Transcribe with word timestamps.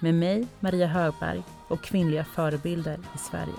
med 0.00 0.14
mig, 0.14 0.46
Maria 0.60 0.86
Högberg 0.86 1.42
och 1.68 1.80
kvinnliga 1.80 2.24
förebilder 2.24 2.98
i 3.14 3.18
Sverige. 3.18 3.54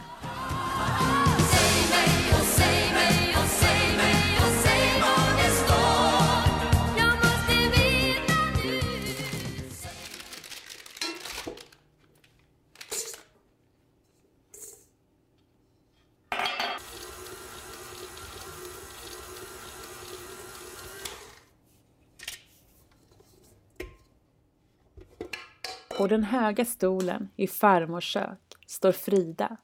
På 25.97 26.07
den 26.07 26.23
höga 26.23 26.65
stolen 26.65 27.29
i 27.35 27.47
farmors 27.47 28.03
kök 28.03 28.55
står 28.67 28.91
Frida, 28.91 29.57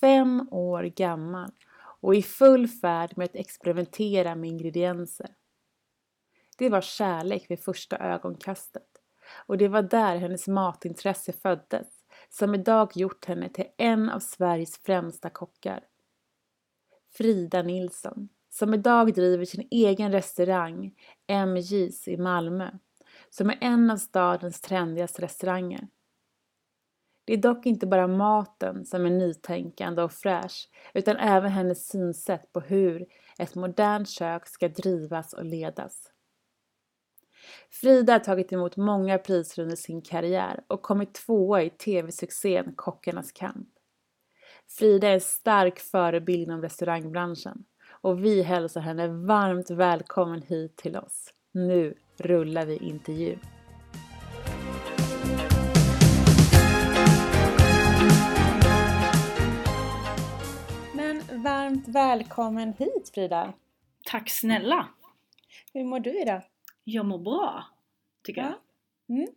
fem 0.00 0.48
år 0.50 0.82
gammal 0.82 1.50
och 2.00 2.14
i 2.14 2.22
full 2.22 2.68
färd 2.68 3.12
med 3.16 3.24
att 3.24 3.36
experimentera 3.36 4.34
med 4.34 4.50
ingredienser. 4.50 5.30
Det 6.58 6.68
var 6.68 6.80
kärlek 6.80 7.50
vid 7.50 7.60
första 7.60 7.96
ögonkastet 7.96 8.88
och 9.46 9.58
det 9.58 9.68
var 9.68 9.82
där 9.82 10.16
hennes 10.16 10.48
matintresse 10.48 11.32
föddes 11.32 11.88
som 12.28 12.54
idag 12.54 12.90
gjort 12.94 13.24
henne 13.24 13.48
till 13.48 13.66
en 13.76 14.10
av 14.10 14.20
Sveriges 14.20 14.78
främsta 14.78 15.30
kockar. 15.30 15.80
Frida 17.12 17.62
Nilsson, 17.62 18.28
som 18.50 18.74
idag 18.74 19.14
driver 19.14 19.44
sin 19.44 19.68
egen 19.70 20.12
restaurang 20.12 20.94
MJs 21.46 22.08
i 22.08 22.16
Malmö 22.16 22.70
som 23.34 23.50
är 23.50 23.58
en 23.60 23.90
av 23.90 23.96
stadens 23.96 24.60
trendigaste 24.60 25.22
restauranger. 25.22 25.88
Det 27.24 27.32
är 27.32 27.36
dock 27.36 27.66
inte 27.66 27.86
bara 27.86 28.06
maten 28.06 28.84
som 28.84 29.06
är 29.06 29.10
nytänkande 29.10 30.02
och 30.02 30.12
fräsch 30.12 30.70
utan 30.94 31.16
även 31.16 31.50
hennes 31.50 31.88
synsätt 31.88 32.52
på 32.52 32.60
hur 32.60 33.06
ett 33.38 33.54
modernt 33.54 34.08
kök 34.08 34.46
ska 34.46 34.68
drivas 34.68 35.32
och 35.32 35.44
ledas. 35.44 36.12
Frida 37.70 38.12
har 38.12 38.20
tagit 38.20 38.52
emot 38.52 38.76
många 38.76 39.18
priser 39.18 39.62
under 39.62 39.76
sin 39.76 40.02
karriär 40.02 40.64
och 40.66 40.82
kommit 40.82 41.14
tvåa 41.14 41.62
i 41.62 41.70
tv-succén 41.70 42.74
Kockarnas 42.76 43.32
kamp. 43.32 43.68
Frida 44.68 45.08
är 45.08 45.14
en 45.14 45.20
stark 45.20 45.78
förebild 45.78 46.42
inom 46.42 46.62
restaurangbranschen 46.62 47.64
och 47.88 48.24
vi 48.24 48.42
hälsar 48.42 48.80
henne 48.80 49.08
varmt 49.08 49.70
välkommen 49.70 50.42
hit 50.42 50.76
till 50.76 50.96
oss. 50.96 51.34
Nu 51.52 52.01
rullar 52.16 52.66
vi 52.66 52.76
intervju. 52.76 53.38
Men 60.94 61.42
varmt 61.42 61.88
välkommen 61.88 62.72
hit 62.78 63.10
Frida! 63.14 63.52
Tack 64.04 64.30
snälla! 64.30 64.88
Hur 65.72 65.84
mår 65.84 66.00
du 66.00 66.20
idag? 66.20 66.42
Jag 66.84 67.06
mår 67.06 67.18
bra, 67.18 67.64
tycker 68.22 68.40
jag. 68.40 68.54
Mm. 69.08 69.28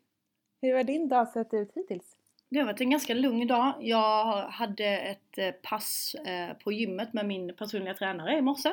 Hur 0.62 0.76
har 0.76 0.84
din 0.84 1.10
dag 1.10 1.28
sett 1.28 1.54
ut 1.54 1.72
hittills? 1.76 2.16
Det 2.50 2.60
har 2.60 2.66
varit 2.66 2.82
en 2.82 2.90
ganska 2.90 3.14
lugn 3.14 3.48
dag. 3.48 3.74
Jag 3.80 4.42
hade 4.50 4.86
ett 4.86 5.38
eh, 5.38 5.52
pass 5.52 6.16
eh, 6.16 6.54
på 6.54 6.72
gymmet 6.72 7.14
med 7.14 7.26
min 7.26 7.56
personliga 7.56 7.94
tränare 7.94 8.38
i 8.38 8.42
morse. 8.42 8.70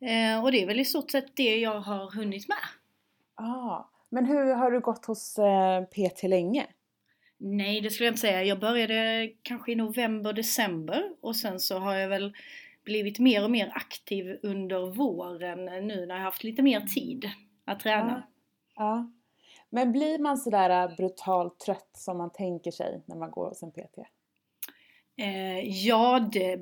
Eh, 0.00 0.44
och 0.44 0.52
det 0.52 0.62
är 0.62 0.66
väl 0.66 0.80
i 0.80 0.84
stort 0.84 1.10
sett 1.10 1.36
det 1.36 1.56
jag 1.56 1.80
har 1.80 2.10
hunnit 2.10 2.48
med. 2.48 2.56
Ah, 3.36 3.90
men 4.08 4.24
hur 4.24 4.54
har 4.54 4.70
du 4.70 4.80
gått 4.80 5.06
hos 5.06 5.38
eh, 5.38 5.84
PT 5.84 6.22
länge? 6.22 6.66
Nej, 7.38 7.80
det 7.80 7.90
skulle 7.90 8.06
jag 8.06 8.12
inte 8.12 8.20
säga. 8.20 8.44
Jag 8.44 8.60
började 8.60 9.30
kanske 9.42 9.72
i 9.72 9.74
november, 9.74 10.32
december 10.32 11.02
och 11.20 11.36
sen 11.36 11.60
så 11.60 11.78
har 11.78 11.94
jag 11.94 12.08
väl 12.08 12.32
blivit 12.84 13.18
mer 13.18 13.44
och 13.44 13.50
mer 13.50 13.72
aktiv 13.74 14.38
under 14.42 14.86
våren 14.86 15.64
nu 15.64 16.06
när 16.06 16.14
jag 16.14 16.22
haft 16.22 16.44
lite 16.44 16.62
mer 16.62 16.80
tid 16.80 17.30
att 17.64 17.80
träna. 17.80 18.22
Ja. 18.74 18.82
ja. 18.82 19.12
Men 19.70 19.92
blir 19.92 20.18
man 20.18 20.38
sådär 20.38 20.70
eh, 20.70 20.96
brutalt 20.96 21.58
trött 21.58 21.90
som 21.92 22.18
man 22.18 22.32
tänker 22.32 22.70
sig 22.70 23.02
när 23.06 23.16
man 23.16 23.30
går 23.30 23.48
hos 23.48 23.62
en 23.62 23.70
PT? 23.70 23.98
Eh, 25.16 25.58
ja, 25.58 26.28
det 26.32 26.60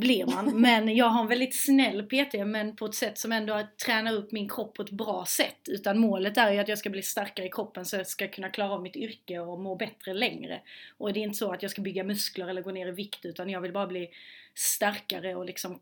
blir 0.00 0.26
man. 0.26 0.60
Men 0.60 0.96
jag 0.96 1.06
har 1.06 1.20
en 1.20 1.28
väldigt 1.28 1.56
snäll 1.56 2.02
PT 2.02 2.34
men 2.46 2.76
på 2.76 2.86
ett 2.86 2.94
sätt 2.94 3.18
som 3.18 3.32
ändå 3.32 3.62
tränar 3.84 4.14
upp 4.14 4.32
min 4.32 4.48
kropp 4.48 4.74
på 4.74 4.82
ett 4.82 4.90
bra 4.90 5.24
sätt. 5.26 5.68
Utan 5.68 5.98
målet 5.98 6.36
är 6.36 6.52
ju 6.52 6.58
att 6.58 6.68
jag 6.68 6.78
ska 6.78 6.90
bli 6.90 7.02
starkare 7.02 7.46
i 7.46 7.50
kroppen 7.50 7.84
så 7.84 7.96
jag 7.96 8.06
ska 8.06 8.28
kunna 8.28 8.50
klara 8.50 8.72
av 8.72 8.82
mitt 8.82 8.96
yrke 8.96 9.38
och 9.38 9.60
må 9.60 9.74
bättre 9.74 10.14
längre. 10.14 10.60
Och 10.98 11.12
det 11.12 11.20
är 11.20 11.24
inte 11.24 11.38
så 11.38 11.52
att 11.52 11.62
jag 11.62 11.70
ska 11.70 11.82
bygga 11.82 12.04
muskler 12.04 12.48
eller 12.48 12.62
gå 12.62 12.70
ner 12.70 12.86
i 12.86 12.90
vikt 12.90 13.24
utan 13.24 13.50
jag 13.50 13.60
vill 13.60 13.72
bara 13.72 13.86
bli 13.86 14.10
starkare 14.54 15.34
och 15.34 15.44
liksom 15.44 15.80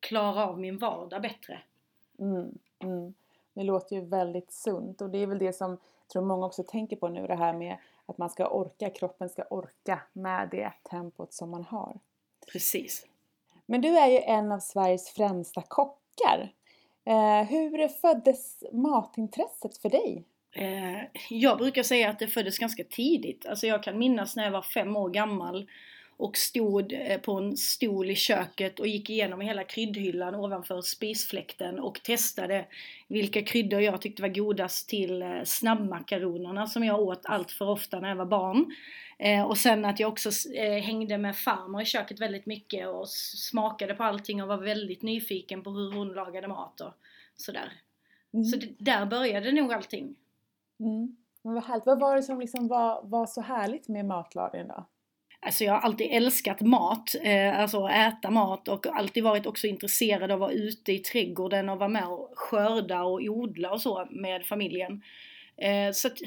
klara 0.00 0.46
av 0.46 0.60
min 0.60 0.78
vardag 0.78 1.22
bättre. 1.22 1.58
Mm, 2.18 2.58
mm. 2.78 3.14
Det 3.54 3.62
låter 3.62 3.96
ju 3.96 4.04
väldigt 4.04 4.52
sunt 4.52 5.00
och 5.00 5.10
det 5.10 5.18
är 5.18 5.26
väl 5.26 5.38
det 5.38 5.52
som 5.52 5.70
jag 5.70 6.12
tror 6.12 6.22
många 6.22 6.46
också 6.46 6.62
tänker 6.62 6.96
på 6.96 7.08
nu 7.08 7.26
det 7.26 7.34
här 7.34 7.52
med 7.52 7.76
att 8.06 8.18
man 8.18 8.30
ska 8.30 8.46
orka, 8.48 8.90
kroppen 8.90 9.28
ska 9.28 9.42
orka 9.42 10.02
med 10.12 10.48
det 10.50 10.72
tempot 10.90 11.32
som 11.32 11.50
man 11.50 11.64
har. 11.64 11.98
Precis. 12.52 13.06
Men 13.70 13.80
du 13.80 13.98
är 13.98 14.08
ju 14.08 14.18
en 14.18 14.52
av 14.52 14.58
Sveriges 14.58 15.08
främsta 15.08 15.62
kockar. 15.62 16.52
Eh, 17.06 17.48
hur 17.48 17.88
föddes 17.88 18.64
matintresset 18.72 19.78
för 19.78 19.90
dig? 19.90 20.24
Eh, 20.52 21.02
jag 21.30 21.58
brukar 21.58 21.82
säga 21.82 22.10
att 22.10 22.18
det 22.18 22.26
föddes 22.26 22.58
ganska 22.58 22.84
tidigt. 22.84 23.46
Alltså 23.46 23.66
jag 23.66 23.82
kan 23.82 23.98
minnas 23.98 24.36
när 24.36 24.44
jag 24.44 24.50
var 24.50 24.62
fem 24.62 24.96
år 24.96 25.08
gammal 25.08 25.68
och 26.16 26.36
stod 26.36 26.92
eh, 26.92 27.20
på 27.20 27.32
en 27.32 27.56
stol 27.56 28.10
i 28.10 28.14
köket 28.14 28.80
och 28.80 28.86
gick 28.86 29.10
igenom 29.10 29.40
hela 29.40 29.64
kryddhyllan 29.64 30.34
ovanför 30.34 30.82
spisfläkten 30.82 31.78
och 31.78 32.02
testade 32.02 32.66
vilka 33.08 33.42
kryddor 33.42 33.80
jag 33.80 34.00
tyckte 34.00 34.22
var 34.22 34.28
godast 34.28 34.88
till 34.88 35.22
eh, 35.22 35.28
snabbmakaronerna 35.44 36.66
som 36.66 36.84
jag 36.84 37.00
åt 37.00 37.20
allt 37.24 37.52
för 37.52 37.68
ofta 37.68 38.00
när 38.00 38.08
jag 38.08 38.16
var 38.16 38.26
barn. 38.26 38.74
Eh, 39.22 39.42
och 39.42 39.58
sen 39.58 39.84
att 39.84 40.00
jag 40.00 40.12
också 40.12 40.30
hängde 40.82 41.18
med 41.18 41.36
farmor 41.36 41.82
i 41.82 41.84
köket 41.84 42.20
väldigt 42.20 42.46
mycket 42.46 42.88
och 42.88 43.08
smakade 43.08 43.94
på 43.94 44.02
allting 44.02 44.42
och 44.42 44.48
var 44.48 44.56
väldigt 44.56 45.02
nyfiken 45.02 45.62
på 45.62 45.70
hur 45.70 45.92
hon 45.92 46.12
lagade 46.12 46.48
mat 46.48 46.80
och 46.80 46.92
sådär. 47.36 47.72
Mm. 48.34 48.44
Så 48.44 48.56
det, 48.56 48.66
där 48.78 49.06
började 49.06 49.52
nog 49.52 49.72
allting. 49.72 50.16
Mm. 50.80 51.16
Men 51.42 51.54
vad 51.54 51.64
härligt. 51.64 51.86
Vad 51.86 52.00
var 52.00 52.16
det 52.16 52.22
som 52.22 52.40
liksom 52.40 52.68
var, 52.68 53.02
var 53.04 53.26
så 53.26 53.40
härligt 53.40 53.88
med 53.88 54.04
matlagningen 54.04 54.68
då? 54.68 54.86
Alltså 55.40 55.64
jag 55.64 55.72
har 55.72 55.80
alltid 55.80 56.06
älskat 56.10 56.60
mat, 56.60 57.14
eh, 57.22 57.60
alltså 57.60 57.88
äta 57.88 58.30
mat 58.30 58.68
och 58.68 58.86
alltid 58.86 59.24
varit 59.24 59.46
också 59.46 59.66
intresserad 59.66 60.30
av 60.30 60.34
att 60.34 60.40
vara 60.40 60.52
ute 60.52 60.92
i 60.92 60.98
trädgården 60.98 61.68
och 61.68 61.78
vara 61.78 61.88
med 61.88 62.06
och 62.06 62.32
skörda 62.34 63.02
och 63.02 63.20
odla 63.20 63.70
och 63.70 63.80
så 63.80 64.06
med 64.10 64.46
familjen. 64.46 65.02
Eh, 65.56 65.92
så 65.92 66.08
att, 66.08 66.18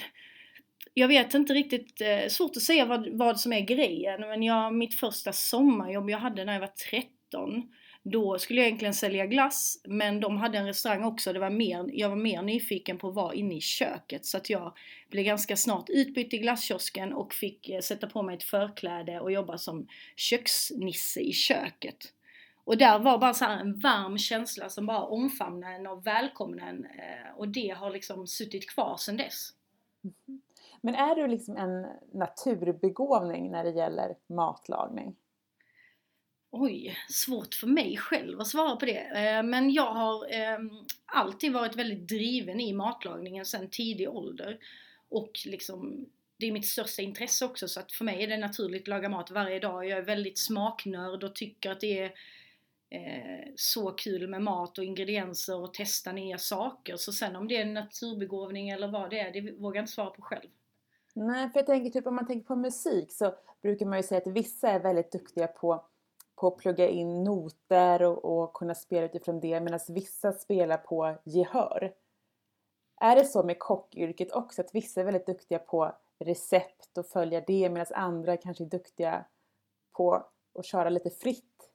jag 0.94 1.08
vet 1.08 1.34
inte 1.34 1.54
riktigt, 1.54 2.02
eh, 2.02 2.28
svårt 2.30 2.58
att 2.58 2.64
säga 2.64 2.86
vad, 2.86 3.08
vad 3.08 3.40
som 3.40 3.54
är 3.54 3.62
grejen, 3.62 4.22
men 4.22 4.44
jag, 4.44 4.74
mitt 4.74 5.00
första 5.00 5.34
sommarjobb 5.34 6.10
jag 6.10 6.18
hade 6.18 6.46
när 6.46 6.54
jag 6.54 6.60
var 6.60 6.74
13 6.90 7.64
då 8.04 8.40
skulle 8.40 8.60
jag 8.60 8.68
egentligen 8.68 8.94
sälja 8.94 9.26
glass, 9.26 9.82
men 9.84 10.20
de 10.20 10.38
hade 10.38 10.58
en 10.58 10.66
restaurang 10.66 11.04
också. 11.04 11.34
Det 11.34 11.40
var 11.40 11.50
mer, 11.50 11.90
jag 11.94 12.10
var 12.10 12.16
mer 12.16 12.42
nyfiken 12.42 12.98
på 12.98 13.10
att 13.10 13.16
vara 13.16 13.34
inne 13.34 13.56
i 13.56 13.62
köket 13.62 14.26
så 14.26 14.38
att 14.38 14.50
jag 14.50 14.78
blev 15.10 15.26
ganska 15.26 15.58
snart 15.58 15.90
utbytt 15.90 16.34
i 16.34 16.38
glasskiosken 16.38 17.14
och 17.14 17.34
fick 17.34 17.70
eh, 17.70 17.80
sätta 17.80 18.08
på 18.08 18.24
mig 18.24 18.36
ett 18.36 18.44
förkläde 18.44 19.20
och 19.20 19.32
jobba 19.32 19.58
som 19.58 19.88
köksnisse 20.16 21.20
i 21.20 21.34
köket. 21.34 22.14
Och 22.64 22.78
där 22.78 23.00
var 23.00 23.18
bara 23.18 23.34
så 23.34 23.46
en 23.46 23.80
varm 23.80 24.18
känsla 24.18 24.70
som 24.70 24.86
bara 24.86 25.04
omfamnade 25.04 25.76
en 25.76 25.88
och 25.88 26.08
välkomnade 26.08 26.70
en 26.70 26.86
eh, 26.86 27.38
och 27.38 27.48
det 27.48 27.70
har 27.70 27.92
liksom 27.92 28.28
suttit 28.28 28.70
kvar 28.70 28.98
sedan 28.98 29.18
dess. 29.18 29.50
Mm. 30.04 30.42
Men 30.86 30.96
är 30.96 31.16
du 31.16 31.28
liksom 31.28 31.58
en 31.58 31.86
naturbegåvning 32.14 33.52
när 33.52 33.64
det 33.64 33.72
gäller 33.72 34.16
matlagning? 34.28 35.16
Oj, 36.52 36.96
svårt 37.10 37.56
för 37.56 37.68
mig 37.68 37.98
själv 37.98 38.40
att 38.40 38.48
svara 38.48 38.76
på 38.76 38.86
det. 38.86 39.00
Eh, 39.00 39.44
men 39.44 39.72
jag 39.72 39.94
har 39.94 40.28
ehm, 40.32 40.70
alltid 41.06 41.54
varit 41.54 41.76
väldigt 41.76 42.08
driven 42.08 42.60
i 42.60 42.74
matlagningen 42.74 43.46
sedan 43.46 43.70
tidig 43.70 44.10
ålder. 44.10 44.60
Och 45.10 45.32
liksom, 45.46 46.06
det 46.38 46.48
är 46.48 46.52
mitt 46.52 46.66
största 46.66 47.02
intresse 47.02 47.46
också 47.46 47.68
så 47.68 47.80
att 47.80 47.92
för 47.92 48.06
mig 48.06 48.24
är 48.24 48.28
det 48.28 48.38
naturligt 48.38 48.82
att 48.82 48.88
laga 48.88 49.10
mat 49.10 49.32
varje 49.32 49.60
dag. 49.60 49.88
Jag 49.88 50.00
är 50.00 50.04
väldigt 50.04 50.38
smaknörd 50.38 51.24
och 51.24 51.36
tycker 51.36 51.72
att 51.72 51.82
det 51.82 52.00
är 52.00 52.14
eh, 52.90 53.48
så 53.56 53.92
kul 53.92 54.28
med 54.28 54.42
mat 54.42 54.78
och 54.78 54.84
ingredienser 54.84 55.58
och 55.58 55.74
testa 55.74 56.12
nya 56.12 56.38
saker. 56.38 56.98
Så 56.98 57.14
sen 57.14 57.36
om 57.36 57.48
det 57.48 57.58
är 57.58 57.62
en 57.62 57.74
naturbegåvning 57.74 58.70
eller 58.70 58.88
vad 58.88 59.10
det 59.10 59.20
är, 59.20 59.32
det 59.32 59.52
vågar 59.52 59.78
jag 59.78 59.84
inte 59.84 59.94
svara 59.94 60.10
på 60.10 60.22
själv. 60.22 60.50
Nej, 61.14 61.50
för 61.50 61.60
jag 61.60 61.66
tänker 61.66 61.90
typ 61.90 62.08
om 62.08 62.16
man 62.16 62.28
tänker 62.28 62.48
på 62.48 62.56
musik 62.56 63.12
så 63.12 63.36
brukar 63.62 63.86
man 63.86 64.00
ju 64.00 64.04
säga 64.04 64.22
att 64.22 64.28
vissa 64.28 64.70
är 64.70 64.80
väldigt 64.80 65.12
duktiga 65.12 65.48
på, 65.48 65.86
på 66.36 66.48
att 66.48 66.58
plugga 66.58 66.88
in 66.88 67.24
noter 67.24 68.04
och, 68.04 68.26
och 68.26 68.54
kunna 68.54 68.76
spela 68.76 69.06
utifrån 69.06 69.40
det 69.40 69.60
medan 69.60 69.80
vissa 69.90 70.32
spelar 70.32 70.78
på 70.78 71.18
gehör. 71.24 71.94
Är 73.02 73.16
det 73.16 73.26
så 73.26 73.44
med 73.44 73.60
kockyrket 73.60 74.32
också 74.32 74.62
att 74.62 74.76
vissa 74.76 75.02
är 75.02 75.06
väldigt 75.06 75.26
duktiga 75.26 75.60
på 75.60 75.96
recept 76.20 76.98
och 76.98 77.08
följa 77.08 77.42
det 77.48 77.70
medan 77.70 77.86
andra 77.94 78.38
kanske 78.38 78.64
är 78.64 78.70
duktiga 78.70 79.26
på 79.92 80.28
att 80.60 80.66
köra 80.66 80.90
lite 80.90 81.10
fritt? 81.10 81.70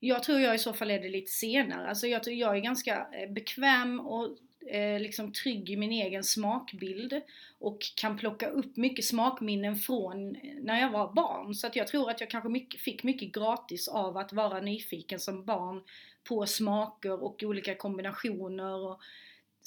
Jag 0.00 0.22
tror 0.22 0.40
jag 0.40 0.54
i 0.54 0.58
så 0.58 0.72
fall 0.72 0.90
är 0.90 0.98
det 0.98 1.08
lite 1.08 1.32
senare. 1.32 1.88
Alltså 1.88 2.06
jag, 2.06 2.26
jag 2.26 2.56
är 2.56 2.60
ganska 2.60 3.06
eh, 3.12 3.32
bekväm 3.32 4.00
och 4.00 4.36
eh, 4.70 5.00
liksom 5.00 5.32
trygg 5.32 5.70
i 5.70 5.76
min 5.76 5.92
egen 5.92 6.24
smakbild 6.24 7.20
och 7.58 7.78
kan 7.96 8.18
plocka 8.18 8.48
upp 8.48 8.76
mycket 8.76 9.04
smakminnen 9.04 9.76
från 9.76 10.36
eh, 10.36 10.40
när 10.62 10.80
jag 10.80 10.90
var 10.90 11.12
barn. 11.12 11.54
Så 11.54 11.66
att 11.66 11.76
jag 11.76 11.86
tror 11.86 12.10
att 12.10 12.20
jag 12.20 12.30
kanske 12.30 12.48
mycket, 12.48 12.80
fick 12.80 13.02
mycket 13.02 13.32
gratis 13.32 13.88
av 13.88 14.16
att 14.16 14.32
vara 14.32 14.60
nyfiken 14.60 15.20
som 15.20 15.44
barn 15.44 15.82
på 16.24 16.46
smaker 16.46 17.22
och 17.22 17.42
olika 17.42 17.74
kombinationer. 17.74 18.74
Och, 18.74 19.00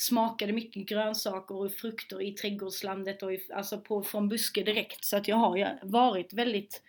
smakade 0.01 0.53
mycket 0.53 0.87
grönsaker 0.87 1.55
och 1.55 1.71
frukter 1.71 2.21
i 2.21 2.31
trädgårdslandet 2.31 3.23
och 3.23 3.33
i, 3.33 3.47
alltså 3.53 3.77
på, 3.77 4.03
från 4.03 4.29
buske 4.29 4.63
direkt. 4.63 5.05
Så 5.05 5.17
att 5.17 5.27
jag 5.27 5.35
har 5.35 5.79
varit 5.83 6.33
väldigt 6.33 6.83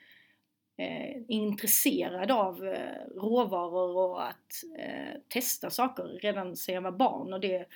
eh, 0.76 1.22
intresserad 1.28 2.30
av 2.30 2.66
eh, 2.66 3.16
råvaror 3.16 3.96
och 3.96 4.28
att 4.28 4.64
eh, 4.78 5.20
testa 5.28 5.70
saker 5.70 6.04
redan 6.04 6.56
sedan 6.56 6.74
jag 6.74 6.82
var 6.82 6.92
barn 6.92 7.32
och 7.32 7.40
det 7.40 7.66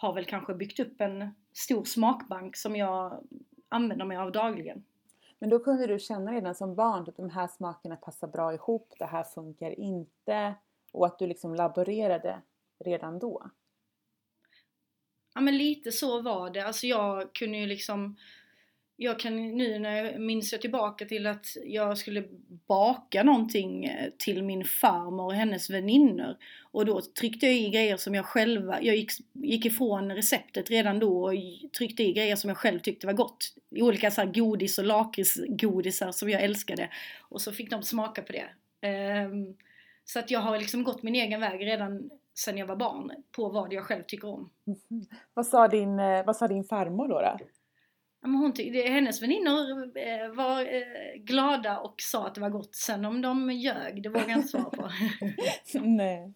har 0.00 0.14
väl 0.14 0.24
kanske 0.24 0.54
byggt 0.54 0.80
upp 0.80 1.00
en 1.00 1.34
stor 1.52 1.84
smakbank 1.84 2.56
som 2.56 2.76
jag 2.76 3.24
använder 3.68 4.04
mig 4.04 4.16
av 4.16 4.32
dagligen. 4.32 4.84
Men 5.38 5.50
då 5.50 5.58
kunde 5.58 5.86
du 5.86 5.98
känna 5.98 6.32
redan 6.32 6.54
som 6.54 6.74
barn 6.74 7.08
att 7.08 7.16
de 7.16 7.30
här 7.30 7.46
smakerna 7.46 7.96
passar 7.96 8.28
bra 8.28 8.54
ihop, 8.54 8.94
det 8.98 9.06
här 9.06 9.22
funkar 9.22 9.80
inte 9.80 10.54
och 10.92 11.06
att 11.06 11.18
du 11.18 11.26
liksom 11.26 11.54
laborerade 11.54 12.42
redan 12.78 13.18
då? 13.18 13.50
Ja 15.34 15.40
men 15.40 15.58
lite 15.58 15.92
så 15.92 16.22
var 16.22 16.50
det. 16.50 16.60
Alltså 16.60 16.86
jag 16.86 17.32
kunde 17.32 17.58
ju 17.58 17.66
liksom 17.66 18.16
jag 19.02 19.18
kan 19.18 19.36
nu 19.36 19.78
när 19.78 20.04
jag 20.04 20.20
minns 20.20 20.52
jag 20.52 20.60
tillbaka 20.60 21.04
till 21.04 21.26
att 21.26 21.46
jag 21.64 21.98
skulle 21.98 22.24
baka 22.66 23.22
någonting 23.22 23.84
eh, 23.84 24.10
till 24.18 24.42
min 24.42 24.64
farmor 24.64 25.24
och 25.24 25.34
hennes 25.34 25.70
väninnor. 25.70 26.36
Och 26.72 26.86
då 26.86 27.00
tryckte 27.00 27.46
jag 27.46 27.54
i 27.54 27.70
grejer 27.70 27.96
som 27.96 28.14
jag 28.14 28.24
själva, 28.24 28.82
jag 28.82 28.96
gick, 28.96 29.10
gick 29.32 29.66
ifrån 29.66 30.12
receptet 30.12 30.70
redan 30.70 30.98
då 30.98 31.24
och 31.24 31.34
tryckte 31.78 32.02
i 32.02 32.12
grejer 32.12 32.36
som 32.36 32.48
jag 32.48 32.56
själv 32.56 32.78
tyckte 32.78 33.06
var 33.06 33.14
gott. 33.14 33.54
Olika 33.70 34.10
så 34.10 34.26
godis 34.26 34.78
och 34.78 34.84
lakritsgodisar 34.84 36.12
som 36.12 36.30
jag 36.30 36.42
älskade. 36.42 36.88
Och 37.20 37.40
så 37.40 37.52
fick 37.52 37.70
de 37.70 37.82
smaka 37.82 38.22
på 38.22 38.32
det. 38.32 38.48
Um, 39.26 39.56
så 40.04 40.18
att 40.18 40.30
jag 40.30 40.40
har 40.40 40.58
liksom 40.58 40.84
gått 40.84 41.02
min 41.02 41.14
egen 41.14 41.40
väg 41.40 41.66
redan 41.66 42.10
sen 42.34 42.58
jag 42.58 42.66
var 42.66 42.76
barn 42.76 43.12
på 43.36 43.48
vad 43.48 43.72
jag 43.72 43.84
själv 43.84 44.02
tycker 44.06 44.28
om. 44.28 44.50
Mm. 44.66 45.06
Vad, 45.34 45.46
sa 45.46 45.68
din, 45.68 46.00
eh, 46.00 46.24
vad 46.26 46.36
sa 46.36 46.48
din 46.48 46.64
farmor 46.64 47.08
då? 47.08 47.20
då? 47.20 47.38
Hon 48.22 48.54
hennes 48.72 49.22
väninnor 49.22 49.96
eh, 49.98 50.28
var 50.34 50.60
eh, 50.60 51.22
glada 51.22 51.78
och 51.78 51.94
sa 51.98 52.26
att 52.26 52.34
det 52.34 52.40
var 52.40 52.50
gott. 52.50 52.74
Sen 52.74 53.04
om 53.04 53.22
de 53.22 53.50
ljög, 53.50 54.02
det 54.02 54.08
vågar 54.08 54.28
jag 54.28 54.38
inte 54.38 54.48
svara 54.48 54.70
på. 54.70 54.90
Nej. 55.80 56.32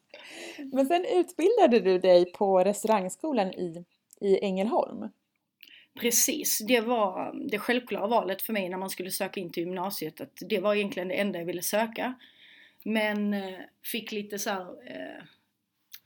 Men 0.73 0.87
sen 0.87 1.05
utbildade 1.05 1.81
du 1.81 1.99
dig 1.99 2.33
på 2.33 2.65
restaurangskolan 2.65 3.55
i, 3.55 3.85
i 4.21 4.45
Ängelholm. 4.45 5.09
Precis, 6.01 6.59
det 6.59 6.81
var 6.81 7.35
det 7.51 7.59
självklara 7.59 8.07
valet 8.07 8.43
för 8.43 8.53
mig 8.53 8.69
när 8.69 8.79
man 8.79 8.91
skulle 8.91 9.11
söka 9.11 9.41
in 9.41 9.53
till 9.53 9.63
gymnasiet. 9.63 10.21
Att 10.21 10.43
det 10.49 10.61
var 10.61 10.75
egentligen 10.75 11.09
det 11.09 11.15
enda 11.15 11.39
jag 11.39 11.47
ville 11.47 11.63
söka. 11.63 12.15
Men 12.83 13.37
fick 13.83 14.13
lite 14.13 14.39
så 14.39 14.51
här, 14.51 14.67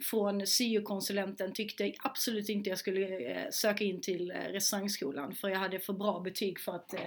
från 0.05 0.47
syokonsulenten 0.47 1.53
tyckte 1.53 1.93
absolut 1.99 2.49
inte 2.49 2.71
jag 2.71 2.79
skulle 2.79 3.19
eh, 3.19 3.51
söka 3.51 3.85
in 3.85 4.01
till 4.01 4.31
eh, 4.31 4.35
restaurangskolan 4.35 5.33
för 5.33 5.49
jag 5.49 5.59
hade 5.59 5.81
för 5.81 5.93
bra 5.93 6.21
betyg 6.21 6.61
för 6.61 6.73
att 6.73 6.95
eh, 6.95 7.01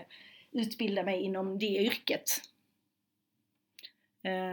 utbilda 0.52 1.04
mig 1.04 1.22
inom 1.22 1.60
det 1.60 1.66
yrket. 1.66 2.42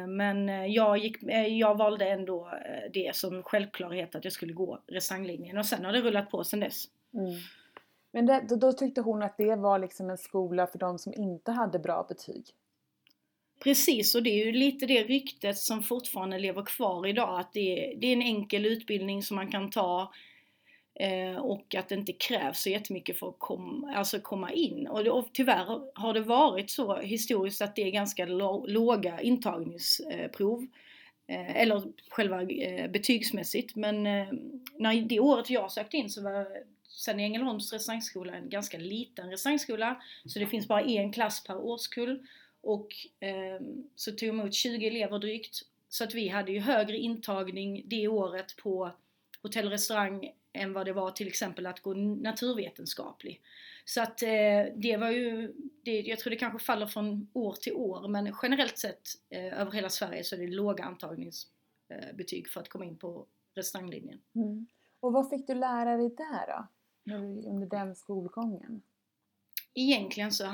Men 0.08 0.48
jag, 0.72 0.98
gick, 0.98 1.16
jag 1.48 1.78
valde 1.78 2.08
ändå 2.08 2.50
det 2.92 3.16
som 3.16 3.42
självklarhet 3.42 4.14
att 4.14 4.24
jag 4.24 4.32
skulle 4.32 4.52
gå 4.52 4.82
restauranglinjen 4.86 5.58
och 5.58 5.66
sen 5.66 5.84
har 5.84 5.92
det 5.92 6.00
rullat 6.00 6.30
på 6.30 6.44
sen 6.44 6.60
dess. 6.60 6.84
Mm. 7.14 7.32
Men 8.12 8.26
det, 8.26 8.46
då, 8.48 8.56
då, 8.56 8.72
tyckte 8.72 9.00
hon 9.00 9.22
att 9.22 9.36
det 9.36 9.56
var 9.56 9.78
liksom 9.78 10.10
en 10.10 10.18
skola 10.18 10.66
för 10.66 10.78
de 10.78 10.98
som 10.98 11.12
inte 11.16 11.52
hade 11.52 11.78
bra 11.78 12.06
betyg? 12.08 12.54
Precis, 13.60 14.14
och 14.14 14.22
det 14.22 14.30
är 14.30 14.46
ju 14.46 14.52
lite 14.52 14.86
det 14.86 15.02
ryktet 15.02 15.58
som 15.58 15.82
fortfarande 15.82 16.38
lever 16.38 16.62
kvar 16.62 17.06
idag, 17.06 17.40
att 17.40 17.52
det 17.52 17.92
är, 17.92 17.96
det 17.96 18.06
är 18.06 18.12
en 18.12 18.22
enkel 18.22 18.66
utbildning 18.66 19.22
som 19.22 19.34
man 19.34 19.50
kan 19.50 19.70
ta 19.70 20.12
eh, 20.94 21.36
och 21.36 21.74
att 21.74 21.88
det 21.88 21.94
inte 21.94 22.12
krävs 22.12 22.62
så 22.62 22.70
jättemycket 22.70 23.18
för 23.18 23.28
att 23.28 23.38
kom, 23.38 23.92
alltså 23.96 24.20
komma 24.20 24.52
in. 24.52 24.86
Och, 24.86 25.04
det, 25.04 25.10
och 25.10 25.28
tyvärr 25.32 25.80
har 25.94 26.14
det 26.14 26.20
varit 26.20 26.70
så 26.70 26.96
historiskt 26.96 27.62
att 27.62 27.76
det 27.76 27.82
är 27.82 27.90
ganska 27.90 28.26
låga 28.66 29.20
intagningsprov, 29.20 30.66
eh, 31.26 31.56
eller 31.56 31.82
själva 32.08 32.42
eh, 32.42 32.90
betygsmässigt. 32.90 33.76
Men 33.76 34.06
eh, 34.06 34.28
när 34.76 35.02
det 35.02 35.20
året 35.20 35.50
jag 35.50 35.72
sökte 35.72 35.96
in 35.96 36.10
så 36.10 36.22
var 36.22 36.46
Sen 36.88 37.20
Ängelholms 37.20 37.72
restaurangskola 37.72 38.34
en 38.34 38.48
ganska 38.48 38.78
liten 38.78 39.30
restaurangskola, 39.30 40.02
så 40.24 40.38
det 40.38 40.46
finns 40.46 40.68
bara 40.68 40.82
en 40.82 41.12
klass 41.12 41.44
per 41.44 41.56
årskull. 41.56 42.26
Och 42.68 42.88
eh, 43.20 43.60
så 43.94 44.12
tog 44.12 44.28
emot 44.28 44.54
20 44.54 44.86
elever 44.86 45.18
drygt. 45.18 45.62
Så 45.88 46.04
att 46.04 46.14
vi 46.14 46.28
hade 46.28 46.52
ju 46.52 46.60
högre 46.60 46.96
intagning 46.96 47.82
det 47.86 48.08
året 48.08 48.56
på 48.56 48.90
hotell 49.42 49.66
och 49.66 49.70
restaurang 49.70 50.32
än 50.52 50.72
vad 50.72 50.86
det 50.86 50.92
var 50.92 51.10
till 51.10 51.26
exempel 51.26 51.66
att 51.66 51.80
gå 51.80 51.94
naturvetenskaplig. 51.94 53.40
Så 53.84 54.02
att 54.02 54.22
eh, 54.22 54.64
det 54.76 54.96
var 54.96 55.10
ju, 55.10 55.54
det, 55.82 56.00
jag 56.00 56.18
tror 56.18 56.30
det 56.30 56.36
kanske 56.36 56.58
faller 56.58 56.86
från 56.86 57.28
år 57.32 57.52
till 57.52 57.72
år 57.72 58.08
men 58.08 58.34
generellt 58.42 58.78
sett 58.78 59.08
eh, 59.30 59.60
över 59.60 59.72
hela 59.72 59.90
Sverige 59.90 60.24
så 60.24 60.34
är 60.34 60.40
det 60.40 60.46
låga 60.46 60.84
antagningsbetyg 60.84 62.48
för 62.48 62.60
att 62.60 62.68
komma 62.68 62.84
in 62.84 62.96
på 62.96 63.26
restauranglinjen. 63.54 64.20
Mm. 64.34 64.66
Och 65.00 65.12
vad 65.12 65.30
fick 65.30 65.46
du 65.46 65.54
lära 65.54 65.96
dig 65.96 66.08
där 66.16 66.46
då? 66.46 66.66
Under 67.48 67.66
den 67.66 67.96
skolgången? 67.96 68.82
Egentligen 69.74 70.32
så 70.32 70.44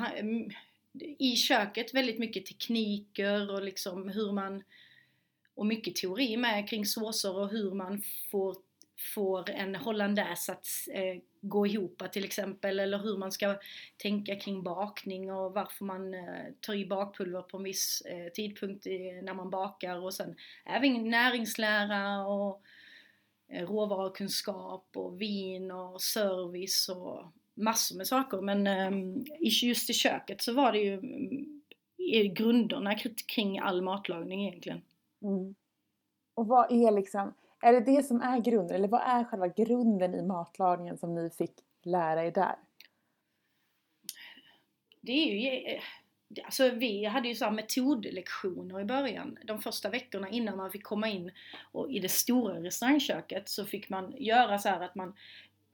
i 1.02 1.36
köket 1.36 1.94
väldigt 1.94 2.18
mycket 2.18 2.46
tekniker 2.46 3.50
och 3.50 3.62
liksom 3.62 4.08
hur 4.08 4.32
man 4.32 4.62
och 5.54 5.66
mycket 5.66 5.96
teori 5.96 6.36
med 6.36 6.68
kring 6.68 6.86
såser 6.86 7.36
och 7.36 7.48
hur 7.48 7.70
man 7.70 8.02
får, 8.30 8.56
får 9.14 9.50
en 9.50 9.74
hollandaise 9.74 10.52
att 10.52 10.66
eh, 10.92 11.22
gå 11.40 11.66
ihop 11.66 12.02
till 12.12 12.24
exempel 12.24 12.80
eller 12.80 12.98
hur 12.98 13.16
man 13.16 13.32
ska 13.32 13.58
tänka 13.96 14.36
kring 14.36 14.62
bakning 14.62 15.32
och 15.32 15.54
varför 15.54 15.84
man 15.84 16.14
eh, 16.14 16.52
tar 16.60 16.74
i 16.74 16.86
bakpulver 16.86 17.42
på 17.42 17.56
en 17.56 17.62
viss 17.62 18.00
eh, 18.00 18.32
tidpunkt 18.32 18.86
i, 18.86 19.20
när 19.22 19.34
man 19.34 19.50
bakar. 19.50 19.96
Och 19.96 20.14
sen 20.14 20.36
även 20.64 21.10
näringslära 21.10 22.26
och 22.26 22.62
eh, 23.48 23.66
råvarukunskap 23.66 24.88
och 24.94 25.20
vin 25.20 25.70
och 25.70 26.02
service 26.02 26.88
och 26.88 27.24
massor 27.54 27.96
med 27.96 28.06
saker 28.06 28.40
men 28.40 28.66
um, 28.66 29.24
just 29.62 29.90
i 29.90 29.92
köket 29.92 30.42
så 30.42 30.52
var 30.52 30.72
det 30.72 30.78
ju 30.78 31.00
i 31.96 32.28
grunderna 32.28 32.94
kring 33.26 33.58
all 33.58 33.82
matlagning 33.82 34.46
egentligen. 34.46 34.82
Mm. 35.22 35.54
Och 36.34 36.46
vad 36.46 36.72
är 36.72 36.92
liksom, 36.92 37.34
är 37.60 37.72
det 37.72 37.80
det 37.80 38.02
som 38.02 38.20
är 38.20 38.40
grunden 38.40 38.76
eller 38.76 38.88
vad 38.88 39.00
är 39.00 39.24
själva 39.24 39.48
grunden 39.48 40.14
i 40.14 40.22
matlagningen 40.22 40.98
som 40.98 41.14
ni 41.14 41.30
fick 41.30 41.52
lära 41.82 42.24
er 42.24 42.30
där? 42.30 42.56
Det 45.00 45.12
är 45.12 45.34
ju, 45.34 45.78
alltså 46.44 46.68
vi 46.68 47.04
hade 47.04 47.28
ju 47.28 47.34
så 47.34 47.50
metodlektioner 47.50 48.80
i 48.80 48.84
början. 48.84 49.38
De 49.44 49.58
första 49.58 49.88
veckorna 49.88 50.28
innan 50.28 50.56
man 50.56 50.70
fick 50.70 50.82
komma 50.82 51.08
in 51.08 51.30
och 51.72 51.90
i 51.90 51.98
det 51.98 52.08
stora 52.08 52.62
restaurangköket 52.62 53.48
så 53.48 53.64
fick 53.64 53.88
man 53.88 54.14
göra 54.18 54.58
så 54.58 54.68
att 54.68 54.94
man 54.94 55.16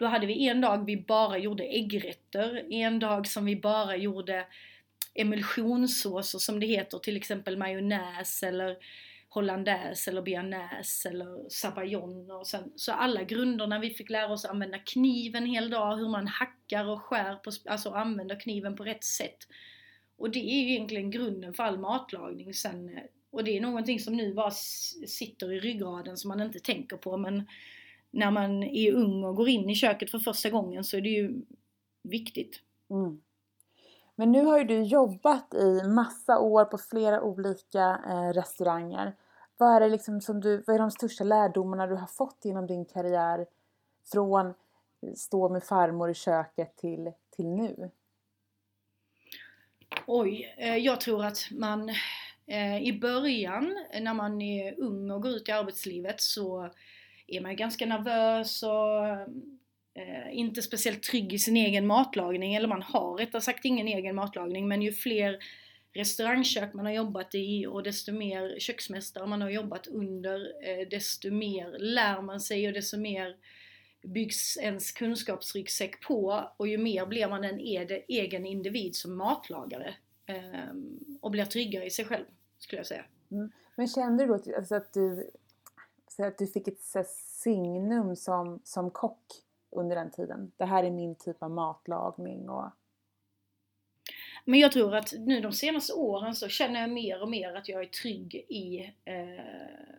då 0.00 0.06
hade 0.06 0.26
vi 0.26 0.48
en 0.48 0.60
dag 0.60 0.86
vi 0.86 0.96
bara 0.96 1.38
gjorde 1.38 1.64
äggrätter, 1.64 2.72
en 2.72 2.98
dag 2.98 3.26
som 3.26 3.44
vi 3.44 3.56
bara 3.56 3.96
gjorde 3.96 4.46
emulsionssåser 5.14 6.38
som 6.38 6.60
det 6.60 6.66
heter, 6.66 6.98
till 6.98 7.16
exempel 7.16 7.58
majonnäs 7.58 8.42
eller 8.42 8.76
hollandaise 9.28 10.10
eller 10.10 10.22
bearnaise 10.22 11.08
eller 11.08 11.48
sabayon 11.48 12.30
och 12.30 12.46
sen, 12.46 12.72
så 12.76 12.92
alla 12.92 13.22
grunderna 13.22 13.78
vi 13.78 13.90
fick 13.90 14.10
lära 14.10 14.32
oss 14.32 14.44
använda 14.44 14.78
kniven 14.78 15.46
hel 15.46 15.70
dag, 15.70 15.96
hur 15.96 16.08
man 16.08 16.26
hackar 16.26 16.88
och 16.88 17.02
skär, 17.02 17.34
på, 17.34 17.50
alltså 17.64 17.90
använder 17.90 18.40
kniven 18.40 18.76
på 18.76 18.84
rätt 18.84 19.04
sätt. 19.04 19.38
Och 20.16 20.30
det 20.30 20.40
är 20.40 20.62
ju 20.62 20.70
egentligen 20.70 21.10
grunden 21.10 21.54
för 21.54 21.62
all 21.62 21.78
matlagning 21.78 22.54
sen, 22.54 22.88
eh, 22.88 23.02
och 23.30 23.44
det 23.44 23.56
är 23.56 23.60
någonting 23.60 24.00
som 24.00 24.16
nu 24.16 24.34
bara 24.34 24.50
sitter 25.06 25.52
i 25.52 25.60
ryggraden 25.60 26.16
som 26.16 26.28
man 26.28 26.40
inte 26.40 26.60
tänker 26.60 26.96
på 26.96 27.16
men 27.16 27.46
när 28.10 28.30
man 28.30 28.62
är 28.62 28.92
ung 28.92 29.24
och 29.24 29.36
går 29.36 29.48
in 29.48 29.70
i 29.70 29.74
köket 29.74 30.10
för 30.10 30.18
första 30.18 30.50
gången 30.50 30.84
så 30.84 30.96
är 30.96 31.00
det 31.00 31.08
ju 31.08 31.42
viktigt. 32.02 32.60
Mm. 32.90 33.20
Men 34.14 34.32
nu 34.32 34.44
har 34.44 34.58
ju 34.58 34.64
du 34.64 34.82
jobbat 34.82 35.54
i 35.54 35.82
massa 35.88 36.38
år 36.38 36.64
på 36.64 36.78
flera 36.78 37.22
olika 37.22 38.00
eh, 38.08 38.32
restauranger. 38.32 39.16
Vad 39.56 39.76
är, 39.76 39.80
det 39.80 39.88
liksom 39.88 40.20
som 40.20 40.40
du, 40.40 40.62
vad 40.66 40.76
är 40.76 40.80
de 40.80 40.90
största 40.90 41.24
lärdomarna 41.24 41.86
du 41.86 41.94
har 41.94 42.06
fått 42.06 42.38
genom 42.42 42.66
din 42.66 42.84
karriär 42.84 43.46
från 44.12 44.54
stå 45.16 45.48
med 45.48 45.64
farmor 45.64 46.10
i 46.10 46.14
köket 46.14 46.76
till, 46.76 47.12
till 47.36 47.46
nu? 47.46 47.90
Oj, 50.06 50.54
eh, 50.58 50.76
jag 50.76 51.00
tror 51.00 51.24
att 51.24 51.48
man 51.50 51.88
eh, 52.46 52.82
i 52.82 52.98
början 53.00 53.76
när 54.00 54.14
man 54.14 54.42
är 54.42 54.80
ung 54.80 55.10
och 55.10 55.22
går 55.22 55.32
ut 55.32 55.48
i 55.48 55.52
arbetslivet 55.52 56.20
så 56.20 56.70
är 57.30 57.40
man 57.40 57.56
ganska 57.56 57.86
nervös 57.86 58.62
och 58.62 59.06
eh, 59.94 60.32
inte 60.32 60.62
speciellt 60.62 61.02
trygg 61.02 61.32
i 61.32 61.38
sin 61.38 61.56
egen 61.56 61.86
matlagning, 61.86 62.54
eller 62.54 62.68
man 62.68 62.82
har 62.82 63.16
rättare 63.16 63.42
sagt 63.42 63.64
ingen 63.64 63.88
egen 63.88 64.14
matlagning, 64.14 64.68
men 64.68 64.82
ju 64.82 64.92
fler 64.92 65.38
restaurangkök 65.92 66.74
man 66.74 66.86
har 66.86 66.92
jobbat 66.92 67.34
i 67.34 67.66
och 67.66 67.82
desto 67.82 68.12
mer 68.12 68.58
köksmästare 68.58 69.26
man 69.26 69.42
har 69.42 69.50
jobbat 69.50 69.86
under, 69.86 70.52
eh, 70.68 70.88
desto 70.88 71.30
mer 71.30 71.78
lär 71.78 72.22
man 72.22 72.40
sig 72.40 72.68
och 72.68 72.72
desto 72.72 72.98
mer 72.98 73.36
byggs 74.02 74.56
ens 74.56 74.92
kunskapsryggsäck 74.92 76.00
på 76.00 76.50
och 76.56 76.68
ju 76.68 76.78
mer 76.78 77.06
blir 77.06 77.28
man 77.28 77.44
en 77.44 77.58
egen 78.08 78.46
individ 78.46 78.96
som 78.96 79.16
matlagare 79.16 79.94
eh, 80.26 80.74
och 81.20 81.30
blir 81.30 81.44
tryggare 81.44 81.84
i 81.84 81.90
sig 81.90 82.04
själv, 82.04 82.24
skulle 82.58 82.80
jag 82.80 82.86
säga. 82.86 83.04
Mm. 83.30 83.50
Men 83.76 83.88
kände 83.88 84.26
du 84.26 84.28
då 84.28 84.56
alltså 84.56 84.74
att 84.74 84.92
du 84.92 85.30
så 86.20 86.26
att 86.26 86.38
du 86.38 86.46
fick 86.46 86.68
ett 86.68 86.80
signum 87.42 88.16
som, 88.16 88.60
som 88.64 88.90
kock 88.90 89.24
under 89.70 89.96
den 89.96 90.10
tiden? 90.10 90.52
Det 90.56 90.64
här 90.64 90.84
är 90.84 90.90
min 90.90 91.14
typ 91.14 91.42
av 91.42 91.50
matlagning 91.50 92.48
och... 92.48 92.70
Men 94.44 94.60
jag 94.60 94.72
tror 94.72 94.94
att 94.94 95.12
nu 95.18 95.40
de 95.40 95.52
senaste 95.52 95.92
åren 95.92 96.34
så 96.34 96.48
känner 96.48 96.80
jag 96.80 96.90
mer 96.90 97.22
och 97.22 97.28
mer 97.28 97.54
att 97.54 97.68
jag 97.68 97.82
är 97.82 97.86
trygg 97.86 98.34
i 98.34 98.94
eh, 99.04 99.44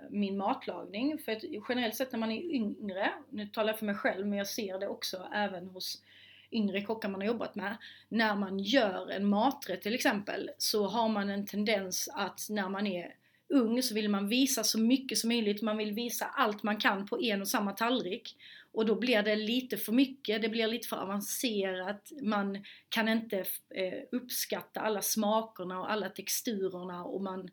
min 0.09 0.37
matlagning. 0.37 1.17
För 1.17 1.31
att 1.31 1.43
generellt 1.69 1.95
sett 1.95 2.11
när 2.11 2.19
man 2.19 2.31
är 2.31 2.41
yngre, 2.41 3.11
nu 3.29 3.47
talar 3.47 3.69
jag 3.69 3.79
för 3.79 3.85
mig 3.85 3.95
själv 3.95 4.27
men 4.27 4.37
jag 4.37 4.47
ser 4.47 4.79
det 4.79 4.87
också 4.87 5.27
även 5.33 5.67
hos 5.67 6.03
yngre 6.51 6.81
kockar 6.81 7.09
man 7.09 7.21
har 7.21 7.27
jobbat 7.27 7.55
med. 7.55 7.77
När 8.09 8.35
man 8.35 8.59
gör 8.59 9.09
en 9.09 9.25
maträtt 9.25 9.81
till 9.81 9.95
exempel 9.95 10.51
så 10.57 10.87
har 10.87 11.09
man 11.09 11.29
en 11.29 11.45
tendens 11.45 12.09
att 12.13 12.47
när 12.49 12.69
man 12.69 12.87
är 12.87 13.15
ung 13.51 13.81
så 13.81 13.93
vill 13.93 14.09
man 14.09 14.27
visa 14.27 14.63
så 14.63 14.79
mycket 14.79 15.17
som 15.17 15.27
möjligt, 15.27 15.61
man 15.61 15.77
vill 15.77 15.93
visa 15.93 16.25
allt 16.25 16.63
man 16.63 16.77
kan 16.77 17.05
på 17.05 17.21
en 17.21 17.41
och 17.41 17.47
samma 17.47 17.71
tallrik. 17.71 18.35
Och 18.73 18.85
då 18.85 18.95
blir 18.95 19.23
det 19.23 19.35
lite 19.35 19.77
för 19.77 19.91
mycket, 19.91 20.41
det 20.41 20.49
blir 20.49 20.67
lite 20.67 20.87
för 20.87 20.97
avancerat, 20.97 22.11
man 22.21 22.65
kan 22.89 23.09
inte 23.09 23.45
eh, 23.75 23.99
uppskatta 24.11 24.79
alla 24.79 25.01
smakerna 25.01 25.79
och 25.79 25.91
alla 25.91 26.09
texturerna 26.09 27.05
och 27.05 27.21
man, 27.21 27.49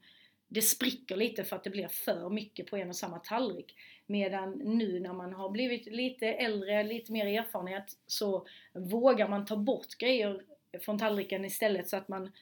det 0.48 0.62
spricker 0.62 1.16
lite 1.16 1.44
för 1.44 1.56
att 1.56 1.64
det 1.64 1.70
blir 1.70 1.88
för 1.88 2.30
mycket 2.30 2.66
på 2.66 2.76
en 2.76 2.88
och 2.88 2.96
samma 2.96 3.18
tallrik. 3.18 3.74
Medan 4.06 4.52
nu 4.52 5.00
när 5.00 5.12
man 5.12 5.32
har 5.32 5.50
blivit 5.50 5.86
lite 5.86 6.26
äldre, 6.26 6.82
lite 6.82 7.12
mer 7.12 7.26
erfarenhet, 7.26 7.96
så 8.06 8.46
vågar 8.74 9.28
man 9.28 9.46
ta 9.46 9.56
bort 9.56 9.98
grejer 9.98 10.42
från 10.80 10.98
tallriken 10.98 11.44
istället 11.44 11.88
så 11.88 11.96
att 11.96 12.08
man 12.08 12.32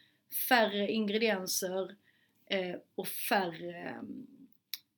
färre 0.49 0.93
ingredienser, 0.93 1.97
eh, 2.47 2.77
och 2.95 3.09
färre 3.09 4.01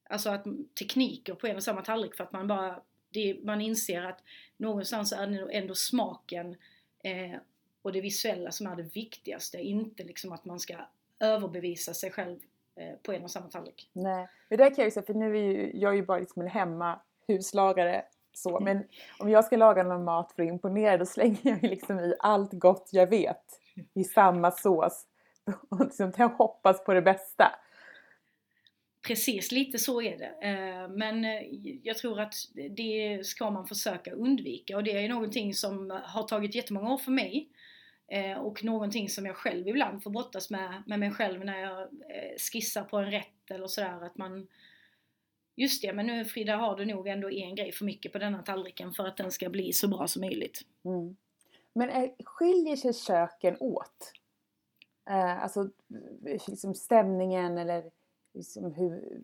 alltså 0.08 0.30
att 0.30 0.44
tekniker 0.78 1.34
på 1.34 1.46
en 1.46 1.56
och 1.56 1.62
samma 1.62 1.82
tallrik 1.82 2.14
för 2.14 2.24
att 2.24 2.32
man 2.32 2.46
bara 2.46 2.82
det, 3.10 3.40
man 3.44 3.60
inser 3.60 4.02
att 4.02 4.22
någonstans 4.56 5.12
är 5.12 5.26
det 5.26 5.52
ändå 5.52 5.74
smaken 5.74 6.56
eh, 7.04 7.38
och 7.82 7.92
det 7.92 8.00
visuella 8.00 8.50
som 8.50 8.66
är 8.66 8.76
det 8.76 8.82
viktigaste, 8.82 9.58
inte 9.58 10.04
liksom 10.04 10.32
att 10.32 10.44
man 10.44 10.60
ska 10.60 10.74
överbevisa 11.20 11.94
sig 11.94 12.10
själv 12.10 12.38
eh, 12.76 12.94
på 13.02 13.12
en 13.12 13.24
och 13.24 13.30
samma 13.30 13.48
tallrik. 13.48 13.90
Nej, 13.92 14.28
det 14.48 14.56
där 14.56 14.68
kan 14.68 14.76
jag 14.76 14.84
ju 14.84 14.90
säga, 14.90 15.06
för 15.06 15.14
nu 15.14 15.36
är 15.36 15.42
ju, 15.42 15.70
jag 15.74 15.92
är 15.92 15.96
ju 15.96 16.06
bara 16.06 16.18
liksom 16.18 16.42
en 16.42 16.48
hemma 16.48 17.00
huslagare 17.26 18.04
så, 18.32 18.58
mm. 18.58 18.64
men 18.64 18.88
om 19.18 19.28
jag 19.28 19.44
ska 19.44 19.56
laga 19.56 19.82
någon 19.82 20.04
mat 20.04 20.32
för 20.32 20.42
att 20.42 20.48
imponera 20.48 20.96
då 20.96 21.06
slänger 21.06 21.38
jag 21.42 21.62
liksom 21.62 22.00
i 22.00 22.14
allt 22.18 22.52
gott 22.52 22.88
jag 22.92 23.06
vet 23.06 23.60
i 23.94 24.04
samma 24.04 24.50
sås 24.50 25.06
och 25.68 25.84
liksom 25.84 26.12
hoppas 26.38 26.84
på 26.84 26.94
det 26.94 27.02
bästa. 27.02 27.52
Precis, 29.06 29.52
lite 29.52 29.78
så 29.78 30.02
är 30.02 30.18
det. 30.18 30.48
Eh, 30.48 30.88
men 30.88 31.24
eh, 31.24 31.42
jag 31.82 31.98
tror 31.98 32.20
att 32.20 32.34
det 32.70 33.26
ska 33.26 33.50
man 33.50 33.66
försöka 33.66 34.12
undvika 34.12 34.76
och 34.76 34.84
det 34.84 35.04
är 35.04 35.08
någonting 35.08 35.54
som 35.54 36.00
har 36.04 36.22
tagit 36.22 36.54
jättemånga 36.54 36.92
år 36.92 36.98
för 36.98 37.10
mig 37.10 37.48
eh, 38.08 38.38
och 38.38 38.64
någonting 38.64 39.08
som 39.08 39.26
jag 39.26 39.36
själv 39.36 39.68
ibland 39.68 40.02
får 40.02 40.10
brottas 40.10 40.50
med, 40.50 40.82
med 40.86 40.98
mig 40.98 41.10
själv 41.10 41.44
när 41.44 41.58
jag 41.58 41.88
skissar 42.52 42.84
på 42.84 42.96
en 42.96 43.10
rätt 43.10 43.50
eller 43.50 43.66
sådär 43.66 44.04
att 44.06 44.16
man 44.16 44.48
Just 45.58 45.82
det, 45.82 45.92
men 45.92 46.06
nu 46.06 46.24
Frida 46.24 46.56
har 46.56 46.76
du 46.76 46.84
nog 46.84 47.08
ändå 47.08 47.30
en 47.30 47.54
grej 47.54 47.72
för 47.72 47.84
mycket 47.84 48.12
på 48.12 48.18
denna 48.18 48.42
tallriken 48.42 48.92
för 48.92 49.06
att 49.06 49.16
den 49.16 49.30
ska 49.30 49.48
bli 49.48 49.72
så 49.72 49.88
bra 49.88 50.06
som 50.06 50.20
möjligt. 50.20 50.60
Mm. 50.84 51.16
Men 51.72 52.10
skiljer 52.24 52.76
sig 52.76 52.94
köken 52.94 53.56
åt? 53.60 54.12
Eh, 55.08 55.42
alltså 55.42 55.70
liksom 56.46 56.74
stämningen 56.74 57.58
eller 57.58 57.90
liksom 58.34 58.72
hur, 58.72 59.20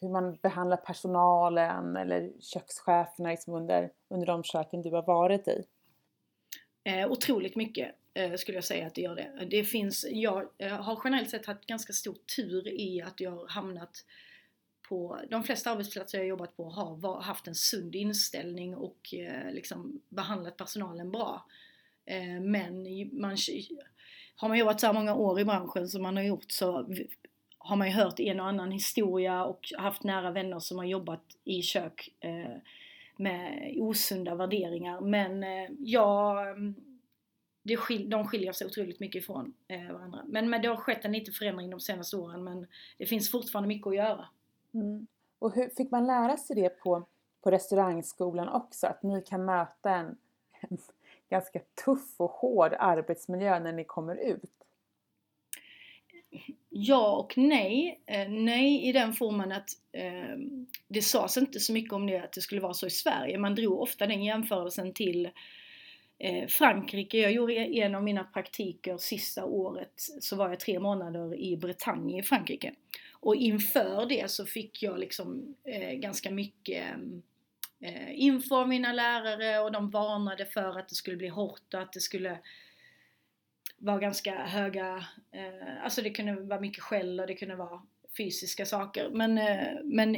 hur 0.00 0.08
man 0.08 0.36
behandlar 0.36 0.76
personalen 0.76 1.96
eller 1.96 2.32
kökscheferna 2.40 3.30
liksom 3.30 3.54
under, 3.54 3.92
under 4.08 4.26
de 4.26 4.44
köken 4.44 4.82
du 4.82 4.90
har 4.90 5.02
varit 5.02 5.48
i? 5.48 5.64
Eh, 6.84 7.10
otroligt 7.10 7.56
mycket 7.56 7.94
eh, 8.14 8.34
skulle 8.34 8.56
jag 8.56 8.64
säga 8.64 8.86
att 8.86 8.94
det 8.94 9.00
gör 9.00 9.14
det. 9.14 9.46
det 9.50 9.64
finns, 9.64 10.06
jag 10.10 10.48
eh, 10.58 10.72
har 10.72 11.00
generellt 11.04 11.30
sett 11.30 11.46
haft 11.46 11.66
ganska 11.66 11.92
stor 11.92 12.16
tur 12.36 12.68
i 12.68 13.02
att 13.02 13.20
jag 13.20 13.30
har 13.30 13.48
hamnat 13.48 14.04
på, 14.88 15.20
de 15.30 15.42
flesta 15.42 15.70
arbetsplatser 15.70 16.18
jag 16.18 16.26
jobbat 16.26 16.56
på 16.56 16.70
har 16.70 16.96
var, 16.96 17.20
haft 17.20 17.46
en 17.46 17.54
sund 17.54 17.94
inställning 17.94 18.76
och 18.76 19.14
eh, 19.14 19.52
liksom 19.52 20.00
behandlat 20.08 20.56
personalen 20.56 21.10
bra. 21.10 21.46
Eh, 22.04 22.40
men 22.40 22.86
man 23.20 23.36
har 24.42 24.48
man 24.48 24.58
jobbat 24.58 24.80
så 24.80 24.86
här 24.86 24.94
många 24.94 25.14
år 25.14 25.40
i 25.40 25.44
branschen 25.44 25.88
som 25.88 26.02
man 26.02 26.16
har 26.16 26.24
gjort 26.24 26.52
så 26.52 26.86
har 27.58 27.76
man 27.76 27.88
ju 27.88 27.94
hört 27.94 28.20
en 28.20 28.40
och 28.40 28.46
annan 28.46 28.70
historia 28.70 29.44
och 29.44 29.72
haft 29.78 30.04
nära 30.04 30.30
vänner 30.30 30.58
som 30.58 30.78
har 30.78 30.84
jobbat 30.84 31.22
i 31.44 31.62
kök 31.62 32.08
eh, 32.20 32.56
med 33.16 33.74
osunda 33.78 34.34
värderingar. 34.34 35.00
Men 35.00 35.42
eh, 35.42 35.70
ja, 35.78 36.36
det 37.62 37.76
skil, 37.76 38.10
de 38.10 38.26
skiljer 38.26 38.52
sig 38.52 38.66
otroligt 38.66 39.00
mycket 39.00 39.22
ifrån 39.22 39.54
eh, 39.68 39.92
varandra. 39.92 40.22
Men, 40.26 40.50
men 40.50 40.62
det 40.62 40.68
har 40.68 40.76
skett 40.76 41.04
en 41.04 41.12
liten 41.12 41.34
förändring 41.34 41.70
de 41.70 41.80
senaste 41.80 42.16
åren 42.16 42.44
men 42.44 42.66
det 42.98 43.06
finns 43.06 43.30
fortfarande 43.30 43.68
mycket 43.68 43.86
att 43.86 43.96
göra. 43.96 44.28
Mm. 44.74 45.06
Och 45.38 45.54
hur 45.54 45.68
fick 45.68 45.90
man 45.90 46.06
lära 46.06 46.36
sig 46.36 46.56
det 46.56 46.68
på, 46.68 47.06
på 47.42 47.50
restaurangskolan 47.50 48.48
också? 48.48 48.86
Att 48.86 49.02
ni 49.02 49.22
kan 49.22 49.44
möta 49.44 49.90
en, 49.90 50.16
en 50.60 50.78
ganska 51.32 51.60
tuff 51.84 52.20
och 52.20 52.30
hård 52.30 52.74
arbetsmiljö 52.78 53.60
när 53.60 53.72
ni 53.72 53.84
kommer 53.84 54.16
ut? 54.16 54.50
Ja 56.68 57.16
och 57.16 57.38
nej. 57.38 58.02
Eh, 58.06 58.28
nej 58.28 58.88
i 58.88 58.92
den 58.92 59.12
formen 59.12 59.52
att 59.52 59.68
eh, 59.92 60.36
det 60.88 61.02
sades 61.02 61.36
inte 61.36 61.60
så 61.60 61.72
mycket 61.72 61.92
om 61.92 62.06
det 62.06 62.18
att 62.18 62.32
det 62.32 62.40
skulle 62.40 62.60
vara 62.60 62.74
så 62.74 62.86
i 62.86 62.90
Sverige. 62.90 63.38
Man 63.38 63.54
drog 63.54 63.80
ofta 63.80 64.06
den 64.06 64.24
jämförelsen 64.24 64.94
till 64.94 65.30
eh, 66.18 66.46
Frankrike. 66.48 67.18
Jag 67.18 67.32
gjorde 67.32 67.54
en 67.54 67.94
av 67.94 68.02
mina 68.02 68.24
praktiker 68.24 68.96
sista 68.96 69.44
året 69.44 69.92
så 70.20 70.36
var 70.36 70.48
jag 70.48 70.60
tre 70.60 70.80
månader 70.80 71.40
i 71.40 71.56
Bretagne 71.56 72.18
i 72.18 72.22
Frankrike. 72.22 72.74
Och 73.20 73.36
inför 73.36 74.06
det 74.06 74.30
så 74.30 74.46
fick 74.46 74.82
jag 74.82 74.98
liksom 74.98 75.54
eh, 75.64 75.92
ganska 75.92 76.30
mycket 76.30 76.82
eh, 76.82 76.98
inför 77.82 78.12
info 78.12 78.56
av 78.56 78.68
mina 78.68 78.92
lärare 78.92 79.60
och 79.60 79.72
de 79.72 79.90
varnade 79.90 80.46
för 80.46 80.78
att 80.78 80.88
det 80.88 80.94
skulle 80.94 81.16
bli 81.16 81.28
hårt 81.28 81.74
och 81.74 81.80
att 81.80 81.92
det 81.92 82.00
skulle 82.00 82.38
vara 83.78 83.98
ganska 83.98 84.34
höga, 84.34 85.04
eh, 85.30 85.84
alltså 85.84 86.02
det 86.02 86.10
kunde 86.10 86.40
vara 86.40 86.60
mycket 86.60 86.82
skäll 86.82 87.20
och 87.20 87.26
det 87.26 87.34
kunde 87.34 87.56
vara 87.56 87.82
fysiska 88.16 88.66
saker. 88.66 89.10
Men, 89.12 89.38
eh, 89.38 89.78
men 89.84 90.16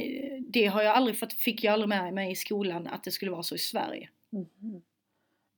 det 0.49 0.67
har 0.67 0.83
jag 0.83 0.97
aldrig 0.97 1.19
fått, 1.19 1.33
fick 1.33 1.65
jag 1.65 1.73
aldrig 1.73 1.89
med 1.89 2.15
mig 2.15 2.33
i 2.33 2.37
skolan 2.37 2.87
att 2.87 3.05
det 3.05 3.11
skulle 3.11 3.31
vara 3.31 3.43
så 3.43 3.55
i 3.55 3.59
Sverige. 3.59 4.09
Mm. 4.33 4.83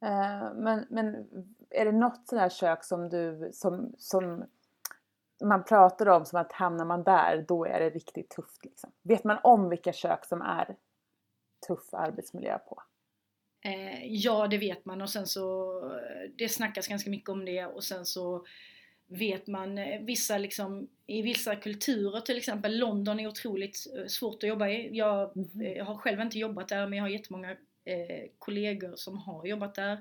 Uh, 0.05 0.55
men, 0.55 0.87
men 0.91 1.27
är 1.71 1.85
det 1.85 1.93
något 1.93 2.29
sådant 2.29 2.43
här 2.43 2.49
kök 2.49 2.85
som 2.85 3.09
du 3.09 3.51
som, 3.53 3.95
som 3.99 4.45
man 5.45 5.65
pratar 5.65 6.09
om 6.09 6.25
som 6.25 6.41
att 6.41 6.53
hamnar 6.53 6.85
man 6.85 7.03
där, 7.03 7.45
då 7.49 7.65
är 7.65 7.81
det 7.81 7.91
riktigt 7.91 8.31
tufft. 8.31 8.65
Liksom. 8.65 8.93
Vet 9.03 9.25
man 9.25 9.39
om 9.43 9.69
vilka 9.69 9.93
kök 9.93 10.25
som 10.25 10.43
är 10.43 10.77
tuff 11.69 11.95
arbetsmiljö 11.95 12.59
på? 12.59 12.83
Eh, 13.65 14.07
ja, 14.07 14.47
det 14.47 14.59
vet 14.59 14.85
man 14.85 15.03
och 15.03 15.11
sen 15.11 15.27
så, 15.27 15.81
det 16.37 16.49
snackas 16.49 16.89
ganska 16.89 17.11
mycket 17.11 17.29
om 17.29 17.45
det 17.45 17.67
och 17.67 17.85
sen 17.85 18.07
så 18.07 18.47
vet 19.07 19.47
man 19.47 19.79
eh, 19.79 20.01
vissa 20.01 20.39
liksom, 20.39 20.89
i 21.07 21.23
vissa 21.23 21.57
kulturer 21.57 22.21
till 22.21 22.37
exempel, 22.37 22.79
London 22.79 23.21
är 23.21 23.27
otroligt 23.27 23.87
eh, 23.99 24.07
svårt 24.07 24.43
att 24.43 24.49
jobba 24.49 24.69
i. 24.69 24.97
Jag, 24.97 25.31
jag 25.77 25.85
har 25.85 25.97
själv 25.97 26.21
inte 26.21 26.39
jobbat 26.39 26.69
där 26.69 26.87
men 26.87 26.97
jag 26.97 27.05
har 27.05 27.09
jättemånga 27.09 27.51
eh, 27.85 28.31
kollegor 28.39 28.93
som 28.97 29.19
har 29.19 29.47
jobbat 29.47 29.75
där. 29.75 29.99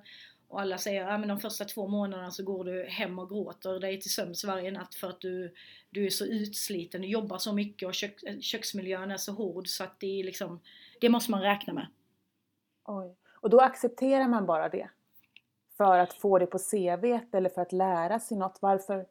Och 0.47 0.61
alla 0.61 0.77
säger 0.77 1.07
att 1.07 1.27
de 1.27 1.39
första 1.39 1.65
två 1.65 1.87
månaderna 1.87 2.31
så 2.31 2.43
går 2.43 2.65
du 2.65 2.83
hem 2.83 3.19
och 3.19 3.29
gråter 3.29 3.79
dig 3.79 4.01
till 4.01 4.11
sömns 4.11 4.43
varje 4.43 4.71
natt 4.71 4.95
för 4.95 5.09
att 5.09 5.21
du, 5.21 5.53
du 5.89 6.05
är 6.05 6.09
så 6.09 6.25
utsliten, 6.25 7.01
du 7.01 7.07
jobbar 7.07 7.37
så 7.37 7.53
mycket 7.53 7.87
och 7.87 7.93
kök, 7.93 8.19
köksmiljön 8.41 9.11
är 9.11 9.17
så 9.17 9.31
hård 9.31 9.67
så 9.67 9.83
att 9.83 9.99
det 9.99 10.19
är 10.19 10.23
liksom, 10.23 10.59
det 11.01 11.09
måste 11.09 11.31
man 11.31 11.41
räkna 11.41 11.73
med. 11.73 11.87
Oj. 12.85 13.15
Och 13.33 13.49
då 13.49 13.59
accepterar 13.59 14.27
man 14.27 14.45
bara 14.45 14.69
det? 14.69 14.89
För 15.77 15.99
att 15.99 16.13
få 16.13 16.39
det 16.39 16.45
på 16.45 16.57
CV 16.57 17.19
eller 17.33 17.49
för 17.49 17.61
att 17.61 17.71
lära 17.71 18.19
sig 18.19 18.37
något? 18.37 18.57
Varför? 18.61 19.05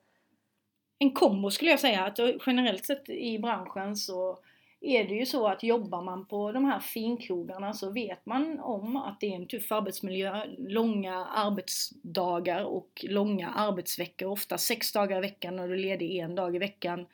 en 0.98 1.10
kombo 1.10 1.50
skulle 1.50 1.70
jag 1.70 1.80
säga. 1.80 2.04
Att 2.04 2.18
generellt 2.46 2.84
sett 2.84 3.08
i 3.08 3.38
branschen 3.38 3.96
så 3.96 4.38
är 4.80 5.04
det 5.04 5.14
ju 5.14 5.26
så 5.26 5.46
att 5.46 5.62
jobbar 5.62 6.02
man 6.02 6.26
på 6.26 6.52
de 6.52 6.64
här 6.64 6.80
finkrogarna 6.80 7.72
så 7.72 7.90
vet 7.90 8.26
man 8.26 8.60
om 8.60 8.96
att 8.96 9.20
det 9.20 9.26
är 9.26 9.36
en 9.36 9.46
tuff 9.46 9.72
arbetsmiljö, 9.72 10.44
långa 10.58 11.26
arbetsdagar 11.26 12.64
och 12.64 13.04
långa 13.08 13.50
arbetsveckor, 13.50 14.28
ofta 14.28 14.58
sex 14.58 14.92
dagar 14.92 15.18
i 15.18 15.20
veckan 15.20 15.58
och 15.58 15.68
du 15.68 15.74
är 15.74 15.78
ledig 15.78 16.18
en 16.18 16.34
dag 16.34 16.56
i 16.56 16.58
veckan. 16.58 17.06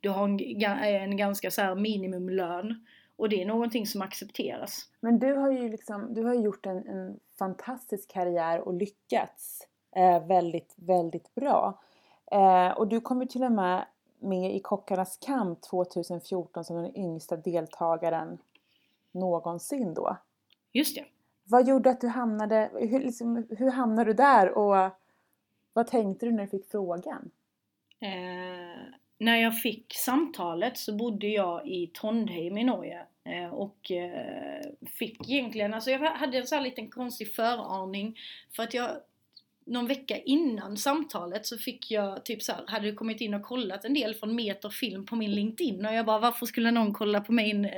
Du 0.00 0.08
har 0.08 0.24
en, 0.24 0.40
en 0.82 1.16
ganska 1.16 1.50
så 1.50 1.60
här 1.60 1.74
minimumlön 1.74 2.86
och 3.16 3.28
det 3.28 3.42
är 3.42 3.46
någonting 3.46 3.86
som 3.86 4.02
accepteras. 4.02 4.88
Men 5.00 5.18
du 5.18 5.34
har 5.34 5.50
ju 5.50 5.68
liksom, 5.68 6.14
du 6.14 6.24
har 6.24 6.34
gjort 6.34 6.66
en, 6.66 6.88
en 6.88 7.20
fantastisk 7.38 8.10
karriär 8.10 8.60
och 8.60 8.74
lyckats 8.74 9.68
eh, 9.96 10.26
väldigt, 10.26 10.74
väldigt 10.76 11.34
bra. 11.34 11.82
Eh, 12.32 12.70
och 12.70 12.88
du 12.88 13.00
kom 13.00 13.20
ju 13.20 13.26
till 13.26 13.42
och 13.42 13.52
med 13.52 13.86
med 14.24 14.54
i 14.56 14.60
Kockarnas 14.60 15.18
kamp 15.20 15.62
2014 15.62 16.64
som 16.64 16.76
den 16.76 16.96
yngsta 16.96 17.36
deltagaren 17.36 18.38
någonsin 19.12 19.94
då. 19.94 20.16
Just 20.72 20.96
det. 20.96 21.04
Vad 21.44 21.68
gjorde 21.68 21.90
att 21.90 22.00
du 22.00 22.08
hamnade, 22.08 22.70
hur, 22.74 23.00
liksom, 23.00 23.46
hur 23.50 23.70
hamnade 23.70 24.10
du 24.10 24.14
där 24.14 24.50
och 24.50 24.90
vad 25.72 25.86
tänkte 25.86 26.26
du 26.26 26.32
när 26.32 26.42
du 26.42 26.48
fick 26.48 26.70
frågan? 26.70 27.30
Eh, 28.00 28.94
när 29.24 29.36
jag 29.36 29.60
fick 29.60 29.94
samtalet 29.94 30.78
så 30.78 30.96
bodde 30.96 31.26
jag 31.26 31.68
i 31.68 31.86
Trondheim 31.86 32.58
i 32.58 32.64
Norge 32.64 33.02
eh, 33.24 33.54
och 33.54 33.90
eh, 33.90 34.60
fick 34.98 35.28
egentligen, 35.28 35.74
alltså 35.74 35.90
jag 35.90 35.98
hade 35.98 36.38
en 36.38 36.46
sån 36.46 36.56
här 36.56 36.64
liten 36.64 36.90
konstig 36.90 37.34
föraning 37.34 38.18
för 38.56 38.62
att 38.62 38.74
jag 38.74 38.90
någon 39.66 39.86
vecka 39.86 40.16
innan 40.18 40.76
samtalet 40.76 41.46
så 41.46 41.58
fick 41.58 41.90
jag 41.90 42.24
typ 42.24 42.42
så 42.42 42.52
här, 42.52 42.64
hade 42.66 42.86
du 42.86 42.94
kommit 42.94 43.20
in 43.20 43.34
och 43.34 43.42
kollat 43.42 43.84
en 43.84 43.94
del 43.94 44.14
från 44.14 44.34
Meter 44.34 44.68
Film 44.68 45.06
på 45.06 45.16
min 45.16 45.30
LinkedIn 45.30 45.86
och 45.86 45.94
jag 45.94 46.06
bara 46.06 46.18
varför 46.18 46.46
skulle 46.46 46.70
någon 46.70 46.92
kolla 46.92 47.20
på 47.20 47.32
min 47.32 47.64
eh, 47.64 47.70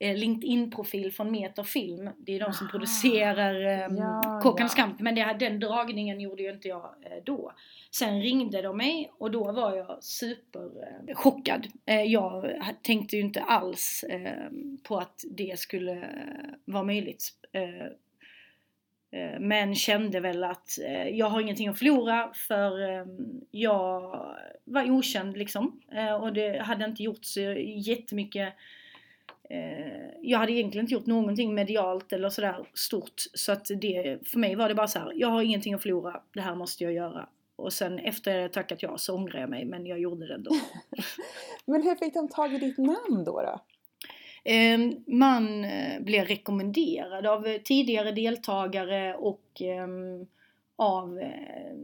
LinkedIn-profil 0.00 1.12
från 1.12 1.30
Meter 1.30 1.62
Film? 1.62 2.10
Det 2.18 2.36
är 2.36 2.40
de 2.40 2.52
som 2.52 2.66
Aha. 2.66 2.70
producerar 2.70 3.86
um, 3.90 3.96
Ja, 3.96 4.40
Kockarnas 4.42 4.74
ja. 4.76 4.82
kamp 4.84 5.00
men 5.00 5.14
det, 5.14 5.36
den 5.40 5.60
dragningen 5.60 6.20
gjorde 6.20 6.42
ju 6.42 6.50
inte 6.50 6.68
jag 6.68 6.94
eh, 7.02 7.22
då. 7.24 7.52
Sen 7.90 8.20
ringde 8.22 8.62
de 8.62 8.76
mig 8.76 9.10
och 9.18 9.30
då 9.30 9.52
var 9.52 9.76
jag 9.76 10.04
superchockad. 10.04 11.66
Eh, 11.86 12.02
jag 12.02 12.60
tänkte 12.82 13.16
ju 13.16 13.22
inte 13.22 13.40
alls 13.42 14.04
eh, 14.08 14.48
på 14.82 14.96
att 14.96 15.24
det 15.30 15.58
skulle 15.58 15.92
eh, 15.92 16.50
vara 16.64 16.84
möjligt. 16.84 17.28
Eh, 17.52 17.84
eh, 19.20 19.40
Men 19.40 19.74
kände 19.74 20.20
väl 20.20 20.44
att 20.44 20.78
eh, 20.86 21.08
jag 21.08 21.26
har 21.26 21.40
ingenting 21.40 21.68
att 21.68 21.78
förlora 21.78 22.30
för 22.34 22.90
eh, 22.98 23.06
jag 23.50 24.00
var 24.64 24.90
okänd 24.90 25.36
liksom. 25.36 25.80
Eh, 25.92 26.14
Och 26.14 26.32
det 26.32 26.62
hade 26.62 26.84
inte 26.84 27.02
gjort 27.02 27.24
så 27.24 27.40
jättemycket 27.66 28.48
eh, 28.48 28.54
jag 30.20 30.38
hade 30.38 30.52
egentligen 30.52 30.84
inte 30.84 30.94
gjort 30.94 31.06
någonting 31.06 31.54
medialt 31.54 32.12
eller 32.12 32.28
sådär 32.28 32.66
stort. 32.74 33.14
Så 33.34 33.52
att 33.52 33.70
det, 33.80 34.18
för 34.28 34.38
mig 34.38 34.54
var 34.54 34.68
det 34.68 34.74
bara 34.74 34.88
så 34.88 34.98
här, 34.98 35.12
jag 35.14 35.28
har 35.28 35.42
ingenting 35.42 35.74
att 35.74 35.82
förlora, 35.82 36.20
det 36.34 36.40
här 36.40 36.54
måste 36.54 36.84
jag 36.84 36.92
göra. 36.92 37.28
Och 37.56 37.72
sen 37.72 37.98
efter 37.98 38.38
jag 38.38 38.52
tackat 38.52 38.82
ja 38.82 38.98
så 38.98 39.14
ångrar 39.14 39.40
jag 39.40 39.50
mig, 39.50 39.64
men 39.64 39.86
jag 39.86 39.98
gjorde 39.98 40.26
det 40.26 40.34
ändå. 40.34 40.50
Men 41.66 41.82
hur 41.82 41.94
fick 41.94 42.14
de 42.14 42.28
tag 42.28 42.54
i 42.54 42.58
ditt 42.58 42.78
namn 42.78 43.24
då? 43.24 43.42
då? 43.42 43.60
Eh, 44.50 44.78
Man 45.06 45.64
eh, 45.64 46.00
blev 46.00 46.24
rekommenderad 46.24 47.26
av 47.26 47.46
eh, 47.46 47.60
tidigare 47.60 48.12
deltagare 48.12 49.14
och 49.14 49.60
ehm, 49.60 50.26
av 50.76 51.18
eh, 51.18 51.76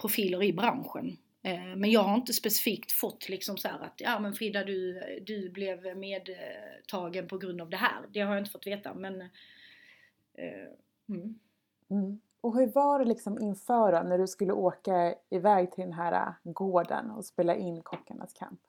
profiler 0.00 0.42
i 0.42 0.52
branschen. 0.52 1.16
Eh, 1.42 1.76
Men 1.76 1.90
jag 1.90 2.02
har 2.02 2.14
inte 2.14 2.32
specifikt 2.32 2.92
fått 2.92 3.28
liksom 3.28 3.56
så 3.56 3.68
att 3.68 3.94
ja 3.96 4.18
men 4.18 4.32
Frida 4.32 4.64
du, 4.64 5.02
du 5.26 5.50
blev 5.50 5.96
medtagen 5.96 7.28
på 7.28 7.38
grund 7.38 7.60
av 7.60 7.70
det 7.70 7.76
här. 7.76 8.02
Det 8.12 8.20
har 8.20 8.32
jag 8.32 8.40
inte 8.40 8.50
fått 8.50 8.66
veta 8.66 8.94
men 8.94 9.20
eh, 10.34 10.68
mm. 11.08 11.38
Mm. 11.90 12.20
Och 12.40 12.54
hur 12.58 12.66
var 12.66 12.98
det 12.98 13.04
liksom 13.04 13.38
inför 13.38 13.92
då, 13.92 14.08
när 14.08 14.18
du 14.18 14.26
skulle 14.26 14.52
åka 14.52 15.14
iväg 15.30 15.72
till 15.72 15.84
den 15.84 15.92
här 15.92 16.12
äh, 16.12 16.52
gården 16.52 17.10
och 17.10 17.24
spela 17.24 17.54
in 17.56 17.82
Kockarnas 17.82 18.32
kamp? 18.32 18.60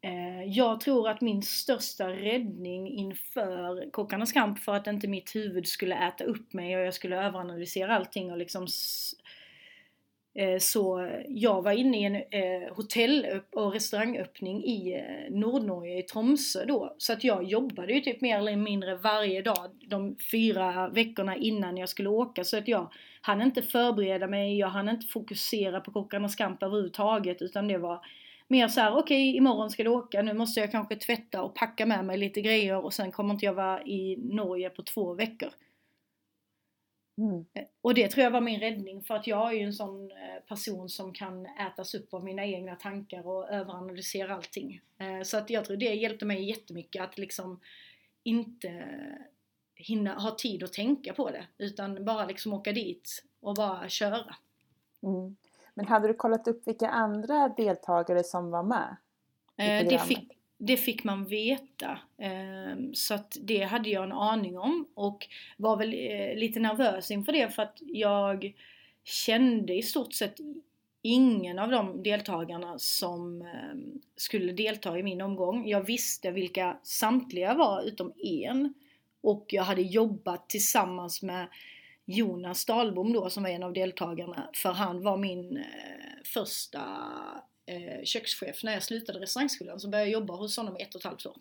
Eh, 0.00 0.42
Jag 0.44 0.80
tror 0.80 1.08
att 1.08 1.20
min 1.20 1.42
största 1.42 2.08
räddning 2.08 2.88
inför 2.88 3.90
Kockarnas 3.90 4.32
kamp 4.32 4.58
för 4.58 4.74
att 4.74 4.86
inte 4.86 5.08
mitt 5.08 5.34
huvud 5.36 5.66
skulle 5.68 6.08
äta 6.08 6.24
upp 6.24 6.52
mig 6.52 6.76
och 6.76 6.82
jag 6.82 6.94
skulle 6.94 7.26
överanalysera 7.26 7.96
allting 7.96 8.32
och 8.32 8.38
liksom 8.38 8.64
s- 8.64 9.14
Eh, 10.34 10.58
så 10.58 11.10
jag 11.28 11.62
var 11.62 11.72
inne 11.72 12.00
i 12.00 12.04
en 12.04 12.14
eh, 12.14 12.74
hotell 12.74 13.26
och 13.52 13.72
restaurangöppning 13.72 14.64
i 14.64 14.94
eh, 14.94 15.34
Nordnorge, 15.34 15.98
i 15.98 16.02
Tromsö 16.02 16.64
då. 16.64 16.94
Så 16.98 17.12
att 17.12 17.24
jag 17.24 17.44
jobbade 17.44 17.92
ju 17.92 18.00
typ 18.00 18.20
mer 18.20 18.38
eller 18.38 18.56
mindre 18.56 18.96
varje 18.96 19.42
dag 19.42 19.70
de 19.86 20.16
fyra 20.30 20.88
veckorna 20.88 21.36
innan 21.36 21.76
jag 21.76 21.88
skulle 21.88 22.08
åka. 22.08 22.44
Så 22.44 22.58
att 22.58 22.68
jag 22.68 22.92
hann 23.20 23.42
inte 23.42 23.62
förbereda 23.62 24.26
mig, 24.26 24.58
jag 24.58 24.68
hann 24.68 24.88
inte 24.88 25.06
fokusera 25.06 25.80
på 25.80 25.90
Kockarnas 25.90 26.34
kamp 26.36 26.62
överhuvudtaget 26.62 27.42
utan 27.42 27.68
det 27.68 27.78
var 27.78 28.06
mer 28.48 28.68
så 28.68 28.80
här: 28.80 28.96
okej 28.96 29.36
imorgon 29.36 29.70
ska 29.70 29.84
du 29.84 29.90
åka, 29.90 30.22
nu 30.22 30.34
måste 30.34 30.60
jag 30.60 30.70
kanske 30.70 30.96
tvätta 30.96 31.42
och 31.42 31.54
packa 31.54 31.86
med 31.86 32.04
mig 32.04 32.18
lite 32.18 32.40
grejer 32.40 32.84
och 32.84 32.92
sen 32.92 33.12
kommer 33.12 33.34
inte 33.34 33.46
jag 33.46 33.54
vara 33.54 33.82
i 33.82 34.16
Norge 34.16 34.70
på 34.70 34.82
två 34.82 35.14
veckor. 35.14 35.50
Mm. 37.18 37.44
Eh, 37.54 37.64
Och 37.80 37.94
det 37.94 38.08
tror 38.08 38.24
jag 38.24 38.30
var 38.30 38.40
min 38.40 38.60
räddning 38.60 39.02
för 39.02 39.14
att 39.14 39.26
jag 39.26 39.48
är 39.52 39.56
ju 39.56 39.64
en 39.64 39.72
sån 39.72 40.10
eh, 40.10 40.42
person 40.48 40.88
som 40.88 41.12
kan 41.12 41.46
ätas 41.46 41.94
upp 41.94 42.14
av 42.14 42.24
mina 42.24 42.44
egna 42.46 42.76
tankar 42.76 43.26
och 43.26 43.48
överanalysera 43.50 44.34
allting. 44.34 44.80
Eh, 44.98 45.22
Så 45.22 45.36
att 45.38 45.50
jag 45.50 45.64
tror 45.64 45.76
det 45.76 45.94
hjälpte 45.94 46.24
mig 46.24 46.44
jättemycket 46.48 47.02
att 47.02 47.18
liksom 47.18 47.60
inte 48.22 48.84
hinna 49.74 50.14
ha 50.14 50.30
tid 50.30 50.62
att 50.62 50.72
tänka 50.72 51.12
på 51.12 51.30
det 51.30 51.46
utan 51.58 52.04
bara 52.04 52.26
liksom 52.26 52.52
åka 52.52 52.72
dit 52.72 53.24
och 53.40 53.54
bara 53.54 53.88
köra. 53.88 54.36
Mm. 55.02 55.36
Men 55.74 55.86
hade 55.86 56.08
du 56.08 56.14
kollat 56.14 56.48
upp 56.48 56.66
vilka 56.66 56.88
andra 56.88 57.48
deltagare 57.48 58.24
som 58.24 58.50
var 58.50 58.62
med? 58.62 58.96
Eh, 59.56 59.88
Det 59.88 59.98
fick, 59.98 60.32
det 60.58 60.76
fick 60.76 61.04
man 61.04 61.24
veta. 61.24 61.98
Ehm, 62.18 62.94
så 62.94 63.14
att 63.14 63.36
det 63.40 63.62
hade 63.62 63.90
jag 63.90 64.04
en 64.04 64.12
aning 64.12 64.58
om 64.58 64.88
och 64.94 65.26
var 65.56 65.76
väl 65.76 65.94
eh, 65.94 66.36
lite 66.36 66.60
nervös 66.60 67.10
inför 67.10 67.32
det 67.32 67.50
för 67.50 67.62
att 67.62 67.78
jag 67.80 68.54
kände 69.04 69.74
i 69.74 69.82
stort 69.82 70.12
sett 70.12 70.36
ingen 71.02 71.58
av 71.58 71.70
de 71.70 72.02
deltagarna 72.02 72.78
som 72.78 73.42
ehm, 73.42 74.00
skulle 74.16 74.52
delta 74.52 74.98
i 74.98 75.02
min 75.02 75.20
omgång. 75.20 75.68
Jag 75.68 75.86
visste 75.86 76.30
vilka 76.30 76.76
samtliga 76.82 77.54
var 77.54 77.82
utom 77.82 78.12
en 78.16 78.74
och 79.20 79.46
jag 79.48 79.62
hade 79.62 79.82
jobbat 79.82 80.48
tillsammans 80.48 81.22
med 81.22 81.46
Jonas 82.04 82.64
Dahlbom 82.64 83.12
då 83.12 83.30
som 83.30 83.42
var 83.42 83.50
en 83.50 83.62
av 83.62 83.72
deltagarna 83.72 84.50
för 84.54 84.72
han 84.72 85.02
var 85.02 85.16
min 85.16 85.56
eh, 85.56 85.64
första 86.24 86.80
eh, 87.66 88.04
kökschef 88.04 88.64
när 88.64 88.72
jag 88.72 88.82
slutade 88.82 89.20
restaurangskolan 89.20 89.80
så 89.80 89.88
började 89.88 90.10
jag 90.10 90.20
jobba 90.20 90.34
hos 90.36 90.56
honom 90.56 90.76
i 90.76 90.82
ett 90.82 90.94
och 90.94 91.00
ett 91.00 91.04
halvt 91.04 91.26
år. 91.26 91.36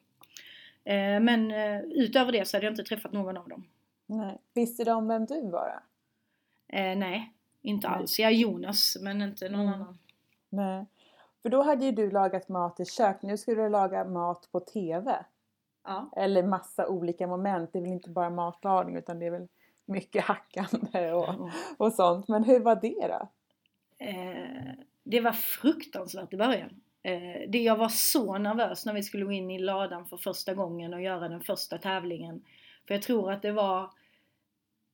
Eh, 0.83 1.19
men 1.19 1.51
eh, 1.51 1.79
utöver 1.79 2.31
det 2.31 2.45
så 2.47 2.57
hade 2.57 2.65
jag 2.65 2.71
inte 2.73 2.83
träffat 2.83 3.11
någon 3.13 3.37
av 3.37 3.49
dem. 3.49 3.67
Nej. 4.05 4.37
Visste 4.53 4.83
de 4.83 5.07
vem 5.07 5.25
du 5.25 5.41
var? 5.49 5.67
då? 5.67 6.77
Eh, 6.77 6.97
nej, 6.97 7.31
inte 7.61 7.87
Nej. 7.87 7.97
alls. 7.97 8.19
Jag 8.19 8.31
är 8.31 8.35
Jonas 8.35 8.97
men 9.01 9.21
inte 9.21 9.49
någon 9.49 9.61
Mm. 9.61 9.73
annan. 9.73 9.97
Nej. 10.49 10.85
För 11.41 11.49
då 11.49 11.61
hade 11.61 11.85
ju 11.85 11.91
du 11.91 12.11
lagat 12.11 12.49
mat 12.49 12.79
i 12.79 12.85
kök, 12.85 13.21
nu 13.21 13.37
skulle 13.37 13.61
du 13.61 13.69
laga 13.69 14.05
mat 14.05 14.49
på 14.51 14.59
TV. 14.59 15.25
Ja. 15.83 16.09
Eller 16.15 16.43
massa 16.43 16.87
olika 16.87 17.27
moment, 17.27 17.73
det 17.73 17.79
är 17.79 17.81
väl 17.83 17.91
inte 17.91 18.09
bara 18.09 18.29
matlagning 18.29 18.95
utan 18.95 19.19
det 19.19 19.25
är 19.25 19.31
väl 19.31 19.47
mycket 19.85 20.23
hackande 20.23 21.11
och, 21.11 21.49
och 21.77 21.93
sånt. 21.93 22.27
Men 22.27 22.43
hur 22.43 22.59
var 22.59 22.75
det 22.75 23.07
då? 23.07 23.27
Det 25.03 25.19
var 25.19 25.31
fruktansvärt 25.31 26.33
i 26.33 26.37
början. 26.37 26.81
Eh, 27.03 27.49
det, 27.49 27.63
jag 27.63 27.75
var 27.75 27.89
så 27.89 28.37
nervös 28.37 28.85
när 28.85 28.93
vi 28.93 29.03
skulle 29.03 29.25
gå 29.25 29.31
in 29.31 29.51
i 29.51 29.59
ladan 29.59 30.05
för 30.05 30.17
första 30.17 30.53
gången 30.53 30.93
och 30.93 31.01
göra 31.01 31.29
den 31.29 31.41
första 31.41 31.77
tävlingen. 31.77 32.43
För 32.87 32.93
jag 32.93 33.01
tror 33.03 33.31
att 33.31 33.41
det 33.41 33.51
var 33.51 33.91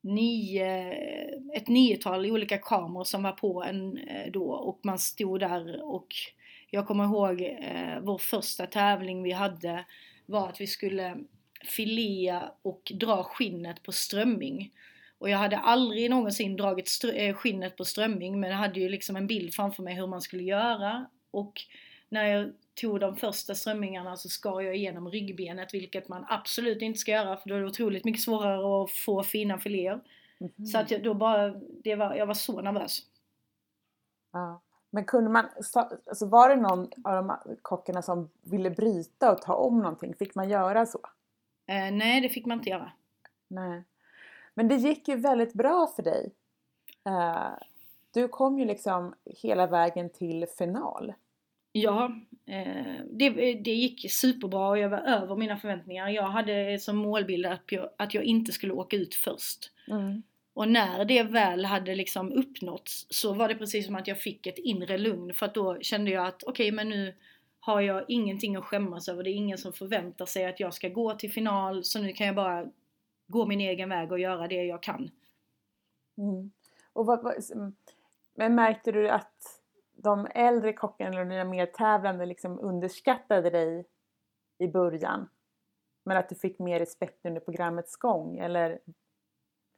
nio, 0.02 0.92
ett 1.54 1.68
niotal 1.68 2.32
olika 2.32 2.58
kameror 2.58 3.04
som 3.04 3.24
var 3.24 3.32
på 3.32 3.64
en 3.64 3.98
eh, 3.98 4.32
då 4.32 4.52
och 4.52 4.80
man 4.84 5.00
stod 5.00 5.40
där 5.40 5.84
och 5.84 6.08
jag 6.70 6.88
kommer 6.88 7.04
ihåg 7.04 7.42
eh, 7.42 8.00
vår 8.02 8.18
första 8.18 8.66
tävling 8.66 9.24
vi 9.24 9.32
hade 9.32 9.86
var 10.26 10.50
att 10.50 10.62
vi 10.62 10.68
skulle 10.68 11.18
filea 11.66 12.52
och 12.62 12.92
dra 12.96 13.24
skinnet 13.24 13.84
på 13.84 13.92
strömming. 13.92 14.72
Och 15.20 15.30
jag 15.30 15.38
hade 15.38 15.58
aldrig 15.58 16.10
någonsin 16.10 16.56
dragit 16.56 16.90
eh, 17.14 17.36
skinnet 17.36 17.78
på 17.78 17.86
strömming 17.86 18.40
men 18.40 18.50
jag 18.50 18.58
hade 18.58 18.80
ju 18.80 18.90
liksom 18.90 19.16
en 19.16 19.28
bild 19.28 19.54
framför 19.54 19.84
mig 19.84 19.96
hur 19.96 20.08
man 20.08 20.22
skulle 20.22 20.44
göra 20.44 21.06
och 21.32 21.62
när 22.10 22.26
jag 22.26 22.54
tog 22.82 23.00
de 23.00 23.16
första 23.16 23.56
strömmingarna 23.56 24.18
så 24.18 24.30
skar 24.30 24.62
jag 24.62 24.76
igenom 24.76 25.10
ryggbenet 25.10 25.74
vilket 25.74 26.08
man 26.08 26.26
absolut 26.30 26.82
inte 26.82 27.00
ska 27.00 27.12
göra 27.12 27.38
för 27.38 27.50
då 27.50 27.56
är 27.56 27.60
det 27.60 27.68
otroligt 27.68 28.06
mycket 28.06 28.22
svårare 28.22 28.84
att 28.84 28.92
få 28.92 29.24
fina 29.24 29.58
filéer. 29.58 30.02
Mm 30.40 30.52
-hmm. 30.56 30.66
Så 30.66 30.78
att 30.78 30.92
jag, 30.92 31.04
då 31.04 31.14
bara, 31.14 31.50
det 31.84 31.96
var, 31.96 32.16
jag 32.16 32.26
var 32.26 32.34
så 32.34 32.62
nervös. 32.62 33.00
Ja. 34.32 34.62
Men 34.90 35.06
kunde 35.06 35.30
man, 35.30 35.46
alltså 36.06 36.26
var 36.26 36.50
det 36.50 36.56
någon 36.56 36.90
av 37.04 37.16
de 37.16 37.38
kockarna 37.62 38.02
som 38.02 38.30
ville 38.42 38.70
bryta 38.70 39.32
och 39.32 39.42
ta 39.42 39.54
om 39.54 39.78
någonting? 39.78 40.16
Fick 40.16 40.36
man 40.36 40.50
göra 40.50 40.86
så? 40.86 41.00
Eh, 41.68 41.92
nej, 41.92 42.22
det 42.22 42.30
fick 42.30 42.46
man 42.46 42.58
inte 42.58 42.70
göra. 42.70 42.92
Nej. 43.48 43.84
Men 44.60 44.68
det 44.68 44.76
gick 44.76 45.08
ju 45.08 45.16
väldigt 45.16 45.54
bra 45.54 45.88
för 45.96 46.04
dig. 46.04 46.32
Eh, 47.06 47.54
du 48.14 48.28
kom 48.28 48.60
ju 48.60 48.66
liksom 48.66 49.14
hela 49.26 49.68
vägen 49.68 50.10
till 50.10 50.46
final. 50.58 51.14
Ja, 51.72 52.12
eh, 52.46 53.06
det, 53.12 53.30
det 53.54 53.72
gick 53.72 54.12
superbra 54.12 54.70
och 54.70 54.78
jag 54.78 54.90
var 54.90 54.98
över 54.98 55.36
mina 55.36 55.58
förväntningar. 55.58 56.10
Jag 56.10 56.24
hade 56.24 56.80
som 56.80 56.98
målbild 56.98 57.46
att 57.46 57.64
jag, 57.72 57.90
att 57.98 58.14
jag 58.14 58.24
inte 58.24 58.52
skulle 58.52 58.74
åka 58.74 58.96
ut 58.96 59.16
först. 59.16 59.72
Mm. 59.88 60.24
Och 60.54 60.70
när 60.70 61.06
det 61.06 61.24
väl 61.24 61.66
hade 61.66 61.96
liksom 61.96 62.32
uppnåtts 62.32 63.06
så 63.10 63.34
var 63.34 63.48
det 63.48 63.56
precis 63.56 63.86
som 63.86 63.96
att 63.96 64.08
jag 64.08 64.22
fick 64.22 64.48
ett 64.48 64.58
inre 64.58 64.98
lugn 64.98 65.34
för 65.34 65.46
att 65.46 65.54
då 65.54 65.78
kände 65.82 66.12
jag 66.12 66.28
att 66.28 66.44
okej 66.44 66.52
okay, 66.52 66.72
men 66.72 66.90
nu 66.90 67.14
har 67.60 67.82
jag 67.82 68.06
ingenting 68.08 68.56
att 68.56 68.66
skämmas 68.66 69.10
över. 69.10 69.24
Det 69.24 69.30
är 69.30 69.36
ingen 69.36 69.58
som 69.58 69.74
förväntar 69.74 70.26
sig 70.26 70.46
att 70.46 70.60
jag 70.60 70.74
ska 70.74 70.90
gå 70.90 71.14
till 71.14 71.32
final 71.32 71.84
så 71.84 72.00
nu 72.00 72.14
kan 72.14 72.28
jag 72.28 72.36
bara 72.36 72.68
gå 73.30 73.46
min 73.46 73.62
egen 73.62 73.90
väg 73.90 74.12
och 74.12 74.20
göra 74.20 74.48
det 74.48 74.64
jag 74.64 74.84
kan. 74.84 75.10
Mm. 76.18 76.52
Och 76.94 77.06
vad, 77.06 77.24
vad, 77.24 77.36
men 78.36 78.56
märkte 78.56 78.92
du 78.92 79.10
att 79.10 79.62
de 79.92 80.28
äldre 80.36 80.74
kockarna 80.74 81.22
eller 81.22 81.32
dina 81.32 81.44
mer 81.44 81.66
tävlande 81.66 82.26
liksom 82.26 82.60
underskattade 82.60 83.50
dig 83.50 83.86
i 84.58 84.68
början? 84.68 85.30
Men 86.06 86.18
att 86.18 86.30
du 86.30 86.36
fick 86.36 86.60
mer 86.60 86.80
respekt 86.80 87.26
under 87.26 87.42
programmets 87.42 87.96
gång? 87.96 88.38
Eller 88.38 88.80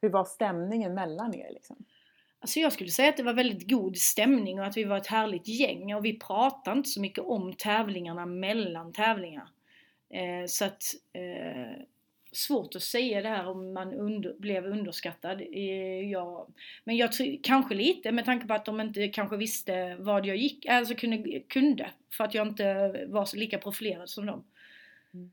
hur 0.02 0.10
var 0.10 0.24
stämningen 0.24 0.94
mellan 0.94 1.34
er? 1.34 1.50
Liksom? 1.50 1.84
Alltså 2.40 2.60
jag 2.60 2.72
skulle 2.72 2.90
säga 2.90 3.08
att 3.08 3.16
det 3.16 3.22
var 3.22 3.34
väldigt 3.34 3.70
god 3.70 3.96
stämning 3.96 4.60
och 4.60 4.66
att 4.66 4.76
vi 4.76 4.84
var 4.84 4.96
ett 4.96 5.06
härligt 5.06 5.48
gäng 5.48 5.94
och 5.94 6.04
vi 6.04 6.18
pratade 6.18 6.76
inte 6.76 6.88
så 6.88 7.00
mycket 7.00 7.24
om 7.24 7.54
tävlingarna 7.54 8.26
mellan 8.26 8.92
tävlingar. 8.92 9.48
Eh, 10.10 10.46
så 10.46 10.64
att 10.64 10.82
eh, 11.12 11.82
svårt 12.32 12.76
att 12.76 12.82
säga 12.82 13.22
det 13.22 13.28
här 13.28 13.48
om 13.48 13.72
man 13.72 13.94
under, 13.94 14.34
blev 14.38 14.66
underskattad. 14.66 15.40
Eh, 15.40 16.10
ja, 16.10 16.48
men 16.84 16.96
jag 16.96 17.12
tror 17.12 17.38
kanske 17.42 17.74
lite 17.74 18.12
med 18.12 18.24
tanke 18.24 18.46
på 18.46 18.54
att 18.54 18.64
de 18.64 18.80
inte 18.80 19.08
kanske 19.08 19.36
visste 19.36 19.96
vad 19.96 20.26
jag 20.26 20.36
gick, 20.36 20.66
alltså 20.66 20.94
kunde, 20.94 21.40
kunde 21.40 21.90
för 22.10 22.24
att 22.24 22.34
jag 22.34 22.48
inte 22.48 23.06
var 23.08 23.36
lika 23.36 23.58
profilerad 23.58 24.10
som 24.10 24.26
dem. 24.26 24.44
Mm. 25.14 25.32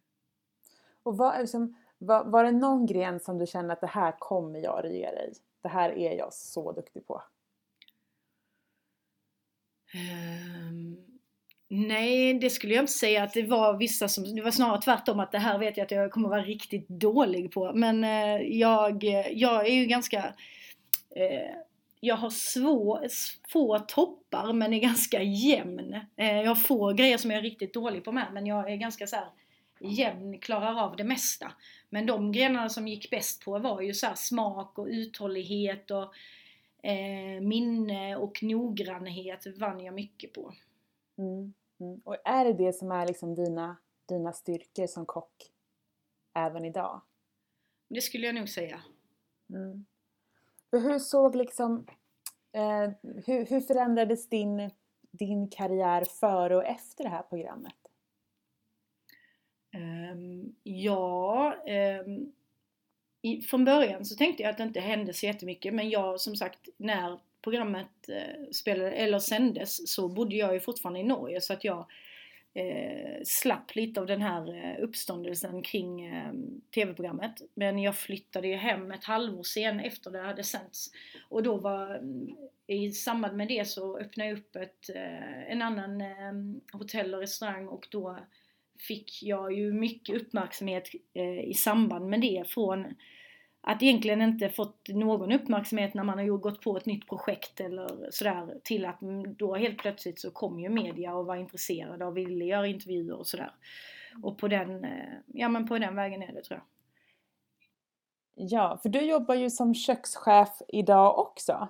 Och 1.03 1.17
vad, 1.17 1.39
liksom, 1.39 1.75
var, 1.97 2.25
var 2.25 2.43
det 2.43 2.51
någon 2.51 2.85
gren 2.85 3.19
som 3.19 3.37
du 3.37 3.45
kände 3.45 3.73
att 3.73 3.81
det 3.81 3.87
här 3.87 4.11
kommer 4.19 4.59
jag 4.59 4.83
regera 4.83 5.23
i? 5.25 5.33
Det 5.61 5.69
här 5.69 5.89
är 5.89 6.17
jag 6.17 6.33
så 6.33 6.71
duktig 6.71 7.07
på. 7.07 7.23
Nej, 11.71 12.33
det 12.33 12.49
skulle 12.49 12.73
jag 12.73 12.83
inte 12.83 12.91
säga 12.91 13.23
att 13.23 13.33
det 13.33 13.43
var 13.43 13.77
vissa 13.77 14.07
som, 14.07 14.35
det 14.35 14.41
var 14.41 14.51
snarare 14.51 14.81
tvärtom 14.81 15.19
att 15.19 15.31
det 15.31 15.37
här 15.37 15.59
vet 15.59 15.77
jag 15.77 15.85
att 15.85 15.91
jag 15.91 16.11
kommer 16.11 16.29
vara 16.29 16.43
riktigt 16.43 16.87
dålig 16.87 17.51
på. 17.51 17.71
Men 17.73 18.03
eh, 18.03 18.57
jag, 18.57 19.03
jag 19.31 19.67
är 19.67 19.73
ju 19.73 19.85
ganska 19.85 20.17
eh, 21.15 21.55
jag 21.99 22.15
har 22.15 22.29
svå, 22.29 23.07
få 23.49 23.79
toppar 23.79 24.53
men 24.53 24.73
är 24.73 24.79
ganska 24.79 25.21
jämn. 25.21 25.93
Eh, 26.15 26.41
jag 26.41 26.47
har 26.47 26.55
få 26.55 26.93
grejer 26.93 27.17
som 27.17 27.31
jag 27.31 27.37
är 27.37 27.43
riktigt 27.43 27.73
dålig 27.73 28.03
på 28.03 28.11
med 28.11 28.27
men 28.33 28.45
jag 28.45 28.71
är 28.71 28.75
ganska 28.75 29.07
så 29.07 29.15
här 29.15 29.29
jämn, 29.79 30.39
klarar 30.39 30.83
av 30.83 30.95
det 30.95 31.03
mesta. 31.03 31.51
Men 31.89 32.05
de 32.05 32.31
grenarna 32.31 32.69
som 32.69 32.87
gick 32.87 33.09
bäst 33.09 33.45
på 33.45 33.59
var 33.59 33.81
ju 33.81 33.93
så 33.93 34.07
smak 34.15 34.77
och 34.77 34.87
uthållighet 34.89 35.91
och 35.91 36.13
eh, 36.83 37.41
minne 37.41 38.15
och 38.15 38.43
noggrannhet 38.43 39.47
vann 39.57 39.79
jag 39.79 39.93
mycket 39.93 40.33
på. 40.33 40.53
Mm, 41.17 41.53
mm. 41.79 42.01
Och 42.03 42.17
är 42.25 42.45
det 42.45 42.53
det 42.53 42.73
som 42.73 42.91
är 42.91 43.07
liksom 43.07 43.35
dina, 43.35 43.77
dina 44.05 44.33
styrkor 44.33 44.87
som 44.87 45.05
kock 45.05 45.51
även 46.33 46.65
idag? 46.65 47.01
Det 47.89 48.01
skulle 48.01 48.25
jag 48.25 48.35
nog 48.35 48.49
säga. 48.49 48.81
Mm. 49.49 49.85
Hur 50.71 50.99
såg 50.99 51.35
liksom, 51.35 51.87
eh, 52.51 52.91
hur, 53.25 53.45
hur 53.45 53.61
förändrades 53.61 54.29
din, 54.29 54.71
din 55.11 55.49
karriär 55.49 56.05
före 56.05 56.55
och 56.55 56.65
efter 56.65 57.03
det 57.03 57.09
här 57.09 57.23
programmet? 57.23 57.75
Um, 59.75 60.55
ja, 60.63 61.55
um, 62.05 62.33
i, 63.21 63.41
från 63.41 63.65
början 63.65 64.05
så 64.05 64.15
tänkte 64.15 64.43
jag 64.43 64.49
att 64.49 64.57
det 64.57 64.63
inte 64.63 64.79
hände 64.79 65.13
så 65.13 65.25
jättemycket 65.25 65.73
men 65.73 65.89
jag 65.89 66.21
som 66.21 66.35
sagt 66.35 66.69
när 66.77 67.19
programmet 67.41 68.09
eh, 68.09 68.51
spelade, 68.51 68.91
eller 68.91 69.19
sändes 69.19 69.93
så 69.93 70.07
bodde 70.07 70.35
jag 70.35 70.53
ju 70.53 70.59
fortfarande 70.59 70.99
i 70.99 71.03
Norge 71.03 71.41
så 71.41 71.53
att 71.53 71.63
jag 71.63 71.85
eh, 72.53 73.21
slapp 73.23 73.75
lite 73.75 73.99
av 73.99 74.07
den 74.07 74.21
här 74.21 74.55
eh, 74.55 74.83
uppståndelsen 74.83 75.61
kring 75.61 76.05
eh, 76.05 76.33
TV-programmet. 76.75 77.41
Men 77.53 77.79
jag 77.79 77.95
flyttade 77.95 78.47
ju 78.47 78.55
hem 78.55 78.91
ett 78.91 79.03
halvår 79.03 79.43
sen 79.43 79.79
efter 79.79 80.11
det 80.11 80.19
hade 80.19 80.43
sänts. 80.43 80.91
Och 81.29 81.43
då 81.43 81.57
var, 81.57 81.95
eh, 82.67 82.83
i 82.83 82.91
samband 82.91 83.37
med 83.37 83.47
det 83.47 83.67
så 83.67 83.97
öppnade 83.97 84.29
jag 84.29 84.39
upp 84.39 84.55
ett, 84.55 84.89
eh, 84.95 85.51
en 85.51 85.61
annan 85.61 86.01
eh, 86.01 86.33
hotell 86.71 87.13
och 87.13 87.21
restaurang 87.21 87.67
och 87.67 87.87
då 87.91 88.19
fick 88.79 89.23
jag 89.23 89.53
ju 89.53 89.73
mycket 89.73 90.21
uppmärksamhet 90.21 90.89
eh, 91.13 91.39
i 91.39 91.53
samband 91.53 92.09
med 92.09 92.21
det 92.21 92.43
från 92.47 92.95
att 93.61 93.83
egentligen 93.83 94.21
inte 94.21 94.49
fått 94.49 94.87
någon 94.89 95.31
uppmärksamhet 95.31 95.93
när 95.93 96.03
man 96.03 96.17
har 96.17 96.25
gått 96.25 96.61
på 96.61 96.77
ett 96.77 96.85
nytt 96.85 97.07
projekt 97.07 97.59
eller 97.59 98.11
sådär 98.11 98.59
till 98.63 98.85
att 98.85 98.99
då 99.37 99.55
helt 99.55 99.77
plötsligt 99.77 100.19
så 100.19 100.31
kom 100.31 100.59
ju 100.59 100.69
media 100.69 101.15
och 101.15 101.25
var 101.25 101.35
intresserade 101.35 102.05
och 102.05 102.17
ville 102.17 102.45
göra 102.45 102.67
intervjuer 102.67 103.17
och 103.17 103.27
sådär. 103.27 103.51
Och 104.23 104.37
på 104.37 104.47
den, 104.47 104.83
eh, 104.83 105.13
ja 105.25 105.49
men 105.49 105.67
på 105.67 105.77
den 105.77 105.95
vägen 105.95 106.23
är 106.23 106.33
det 106.33 106.43
tror 106.43 106.59
jag. 106.59 106.65
Ja, 108.49 108.79
för 108.81 108.89
du 108.89 109.01
jobbar 109.01 109.35
ju 109.35 109.49
som 109.49 109.75
kökschef 109.75 110.61
idag 110.67 111.19
också. 111.19 111.67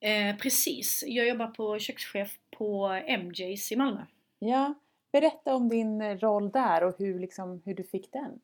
Eh, 0.00 0.36
precis, 0.36 1.04
jag 1.06 1.28
jobbar 1.28 1.46
på 1.46 1.78
kökschef 1.78 2.38
på 2.58 3.00
MJs 3.06 3.72
i 3.72 3.76
Malmö. 3.76 4.02
Ja, 4.38 4.74
Berätta 5.14 5.54
om 5.54 5.68
din 5.68 6.18
roll 6.18 6.50
där 6.50 6.84
och 6.84 6.94
hur, 6.98 7.18
liksom, 7.18 7.62
hur 7.64 7.74
du 7.74 7.84
fick 7.84 8.12
den. 8.12 8.40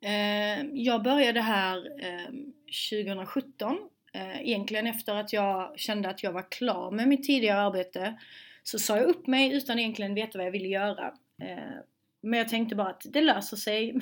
Ehm, 0.00 0.70
jag 0.74 1.02
började 1.02 1.40
här 1.40 2.04
ehm, 2.04 2.52
2017. 2.90 3.78
Ehm, 4.12 4.30
egentligen 4.30 4.86
efter 4.86 5.14
att 5.14 5.32
jag 5.32 5.78
kände 5.78 6.08
att 6.08 6.22
jag 6.22 6.32
var 6.32 6.50
klar 6.50 6.90
med 6.90 7.08
mitt 7.08 7.24
tidigare 7.24 7.60
arbete 7.60 8.18
så 8.62 8.78
sa 8.78 8.96
jag 8.96 9.06
upp 9.06 9.26
mig 9.26 9.52
utan 9.52 9.78
egentligen 9.78 10.14
veta 10.14 10.38
vad 10.38 10.46
jag 10.46 10.52
ville 10.52 10.68
göra. 10.68 11.14
Men 12.22 12.38
jag 12.38 12.48
tänkte 12.48 12.74
bara 12.74 12.88
att 12.88 13.06
det 13.10 13.20
löser 13.20 13.56
sig. 13.56 14.00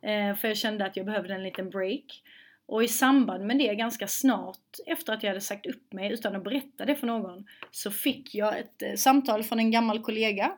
För 0.40 0.48
jag 0.48 0.56
kände 0.56 0.86
att 0.86 0.96
jag 0.96 1.06
behövde 1.06 1.34
en 1.34 1.42
liten 1.42 1.70
break. 1.70 2.22
Och 2.66 2.84
i 2.84 2.88
samband 2.88 3.46
med 3.46 3.58
det, 3.58 3.74
ganska 3.74 4.08
snart 4.08 4.76
efter 4.86 5.12
att 5.12 5.22
jag 5.22 5.30
hade 5.30 5.40
sagt 5.40 5.66
upp 5.66 5.92
mig 5.92 6.12
utan 6.12 6.36
att 6.36 6.44
berätta 6.44 6.84
det 6.84 6.94
för 6.94 7.06
någon, 7.06 7.46
så 7.70 7.90
fick 7.90 8.34
jag 8.34 8.58
ett 8.58 8.82
eh, 8.82 8.94
samtal 8.94 9.42
från 9.42 9.58
en 9.58 9.70
gammal 9.70 10.02
kollega 10.02 10.52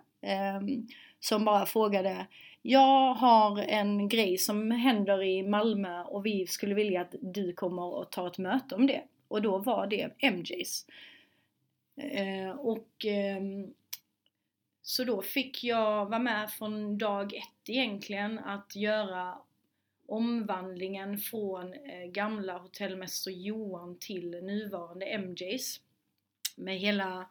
som 1.20 1.44
bara 1.44 1.66
frågade 1.66 2.26
jag 2.66 3.14
har 3.14 3.59
en 3.59 4.09
grej 4.09 4.38
som 4.38 4.70
händer 4.70 5.22
i 5.22 5.42
Malmö 5.42 6.03
och 6.03 6.27
vi 6.27 6.46
skulle 6.46 6.74
vilja 6.74 7.00
att 7.00 7.14
du 7.20 7.53
kommer 7.53 7.83
och 7.83 8.11
tar 8.11 8.27
ett 8.27 8.38
möte 8.38 8.74
om 8.74 8.87
det. 8.87 9.03
Och 9.29 9.42
då 9.42 9.59
var 9.59 9.87
det 9.87 10.33
MJs. 10.33 10.87
Eh, 11.96 12.50
och 12.50 13.05
eh, 13.05 13.42
så 14.83 15.05
då 15.05 15.22
fick 15.22 15.64
jag 15.64 16.07
vara 16.07 16.18
med 16.18 16.50
från 16.50 16.98
dag 16.98 17.35
ett 17.35 17.68
egentligen 17.68 18.38
att 18.38 18.77
göra 18.77 19.38
omvandlingen 20.07 21.18
från 21.18 21.74
eh, 21.74 22.07
gamla 22.07 22.59
hotellmäster 22.59 23.31
Johan 23.31 23.98
till 23.98 24.31
nuvarande 24.31 25.18
MJs. 25.18 25.81
med 26.57 26.79
hela 26.79 27.29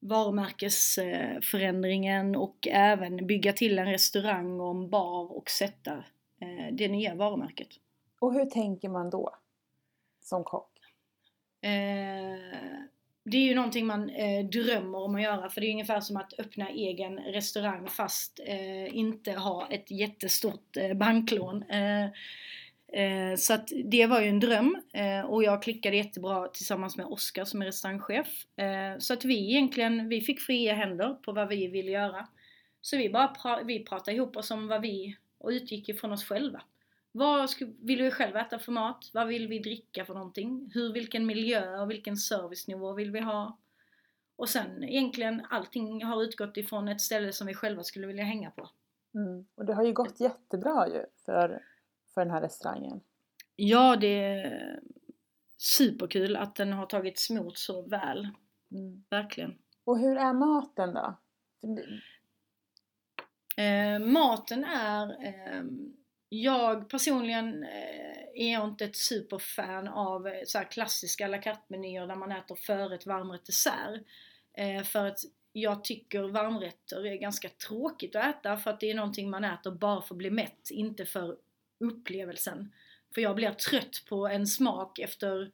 varumärkesförändringen 0.00 2.36
och 2.36 2.68
även 2.70 3.26
bygga 3.26 3.52
till 3.52 3.78
en 3.78 3.90
restaurang 3.90 4.60
och 4.60 4.70
en 4.70 4.90
bar 4.90 5.36
och 5.36 5.50
sätta 5.50 5.92
eh, 6.40 6.66
det 6.72 6.88
nya 6.88 7.14
varumärket. 7.14 7.68
Och 8.18 8.34
hur 8.34 8.44
tänker 8.44 8.88
man 8.88 9.10
då? 9.10 9.34
Som 10.20 10.44
kock? 10.44 10.78
Eh, 11.60 11.70
det 13.24 13.36
är 13.36 13.42
ju 13.42 13.54
någonting 13.54 13.86
man 13.86 14.10
eh, 14.10 14.44
drömmer 14.44 14.98
om 14.98 15.14
att 15.14 15.22
göra 15.22 15.50
för 15.50 15.60
det 15.60 15.66
är 15.66 15.72
ungefär 15.72 16.00
som 16.00 16.16
att 16.16 16.38
öppna 16.38 16.68
egen 16.68 17.18
restaurang 17.18 17.88
fast 17.88 18.40
eh, 18.46 18.96
inte 18.96 19.32
ha 19.32 19.68
ett 19.70 19.90
jättestort 19.90 20.76
banklån. 20.96 21.64
Eh, 22.92 23.36
så 23.36 23.54
att 23.54 23.68
det 23.84 24.06
var 24.06 24.20
ju 24.20 24.28
en 24.28 24.40
dröm 24.40 24.82
eh, 24.92 25.20
och 25.20 25.44
jag 25.44 25.62
klickade 25.62 25.96
jättebra 25.96 26.48
tillsammans 26.48 26.96
med 26.96 27.06
Oskar 27.06 27.44
som 27.44 27.62
är 27.62 27.66
restaurangchef. 27.66 28.28
Eh, 28.56 28.98
så 28.98 29.14
att 29.14 29.24
vi 29.24 29.50
egentligen, 29.50 30.08
vi 30.08 30.20
fick 30.20 30.40
fria 30.40 30.74
händer 30.74 31.14
på 31.14 31.32
vad 31.32 31.48
vi 31.48 31.66
ville 31.66 31.90
göra. 31.90 32.28
Så 32.80 32.96
vi 32.96 33.10
bara 33.10 33.28
pra 33.28 33.62
vi 33.62 33.84
pratade 33.84 34.16
ihop 34.16 34.36
oss 34.36 34.50
om 34.50 34.68
vad 34.68 34.82
vi, 34.82 35.16
och 35.38 35.48
utgick 35.48 35.88
ifrån 35.88 36.12
oss 36.12 36.24
själva. 36.24 36.62
Vad 37.12 37.50
vill 37.80 38.02
vi 38.02 38.10
själva 38.10 38.40
äta 38.40 38.58
för 38.58 38.72
mat? 38.72 39.10
Vad 39.12 39.28
vill 39.28 39.48
vi 39.48 39.58
dricka 39.58 40.04
för 40.04 40.14
någonting? 40.14 40.70
Hur, 40.74 40.92
vilken 40.92 41.26
miljö 41.26 41.80
och 41.80 41.90
vilken 41.90 42.16
servicenivå 42.16 42.92
vill 42.92 43.10
vi 43.10 43.20
ha? 43.20 43.58
Och 44.36 44.48
sen 44.48 44.84
egentligen 44.84 45.46
allting 45.50 46.04
har 46.04 46.22
utgått 46.22 46.56
ifrån 46.56 46.88
ett 46.88 47.00
ställe 47.00 47.32
som 47.32 47.46
vi 47.46 47.54
själva 47.54 47.82
skulle 47.82 48.06
vilja 48.06 48.24
hänga 48.24 48.50
på. 48.50 48.70
Mm. 49.14 49.46
Och 49.54 49.64
det 49.64 49.74
har 49.74 49.84
ju 49.84 49.92
gått 49.92 50.20
jättebra 50.20 50.88
ju 50.88 51.04
för, 51.24 51.62
för 52.18 52.24
den 52.24 52.34
här 52.34 52.40
restaurangen. 52.40 53.00
Ja, 53.56 53.96
det 53.96 54.24
är 54.24 54.80
superkul 55.56 56.36
att 56.36 56.54
den 56.54 56.72
har 56.72 56.86
tagits 56.86 57.30
emot 57.30 57.58
så 57.58 57.82
väl. 57.82 58.28
Mm. 58.72 59.04
Verkligen. 59.10 59.58
Och 59.84 59.98
hur 59.98 60.16
är 60.16 60.32
maten 60.32 60.94
då? 60.94 61.18
Eh, 63.62 63.98
maten 63.98 64.64
är 64.64 65.26
eh, 65.26 65.62
jag 66.28 66.88
personligen 66.88 67.62
eh, 67.62 68.46
är 68.48 68.52
jag 68.52 68.68
inte 68.68 68.84
ett 68.84 68.96
superfan 68.96 69.88
av 69.88 70.26
eh, 70.26 70.40
så 70.46 70.58
klassiska 70.58 71.24
à 71.24 71.28
la 71.28 71.38
carte-menyer 71.38 72.06
där 72.06 72.16
man 72.16 72.32
äter 72.32 72.54
förrätt, 72.54 73.06
varmrätt, 73.06 73.46
dessert. 73.46 74.02
Eh, 74.54 74.82
för 74.82 75.06
att 75.06 75.18
jag 75.52 75.84
tycker 75.84 76.22
varmrätter 76.22 77.06
är 77.06 77.16
ganska 77.16 77.48
tråkigt 77.48 78.16
att 78.16 78.36
äta 78.36 78.56
för 78.56 78.70
att 78.70 78.80
det 78.80 78.90
är 78.90 78.94
någonting 78.94 79.30
man 79.30 79.44
äter 79.44 79.70
bara 79.70 80.02
för 80.02 80.14
att 80.14 80.18
bli 80.18 80.30
mätt, 80.30 80.70
inte 80.70 81.04
för 81.06 81.36
upplevelsen. 81.78 82.72
För 83.14 83.20
jag 83.20 83.36
blir 83.36 83.50
trött 83.50 84.04
på 84.08 84.28
en 84.28 84.46
smak 84.46 84.98
efter, 84.98 85.50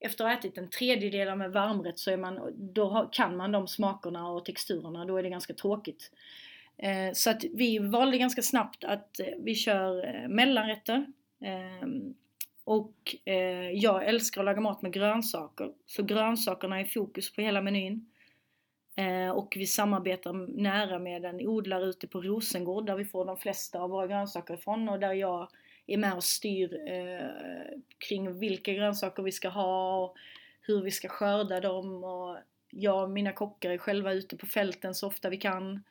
efter 0.00 0.24
att 0.24 0.30
ha 0.30 0.38
ätit 0.38 0.58
en 0.58 0.70
tredjedel 0.70 1.28
av 1.28 1.42
en 1.42 1.52
varmrätt 1.52 1.98
så 1.98 2.10
är 2.10 2.16
man, 2.16 2.52
då 2.56 3.08
kan 3.12 3.36
man 3.36 3.52
de 3.52 3.68
smakerna 3.68 4.28
och 4.28 4.44
texturerna, 4.44 5.04
då 5.04 5.16
är 5.16 5.22
det 5.22 5.30
ganska 5.30 5.54
tråkigt. 5.54 6.10
Eh, 6.82 7.12
så 7.12 7.30
att 7.30 7.44
vi 7.44 7.78
valde 7.78 8.18
ganska 8.18 8.42
snabbt 8.42 8.84
att 8.84 9.20
eh, 9.20 9.26
vi 9.38 9.54
kör 9.54 10.06
eh, 10.06 10.28
mellanrätter. 10.28 11.06
Ehm, 11.40 12.14
och 12.64 13.16
jag 13.72 14.06
älskar 14.06 14.40
att 14.40 14.44
laga 14.44 14.60
mat 14.60 14.82
med 14.82 14.92
grönsaker. 14.92 15.72
Så 15.86 16.02
grönsakerna 16.02 16.80
är 16.80 16.84
fokus 16.84 17.32
på 17.32 17.40
hela 17.40 17.62
menyn. 17.62 18.06
Och 19.34 19.54
vi 19.56 19.66
samarbetar 19.66 20.32
nära 20.62 20.98
med 20.98 21.24
en 21.24 21.46
odlare 21.46 21.84
ute 21.84 22.06
på 22.06 22.20
Rosengård 22.20 22.86
där 22.86 22.96
vi 22.96 23.04
får 23.04 23.24
de 23.24 23.36
flesta 23.36 23.80
av 23.80 23.90
våra 23.90 24.06
grönsaker 24.06 24.54
ifrån 24.54 24.88
och 24.88 25.00
där 25.00 25.12
jag 25.12 25.48
är 25.86 25.96
med 25.96 26.14
och 26.14 26.24
styr 26.24 26.88
eh, 26.88 27.78
kring 28.08 28.38
vilka 28.38 28.72
grönsaker 28.72 29.22
vi 29.22 29.32
ska 29.32 29.48
ha 29.48 29.96
och 29.96 30.16
hur 30.60 30.82
vi 30.82 30.90
ska 30.90 31.08
skörda 31.08 31.60
dem. 31.60 32.04
Och 32.04 32.38
jag 32.70 33.02
och 33.02 33.10
mina 33.10 33.32
kockar 33.32 33.70
är 33.70 33.78
själva 33.78 34.12
ute 34.12 34.36
på 34.36 34.46
fälten 34.46 34.94
så 34.94 35.06
ofta 35.06 35.30
vi 35.30 35.36
kan. 35.36 35.82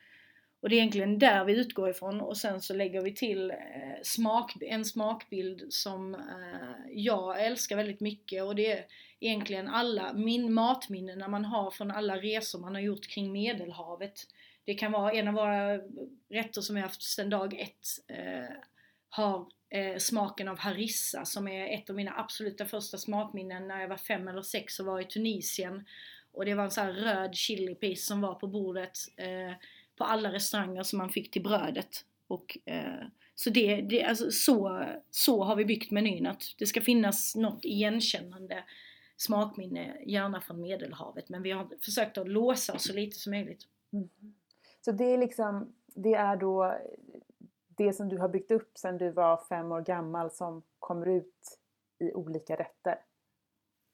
Och 0.61 0.69
det 0.69 0.75
är 0.75 0.77
egentligen 0.77 1.19
där 1.19 1.45
vi 1.45 1.53
utgår 1.53 1.89
ifrån 1.89 2.21
och 2.21 2.37
sen 2.37 2.61
så 2.61 2.73
lägger 2.73 3.01
vi 3.01 3.15
till 3.15 3.51
eh, 3.51 3.57
smak, 4.03 4.53
en 4.61 4.85
smakbild 4.85 5.73
som 5.73 6.15
eh, 6.15 6.91
jag 6.91 7.45
älskar 7.45 7.75
väldigt 7.75 7.99
mycket 7.99 8.43
och 8.43 8.55
det 8.55 8.71
är 8.71 8.85
egentligen 9.19 9.67
alla 9.67 10.13
min 10.13 10.53
matminnen 10.53 11.31
man 11.31 11.45
har 11.45 11.71
från 11.71 11.91
alla 11.91 12.17
resor 12.17 12.59
man 12.59 12.75
har 12.75 12.81
gjort 12.81 13.07
kring 13.07 13.31
Medelhavet. 13.31 14.27
Det 14.65 14.73
kan 14.73 14.91
vara 14.91 15.11
en 15.11 15.27
av 15.27 15.33
våra 15.33 15.77
rätter 16.29 16.61
som 16.61 16.75
vi 16.75 16.81
haft 16.81 17.01
sedan 17.01 17.29
dag 17.29 17.53
ett 17.53 17.87
eh, 18.07 18.55
har 19.09 19.45
eh, 19.71 19.97
smaken 19.97 20.47
av 20.47 20.57
harissa 20.59 21.25
som 21.25 21.47
är 21.47 21.67
ett 21.67 21.89
av 21.89 21.95
mina 21.95 22.13
absoluta 22.17 22.65
första 22.65 22.97
smakminnen 22.97 23.67
när 23.67 23.81
jag 23.81 23.87
var 23.87 23.97
fem 23.97 24.27
eller 24.27 24.41
sex 24.41 24.79
och 24.79 24.85
var 24.85 24.99
i 24.99 25.05
Tunisien. 25.05 25.85
Och 26.31 26.45
det 26.45 26.53
var 26.53 26.63
en 26.63 26.71
sån 26.71 26.85
här 26.85 26.93
röd 26.93 27.35
chilipis 27.35 28.05
som 28.05 28.21
var 28.21 28.35
på 28.35 28.47
bordet. 28.47 28.97
Eh, 29.17 29.53
på 30.01 30.03
alla 30.03 30.31
restauranger 30.31 30.83
som 30.83 30.97
man 30.97 31.09
fick 31.09 31.31
till 31.31 31.43
brödet. 31.43 32.05
Och, 32.27 32.57
eh, 32.65 33.05
så, 33.35 33.49
det, 33.49 33.81
det, 33.81 34.03
alltså, 34.03 34.31
så, 34.31 34.85
så 35.11 35.43
har 35.43 35.55
vi 35.55 35.65
byggt 35.65 35.91
menyn, 35.91 36.27
att 36.27 36.43
det 36.57 36.65
ska 36.65 36.81
finnas 36.81 37.35
något 37.35 37.65
igenkännande 37.65 38.63
smakminne, 39.17 39.97
gärna 40.05 40.41
från 40.41 40.61
Medelhavet. 40.61 41.29
Men 41.29 41.43
vi 41.43 41.51
har 41.51 41.67
försökt 41.81 42.17
att 42.17 42.29
låsa 42.29 42.73
oss 42.73 42.83
så 42.83 42.93
lite 42.93 43.17
som 43.17 43.31
möjligt. 43.31 43.67
Mm. 43.93 44.09
Så 44.85 44.91
det 44.91 45.03
är 45.03 45.17
liksom, 45.17 45.73
det 45.85 46.13
är 46.13 46.35
då 46.35 46.77
det 47.85 47.93
som 47.93 48.09
du 48.09 48.17
har 48.17 48.29
byggt 48.29 48.51
upp 48.51 48.77
sedan 48.77 48.97
du 48.97 49.11
var 49.11 49.45
fem 49.49 49.71
år 49.71 49.81
gammal 49.81 50.31
som 50.31 50.63
kommer 50.79 51.07
ut 51.07 51.59
i 51.99 52.13
olika 52.13 52.55
rätter? 52.55 52.95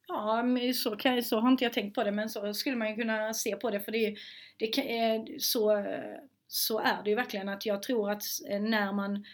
Ja, 0.07 0.43
så, 0.73 0.95
kan, 0.95 1.23
så 1.23 1.39
har 1.39 1.49
inte 1.49 1.63
jag 1.63 1.73
tänkt 1.73 1.95
på 1.95 2.03
det 2.03 2.11
men 2.11 2.29
så 2.29 2.53
skulle 2.53 2.75
man 2.75 2.89
ju 2.89 2.95
kunna 2.95 3.33
se 3.33 3.55
på 3.55 3.69
det 3.69 3.79
för 3.79 3.91
det, 3.91 4.15
det 4.57 5.41
så, 5.41 5.85
så 6.47 6.79
är 6.79 7.03
det 7.03 7.09
ju 7.09 7.15
verkligen 7.15 7.49
att 7.49 7.65
jag 7.65 7.83
tror 7.83 8.11
att 8.11 8.23
eh, 8.49 8.61
när 8.61 8.93
man 8.93 9.25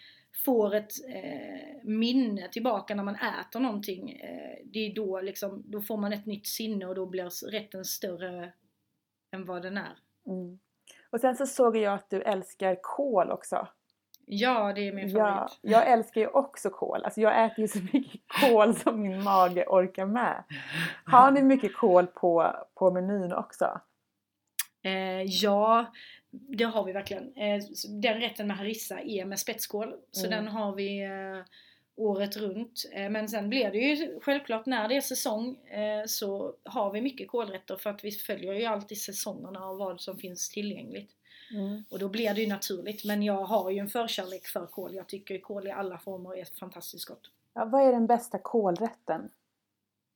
får 0.45 0.75
ett 0.75 0.91
eh, 1.07 1.83
minne 1.83 2.49
tillbaka 2.49 2.95
när 2.95 3.03
man 3.03 3.15
äter 3.15 3.59
någonting, 3.59 4.11
eh, 4.11 4.57
det 4.65 4.79
är 4.79 4.95
då 4.95 5.21
liksom, 5.21 5.63
då 5.65 5.81
får 5.81 5.97
man 5.97 6.13
ett 6.13 6.25
nytt 6.25 6.47
sinne 6.47 6.85
och 6.85 6.95
då 6.95 7.05
blir 7.05 7.49
rätten 7.51 7.85
större 7.85 8.53
än 9.31 9.45
vad 9.45 9.61
den 9.61 9.77
är. 9.77 9.97
Mm. 10.27 10.59
Och 11.09 11.19
sen 11.19 11.35
så 11.35 11.45
såg 11.45 11.77
jag 11.77 11.93
att 11.93 12.09
du 12.09 12.21
älskar 12.21 12.79
kål 12.81 13.31
också. 13.31 13.67
Ja, 14.25 14.73
det 14.73 14.87
är 14.87 14.93
min 14.93 15.09
favorit. 15.09 15.59
Ja, 15.61 15.71
jag 15.71 15.91
älskar 15.91 16.21
ju 16.21 16.27
också 16.27 16.69
kål. 16.69 17.03
Alltså 17.03 17.21
jag 17.21 17.45
äter 17.45 17.59
ju 17.59 17.67
så 17.67 17.79
mycket 17.93 18.21
kål 18.41 18.75
som 18.75 19.01
min 19.01 19.23
mage 19.23 19.65
orkar 19.67 20.05
med. 20.05 20.43
Har 21.05 21.31
ni 21.31 21.41
mycket 21.41 21.75
kål 21.75 22.07
på, 22.07 22.55
på 22.75 22.91
menyn 22.91 23.33
också? 23.33 23.81
Eh, 24.83 25.21
ja, 25.21 25.85
det 26.31 26.63
har 26.63 26.83
vi 26.83 26.91
verkligen. 26.91 27.23
Eh, 27.35 27.63
den 28.01 28.21
rätten 28.21 28.47
med 28.47 28.57
harissa 28.57 28.99
är 29.01 29.25
med 29.25 29.39
spetskål. 29.39 29.93
Så 30.11 30.27
mm. 30.27 30.37
den 30.37 30.47
har 30.53 30.75
vi 30.75 31.03
eh, 31.03 31.45
året 31.95 32.37
runt. 32.37 32.89
Eh, 32.91 33.09
men 33.09 33.29
sen 33.29 33.49
blir 33.49 33.71
det 33.71 33.77
ju 33.77 34.19
självklart 34.21 34.65
när 34.65 34.87
det 34.87 34.95
är 34.95 35.01
säsong 35.01 35.55
eh, 35.55 36.05
så 36.05 36.55
har 36.63 36.91
vi 36.91 37.01
mycket 37.01 37.27
kålrätter 37.27 37.75
för 37.75 37.89
att 37.89 38.03
vi 38.03 38.11
följer 38.11 38.53
ju 38.53 38.65
alltid 38.65 39.01
säsongerna 39.01 39.69
och 39.69 39.77
vad 39.77 40.01
som 40.01 40.17
finns 40.17 40.49
tillgängligt. 40.49 41.11
Mm. 41.53 41.83
Och 41.89 41.99
då 41.99 42.09
blir 42.09 42.33
det 42.33 42.41
ju 42.41 42.47
naturligt. 42.47 43.03
Men 43.03 43.23
jag 43.23 43.43
har 43.43 43.71
ju 43.71 43.79
en 43.79 43.89
förkärlek 43.89 44.45
för 44.45 44.65
kål. 44.65 44.95
Jag 44.95 45.07
tycker 45.07 45.39
kål 45.39 45.67
i 45.67 45.71
alla 45.71 45.97
former 45.97 46.37
är 46.37 46.45
fantastiskt 46.45 47.05
gott. 47.05 47.31
Ja, 47.53 47.65
vad 47.65 47.87
är 47.87 47.91
den 47.91 48.07
bästa 48.07 48.39
kålrätten? 48.39 49.29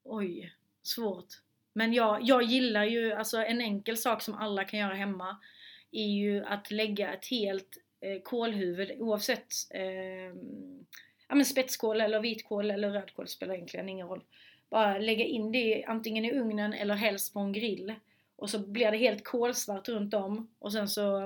Oj, 0.04 0.54
svårt. 0.84 1.28
Men 1.73 1.93
jag, 1.93 2.23
jag 2.23 2.43
gillar 2.43 2.84
ju, 2.84 3.13
alltså 3.13 3.38
en 3.38 3.62
enkel 3.62 3.97
sak 3.97 4.21
som 4.21 4.34
alla 4.34 4.63
kan 4.63 4.80
göra 4.80 4.93
hemma 4.93 5.38
är 5.91 6.08
ju 6.08 6.45
att 6.45 6.71
lägga 6.71 7.13
ett 7.13 7.26
helt 7.26 7.78
eh, 8.00 8.21
kålhuvud 8.21 8.91
oavsett 9.00 9.54
eh, 9.69 10.34
ja, 11.28 11.36
men 11.36 11.45
spetskål 11.45 12.02
eller 12.02 12.19
vitkål 12.19 12.71
eller 12.71 12.89
rödkål 12.89 13.28
spelar 13.28 13.54
egentligen 13.54 13.89
ingen 13.89 14.08
roll. 14.08 14.23
Bara 14.69 14.97
lägga 14.97 15.26
in 15.26 15.52
det 15.52 15.84
antingen 15.88 16.26
i 16.26 16.32
ugnen 16.32 16.73
eller 16.73 16.95
helst 16.95 17.34
på 17.34 17.39
en 17.39 17.54
grill 17.54 17.95
och 18.38 18.50
så 18.50 18.60
blir 18.60 18.91
det 18.91 18.97
helt 18.97 19.23
kolsvart 19.23 19.89
runt 19.89 20.13
om 20.13 20.50
och 20.60 20.71
sen 20.71 20.89
så 20.89 21.21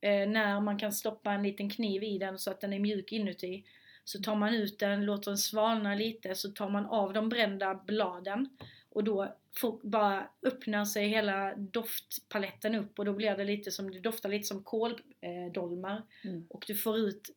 eh, 0.00 0.28
när 0.28 0.60
man 0.60 0.78
kan 0.78 0.92
stoppa 0.92 1.32
en 1.32 1.42
liten 1.42 1.70
kniv 1.70 2.02
i 2.02 2.18
den 2.18 2.38
så 2.38 2.50
att 2.50 2.60
den 2.60 2.72
är 2.72 2.78
mjuk 2.78 3.12
inuti 3.12 3.64
så 4.04 4.18
tar 4.18 4.36
man 4.36 4.54
ut 4.54 4.78
den, 4.78 5.04
låter 5.04 5.30
den 5.30 5.38
svalna 5.38 5.94
lite, 5.94 6.34
så 6.34 6.48
tar 6.48 6.68
man 6.68 6.86
av 6.86 7.12
de 7.12 7.28
brända 7.28 7.74
bladen 7.86 8.48
och 8.90 9.04
då 9.04 9.36
får, 9.56 9.80
bara 9.82 10.28
öppnar 10.42 10.84
sig 10.84 11.08
hela 11.08 11.54
doftpaletten 11.56 12.74
upp 12.74 12.98
och 12.98 13.04
då 13.04 13.12
blir 13.12 13.36
det 13.36 13.44
lite 13.44 13.70
som, 13.70 13.90
det 13.90 14.00
doftar 14.00 14.28
lite 14.28 14.48
som 14.48 14.62
kåldolmar 14.62 16.02
eh, 16.22 16.30
mm. 16.30 16.46
och 16.48 16.64
du 16.66 16.74
får 16.74 16.98
ut 16.98 17.30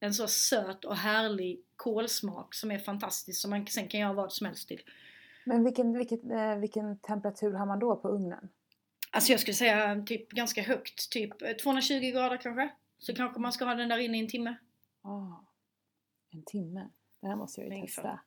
en 0.00 0.14
så 0.14 0.26
söt 0.26 0.84
och 0.84 0.96
härlig 0.96 1.62
kolsmak 1.76 2.54
som 2.54 2.70
är 2.70 2.78
fantastisk 2.78 3.40
som 3.40 3.50
man 3.50 3.66
sen 3.66 3.88
kan 3.88 4.00
göra 4.00 4.12
vad 4.12 4.32
som 4.32 4.46
helst 4.46 4.68
till. 4.68 4.82
Men 5.44 5.64
vilken, 5.64 5.98
vilken, 5.98 6.30
eh, 6.30 6.56
vilken 6.56 6.98
temperatur 6.98 7.52
har 7.52 7.66
man 7.66 7.78
då 7.78 7.96
på 7.96 8.08
ugnen? 8.08 8.48
Alltså 9.10 9.32
jag 9.32 9.40
skulle 9.40 9.54
säga 9.54 10.02
typ 10.06 10.28
ganska 10.30 10.62
högt, 10.62 11.10
typ 11.10 11.60
220 11.62 11.94
eh, 11.94 12.00
grader 12.00 12.36
kanske. 12.36 12.70
Så 12.98 13.14
kanske 13.14 13.40
man 13.40 13.52
ska 13.52 13.64
ha 13.64 13.74
den 13.74 13.88
där 13.88 13.98
inne 13.98 14.16
i 14.16 14.20
en 14.20 14.28
timme. 14.28 14.54
Ah, 15.02 15.44
en 16.30 16.42
timme? 16.42 16.88
Det 17.20 17.28
här 17.28 17.36
måste 17.36 17.60
jag 17.60 17.78
ju 17.78 17.86
testa. 17.86 18.20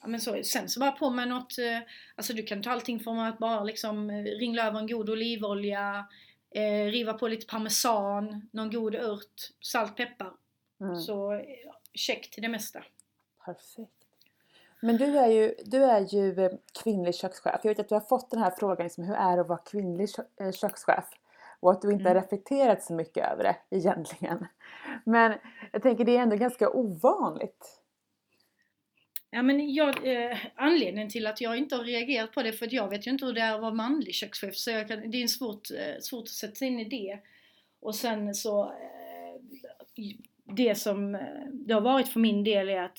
ja, 0.00 0.06
men 0.06 0.20
så, 0.20 0.42
sen 0.44 0.68
så 0.68 0.80
bara 0.80 0.92
på 0.92 1.10
med 1.10 1.28
något, 1.28 1.58
eh, 1.58 1.78
alltså 2.14 2.32
du 2.32 2.42
kan 2.42 2.62
ta 2.62 2.70
allting 2.70 3.00
från 3.00 3.18
att 3.18 3.38
bara 3.38 3.64
liksom 3.64 4.10
ringla 4.10 4.66
över 4.66 4.78
en 4.78 4.86
god 4.86 5.10
olivolja, 5.10 6.08
eh, 6.50 6.84
riva 6.84 7.14
på 7.14 7.28
lite 7.28 7.46
parmesan, 7.46 8.48
någon 8.52 8.70
god 8.70 8.94
ört, 8.94 9.50
salt, 9.60 9.96
peppar. 9.96 10.32
Mm. 10.80 10.96
Så 10.96 11.42
check 11.94 12.30
till 12.30 12.42
det 12.42 12.48
mesta. 12.48 12.84
Perfekt. 13.44 14.01
Men 14.82 14.96
du 14.96 15.18
är 15.18 15.28
ju, 15.28 15.54
du 15.64 15.84
är 15.84 16.14
ju 16.14 16.44
eh, 16.44 16.52
kvinnlig 16.82 17.14
kökschef. 17.14 17.60
Jag 17.62 17.70
vet 17.70 17.78
att 17.78 17.88
du 17.88 17.94
har 17.94 18.00
fått 18.00 18.30
den 18.30 18.40
här 18.40 18.50
frågan, 18.50 18.84
liksom, 18.84 19.04
hur 19.04 19.14
är 19.14 19.36
det 19.36 19.40
att 19.40 19.48
vara 19.48 19.58
kvinnlig 19.58 20.08
eh, 20.40 20.52
kökschef? 20.52 21.04
Och 21.60 21.70
att 21.70 21.82
du 21.82 21.92
inte 21.92 22.04
har 22.04 22.10
Mm. 22.10 22.22
reflekterat 22.22 22.82
så 22.82 22.92
mycket 22.92 23.32
över 23.32 23.44
det 23.44 23.76
egentligen. 23.76 24.46
Men 25.04 25.34
jag 25.72 25.82
tänker 25.82 26.04
det 26.04 26.16
är 26.16 26.20
ändå 26.22 26.36
ganska 26.36 26.70
ovanligt. 26.70 27.78
Ja, 29.30 29.42
men 29.42 29.74
jag, 29.74 29.88
eh, 29.88 30.38
anledningen 30.54 31.08
till 31.10 31.26
att 31.26 31.40
jag 31.40 31.56
inte 31.56 31.76
har 31.76 31.84
reagerat 31.84 32.32
på 32.32 32.42
det 32.42 32.52
för 32.52 32.66
att 32.66 32.72
jag 32.72 32.88
vet 32.88 33.06
ju 33.06 33.10
inte 33.10 33.26
hur 33.26 33.32
det 33.32 33.40
är 33.40 33.54
att 33.54 33.60
vara 33.60 33.74
manlig 33.74 34.14
kökschef 34.14 34.56
så 34.56 34.70
jag 34.70 34.88
kan, 34.88 35.10
det 35.10 35.18
är 35.18 35.22
en 35.22 35.28
svårt, 35.28 35.70
eh, 35.70 36.00
svårt 36.00 36.22
att 36.22 36.28
sätta 36.28 36.54
sig 36.54 36.68
in 36.68 36.78
i 36.78 36.84
det. 36.84 37.18
Och 37.80 37.94
sen 37.94 38.34
så 38.34 38.62
eh, 38.64 39.40
det 40.44 40.74
som 40.74 41.14
eh, 41.14 41.20
det 41.52 41.74
har 41.74 41.80
varit 41.80 42.08
för 42.08 42.20
min 42.20 42.44
del 42.44 42.68
är 42.68 42.82
att 42.82 42.98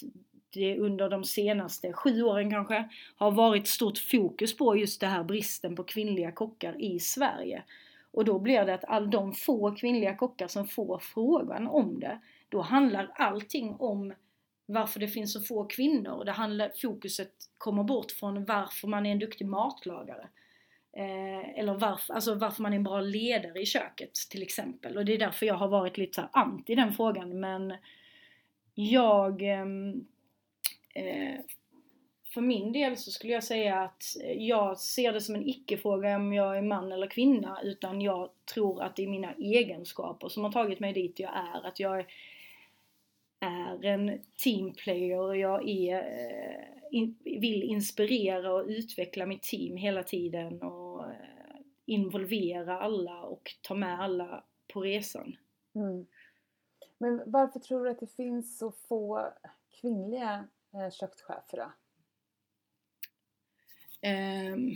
det 0.53 0.79
under 0.79 1.09
de 1.09 1.23
senaste 1.23 1.93
sju 1.93 2.23
åren 2.23 2.51
kanske 2.51 2.89
har 3.15 3.31
varit 3.31 3.67
stort 3.67 3.97
fokus 3.97 4.57
på 4.57 4.77
just 4.77 5.01
det 5.01 5.07
här 5.07 5.23
bristen 5.23 5.75
på 5.75 5.83
kvinnliga 5.83 6.31
kockar 6.31 6.81
i 6.81 6.99
Sverige. 6.99 7.63
Och 8.11 8.25
då 8.25 8.39
blir 8.39 8.65
det 8.65 8.73
att 8.73 8.85
all 8.85 9.09
de 9.09 9.33
få 9.33 9.75
kvinnliga 9.75 10.15
kockar 10.15 10.47
som 10.47 10.67
får 10.67 10.99
frågan 10.99 11.67
om 11.67 11.99
det, 11.99 12.19
då 12.49 12.61
handlar 12.61 13.11
allting 13.15 13.75
om 13.79 14.13
varför 14.65 14.99
det 14.99 15.07
finns 15.07 15.33
så 15.33 15.41
få 15.41 15.65
kvinnor. 15.65 16.25
Det 16.25 16.31
handlar, 16.31 16.71
fokuset 16.81 17.33
kommer 17.57 17.83
bort 17.83 18.11
från 18.11 18.45
varför 18.45 18.87
man 18.87 19.05
är 19.05 19.11
en 19.11 19.19
duktig 19.19 19.47
matlagare. 19.47 20.27
Eh, 20.97 21.59
eller 21.59 21.73
varför, 21.73 22.13
alltså 22.13 22.35
varför 22.35 22.61
man 22.61 22.73
är 22.73 22.77
en 22.77 22.83
bra 22.83 23.01
ledare 23.01 23.61
i 23.61 23.65
köket 23.65 24.13
till 24.13 24.41
exempel. 24.41 24.97
Och 24.97 25.05
det 25.05 25.13
är 25.13 25.17
därför 25.17 25.45
jag 25.45 25.55
har 25.55 25.67
varit 25.67 25.97
lite 25.97 26.13
så 26.13 26.21
här 26.21 26.29
anti 26.33 26.75
den 26.75 26.93
frågan. 26.93 27.39
Men 27.39 27.73
jag... 28.73 29.41
Eh, 29.41 29.65
Eh, 30.93 31.39
för 32.33 32.41
min 32.41 32.71
del 32.71 32.97
så 32.97 33.11
skulle 33.11 33.33
jag 33.33 33.43
säga 33.43 33.81
att 33.81 34.03
eh, 34.23 34.47
jag 34.47 34.77
ser 34.77 35.13
det 35.13 35.21
som 35.21 35.35
en 35.35 35.47
icke-fråga 35.47 36.15
om 36.15 36.33
jag 36.33 36.57
är 36.57 36.61
man 36.61 36.91
eller 36.91 37.07
kvinna. 37.07 37.59
Utan 37.63 38.01
jag 38.01 38.29
tror 38.53 38.81
att 38.81 38.95
det 38.95 39.03
är 39.03 39.07
mina 39.07 39.33
egenskaper 39.33 40.29
som 40.29 40.43
har 40.43 40.51
tagit 40.51 40.79
mig 40.79 40.93
dit 40.93 41.19
jag 41.19 41.31
är. 41.35 41.67
Att 41.67 41.79
jag 41.79 42.05
är 43.39 43.85
en 43.85 44.19
teamplayer. 44.43 45.33
Jag 45.33 45.69
är, 45.69 45.97
eh, 45.97 47.09
vill 47.23 47.63
inspirera 47.63 48.53
och 48.53 48.65
utveckla 48.67 49.25
mitt 49.25 49.43
team 49.43 49.77
hela 49.77 50.03
tiden. 50.03 50.61
Och 50.61 51.05
involvera 51.85 52.79
alla 52.79 53.21
och 53.21 53.55
ta 53.61 53.73
med 53.73 53.99
alla 53.99 54.43
på 54.73 54.81
resan. 54.81 55.37
Mm. 55.75 56.05
Men 56.97 57.21
varför 57.25 57.59
tror 57.59 57.85
du 57.85 57.91
att 57.91 57.99
det 57.99 58.15
finns 58.15 58.57
så 58.57 58.71
få 58.71 59.33
kvinnliga 59.81 60.47
Eh, 60.73 60.91
kökschefer 60.91 61.57
då? 61.57 61.73
Ehm, 64.01 64.75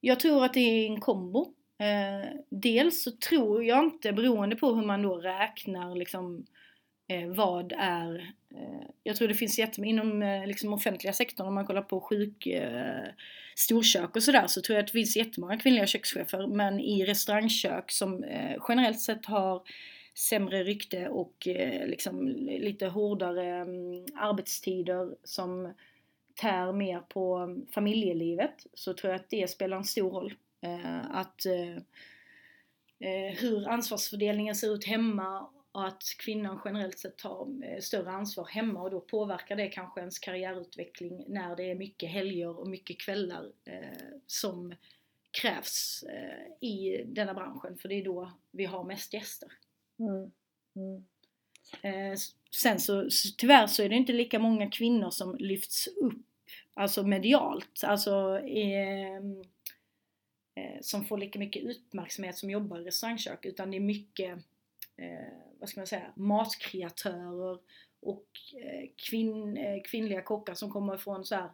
jag 0.00 0.20
tror 0.20 0.44
att 0.44 0.54
det 0.54 0.60
är 0.60 0.86
en 0.86 1.00
kombo. 1.00 1.54
Uh, 1.82 2.40
dels 2.50 3.02
så 3.02 3.10
tror 3.10 3.64
jag 3.64 3.84
inte, 3.84 4.12
beroende 4.12 4.56
på 4.56 4.74
hur 4.74 4.86
man 4.86 5.02
då 5.02 5.16
räknar 5.16 5.94
liksom, 5.94 6.46
eh, 7.08 7.28
vad 7.28 7.72
är... 7.76 8.34
Eh, 8.54 8.88
jag 9.02 9.16
tror 9.16 9.28
det 9.28 9.34
finns 9.34 9.58
jättemycket 9.58 9.92
inom 9.92 10.22
eh, 10.22 10.46
liksom 10.46 10.72
offentliga 10.72 11.12
sektorn, 11.12 11.46
om 11.46 11.54
man 11.54 11.66
kollar 11.66 11.82
på 11.82 12.00
sjuk, 12.00 12.46
eh, 12.46 13.04
storkök 13.56 14.16
och 14.16 14.22
sådär, 14.22 14.46
så 14.46 14.60
tror 14.60 14.74
jag 14.76 14.82
att 14.82 14.86
det 14.86 14.92
finns 14.92 15.16
jättemånga 15.16 15.58
kvinnliga 15.58 15.86
kökschefer. 15.86 16.46
Men 16.46 16.80
i 16.80 17.04
restaurangkök 17.04 17.90
som 17.90 18.24
eh, 18.24 18.56
generellt 18.68 19.00
sett 19.00 19.26
har 19.26 19.62
sämre 20.14 20.64
rykte 20.64 21.08
och 21.08 21.48
eh, 21.48 21.86
liksom 21.86 22.28
lite 22.46 22.86
hårdare 22.86 23.46
mm, 23.46 24.06
arbetstider 24.14 25.16
som 25.24 25.74
tär 26.34 26.72
mer 26.72 27.00
på 27.00 27.56
familjelivet 27.74 28.66
så 28.74 28.94
tror 28.94 29.12
jag 29.12 29.20
att 29.20 29.30
det 29.30 29.50
spelar 29.50 29.76
en 29.76 29.84
stor 29.84 30.10
roll. 30.10 30.34
Eh, 30.60 31.16
att 31.16 31.46
eh, 31.46 31.82
hur 33.40 33.68
ansvarsfördelningen 33.68 34.54
ser 34.54 34.74
ut 34.74 34.86
hemma 34.86 35.50
och 35.72 35.86
att 35.86 36.02
kvinnan 36.18 36.60
generellt 36.64 36.98
sett 36.98 37.18
tar 37.18 37.80
större 37.80 38.10
ansvar 38.10 38.44
hemma 38.44 38.82
och 38.82 38.90
då 38.90 39.00
påverkar 39.00 39.56
det 39.56 39.68
kanske 39.68 40.00
ens 40.00 40.18
karriärutveckling 40.18 41.24
när 41.28 41.56
det 41.56 41.70
är 41.70 41.74
mycket 41.74 42.10
helger 42.10 42.60
och 42.60 42.68
mycket 42.68 43.00
kvällar 43.00 43.52
som 44.26 44.74
krävs 45.30 46.04
i 46.60 47.02
denna 47.06 47.34
branschen 47.34 47.76
för 47.76 47.88
det 47.88 47.94
är 47.94 48.04
då 48.04 48.32
vi 48.50 48.64
har 48.64 48.84
mest 48.84 49.14
gäster. 49.14 49.48
Mm. 49.98 50.30
Mm. 50.76 51.04
Eh, 51.82 52.18
sen 52.50 52.80
så, 52.80 53.10
så 53.10 53.28
tyvärr 53.38 53.66
så 53.66 53.82
är 53.82 53.88
det 53.88 53.94
inte 53.94 54.12
lika 54.12 54.38
många 54.38 54.70
kvinnor 54.70 55.10
som 55.10 55.36
lyfts 55.36 55.86
upp, 55.86 56.26
alltså 56.74 57.02
medialt, 57.02 57.84
alltså 57.84 58.38
eh, 58.38 59.16
eh, 60.54 60.80
som 60.80 61.04
får 61.04 61.18
lika 61.18 61.38
mycket 61.38 61.76
uppmärksamhet 61.76 62.36
som 62.36 62.50
jobbar 62.50 62.80
i 62.80 62.84
restaurangkök, 62.84 63.44
utan 63.44 63.70
det 63.70 63.76
är 63.76 63.80
mycket, 63.80 64.38
eh, 64.96 65.32
vad 65.58 65.68
ska 65.68 65.80
man 65.80 65.86
säga, 65.86 66.12
matkreatörer 66.16 67.58
och 68.00 68.28
eh, 68.62 68.88
kvinn, 68.96 69.56
eh, 69.56 69.82
kvinnliga 69.82 70.22
kockar 70.22 70.54
som 70.54 70.70
kommer 70.70 70.96
från 70.96 71.24
så 71.24 71.34
här 71.34 71.50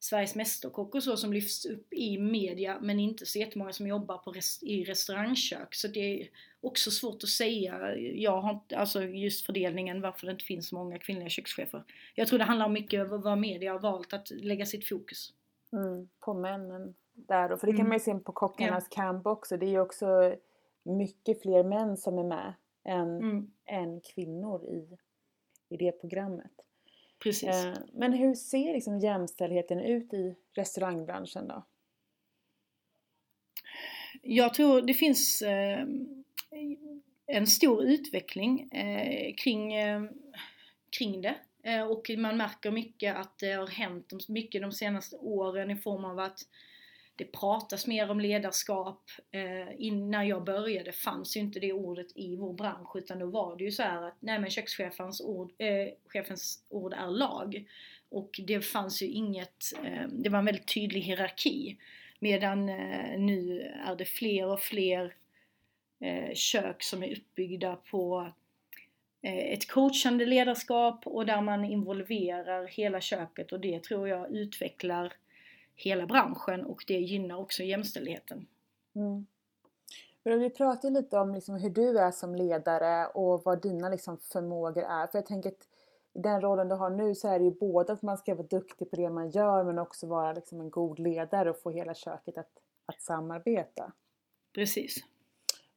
Sveriges 0.00 0.34
Mästerkock 0.34 0.94
och 0.94 1.02
så 1.02 1.16
som 1.16 1.32
lyfts 1.32 1.66
upp 1.66 1.92
i 1.92 2.18
media 2.18 2.78
men 2.80 3.00
inte 3.00 3.26
så 3.26 3.38
jättemånga 3.38 3.72
som 3.72 3.86
jobbar 3.86 4.18
på 4.18 4.32
rest, 4.32 4.62
i 4.62 4.84
restaurangkök. 4.84 5.74
Så 5.74 5.88
det 5.88 6.22
är 6.22 6.28
också 6.60 6.90
svårt 6.90 7.22
att 7.22 7.28
säga. 7.28 7.96
Jag 7.96 8.40
har 8.40 8.50
inte, 8.54 8.78
alltså 8.78 9.02
just 9.02 9.46
fördelningen 9.46 10.00
varför 10.00 10.26
det 10.26 10.32
inte 10.32 10.44
finns 10.44 10.68
så 10.68 10.76
många 10.76 10.98
kvinnliga 10.98 11.28
kökschefer. 11.28 11.84
Jag 12.14 12.28
tror 12.28 12.38
det 12.38 12.44
handlar 12.44 12.68
mycket 12.68 13.12
om 13.12 13.20
vad 13.22 13.38
media 13.38 13.72
har 13.72 13.80
valt 13.80 14.12
att 14.12 14.30
lägga 14.30 14.66
sitt 14.66 14.88
fokus. 14.88 15.32
Mm. 15.72 16.08
På 16.20 16.34
männen 16.34 16.94
där 17.12 17.48
då. 17.48 17.56
För 17.56 17.66
det 17.66 17.72
kan 17.72 17.80
Mm. 17.80 17.88
man 17.88 17.96
ju 17.96 18.00
se 18.04 18.14
på 18.14 18.32
Kockarnas 18.32 18.88
kamp 18.88 19.26
också. 19.26 19.56
Det 19.56 19.66
är 19.66 19.70
ju 19.70 19.80
också 19.80 20.36
mycket 20.82 21.42
fler 21.42 21.64
män 21.64 21.96
som 21.96 22.18
är 22.18 22.24
med 22.24 22.54
än, 22.84 23.18
Mm, 23.18 23.50
än 23.66 24.00
kvinnor 24.00 24.64
i, 24.64 24.96
i 25.68 25.76
det 25.76 25.92
programmet. 26.00 26.52
Precis. 27.18 27.48
Eh, 27.48 27.74
men 27.92 28.12
hur 28.12 28.34
ser 28.34 28.72
liksom 28.72 28.98
jämställdheten 28.98 29.80
ut 29.80 30.14
i 30.14 30.36
restaurangbranschen 30.54 31.48
då? 31.48 31.66
Jag 34.22 34.54
tror 34.54 34.82
det 34.82 34.94
finns 34.94 35.42
eh, 35.42 35.86
en 37.26 37.46
stor 37.46 37.84
utveckling 37.84 38.70
eh, 38.70 39.34
kring, 39.34 39.72
kring 40.98 41.22
det. 41.22 41.36
Och 41.88 42.10
man 42.18 42.36
märker 42.36 42.70
mycket 42.70 43.16
att 43.16 43.38
det 43.38 43.52
har 43.52 43.66
hänt 43.66 44.28
mycket 44.28 44.62
de 44.62 44.72
senaste 44.72 45.16
åren 45.16 45.70
i 45.70 45.76
form 45.76 46.04
av 46.04 46.18
att 46.18 46.38
det 47.16 47.24
pratas 47.24 47.86
mer 47.86 48.10
om 48.10 48.20
ledarskap. 48.20 49.10
Eh, 49.30 49.68
innan 49.78 50.28
jag 50.28 50.44
började 50.44 50.92
fanns 50.92 51.36
ju 51.36 51.40
inte 51.40 51.60
det 51.60 51.72
ordet 51.72 52.06
i 52.14 52.36
vår 52.36 52.52
bransch 52.52 52.96
utan 52.96 53.18
då 53.18 53.26
var 53.26 53.56
det 53.56 53.64
ju 53.64 53.70
så 53.70 53.82
här 53.82 54.02
att 54.02 54.16
nej 54.20 54.38
men 54.38 54.50
kökschefens 54.50 55.20
ord, 55.20 55.52
eh, 55.58 55.88
chefens 56.06 56.64
ord 56.68 56.92
är 56.92 57.06
lag. 57.06 57.64
Och 58.08 58.40
det 58.46 58.60
fanns 58.60 59.02
ju 59.02 59.06
inget, 59.06 59.72
eh, 59.84 60.08
det 60.08 60.28
var 60.28 60.38
en 60.38 60.44
väldigt 60.44 60.74
tydlig 60.74 61.00
hierarki. 61.00 61.78
Medan 62.18 62.68
eh, 62.68 63.18
nu 63.18 63.60
är 63.60 63.96
det 63.96 64.04
fler 64.04 64.46
och 64.46 64.60
fler 64.60 65.14
eh, 66.00 66.34
kök 66.34 66.82
som 66.82 67.02
är 67.02 67.16
uppbyggda 67.16 67.76
på 67.76 68.32
eh, 69.22 69.52
ett 69.52 69.70
coachande 69.70 70.26
ledarskap 70.26 71.06
och 71.06 71.26
där 71.26 71.40
man 71.40 71.64
involverar 71.64 72.66
hela 72.66 73.00
köket 73.00 73.52
och 73.52 73.60
det 73.60 73.82
tror 73.82 74.08
jag 74.08 74.30
utvecklar 74.30 75.12
hela 75.76 76.06
branschen 76.06 76.64
och 76.64 76.84
det 76.86 76.98
gynnar 76.98 77.36
också 77.36 77.62
jämställdheten. 77.62 78.46
Mm. 78.94 79.26
Men 80.24 80.40
vi 80.40 80.50
pratar 80.50 80.90
lite 80.90 81.18
om 81.18 81.34
liksom 81.34 81.54
hur 81.54 81.70
du 81.70 81.98
är 81.98 82.10
som 82.10 82.34
ledare 82.34 83.06
och 83.06 83.44
vad 83.44 83.62
dina 83.62 83.88
liksom 83.88 84.18
förmågor 84.18 84.82
är. 84.82 85.06
För 85.06 85.18
jag 85.18 85.26
tänker 85.26 85.48
att 85.48 85.68
i 86.14 86.18
den 86.18 86.40
rollen 86.40 86.68
du 86.68 86.74
har 86.74 86.90
nu 86.90 87.14
så 87.14 87.28
är 87.28 87.38
det 87.38 87.44
ju 87.44 87.50
både 87.50 87.92
att 87.92 88.02
man 88.02 88.18
ska 88.18 88.34
vara 88.34 88.46
duktig 88.46 88.90
på 88.90 88.96
det 88.96 89.10
man 89.10 89.30
gör 89.30 89.64
men 89.64 89.78
också 89.78 90.06
vara 90.06 90.32
liksom 90.32 90.60
en 90.60 90.70
god 90.70 90.98
ledare 90.98 91.50
och 91.50 91.62
få 91.62 91.70
hela 91.70 91.94
köket 91.94 92.38
att, 92.38 92.50
att 92.86 93.02
samarbeta. 93.02 93.92
Precis. 94.54 95.04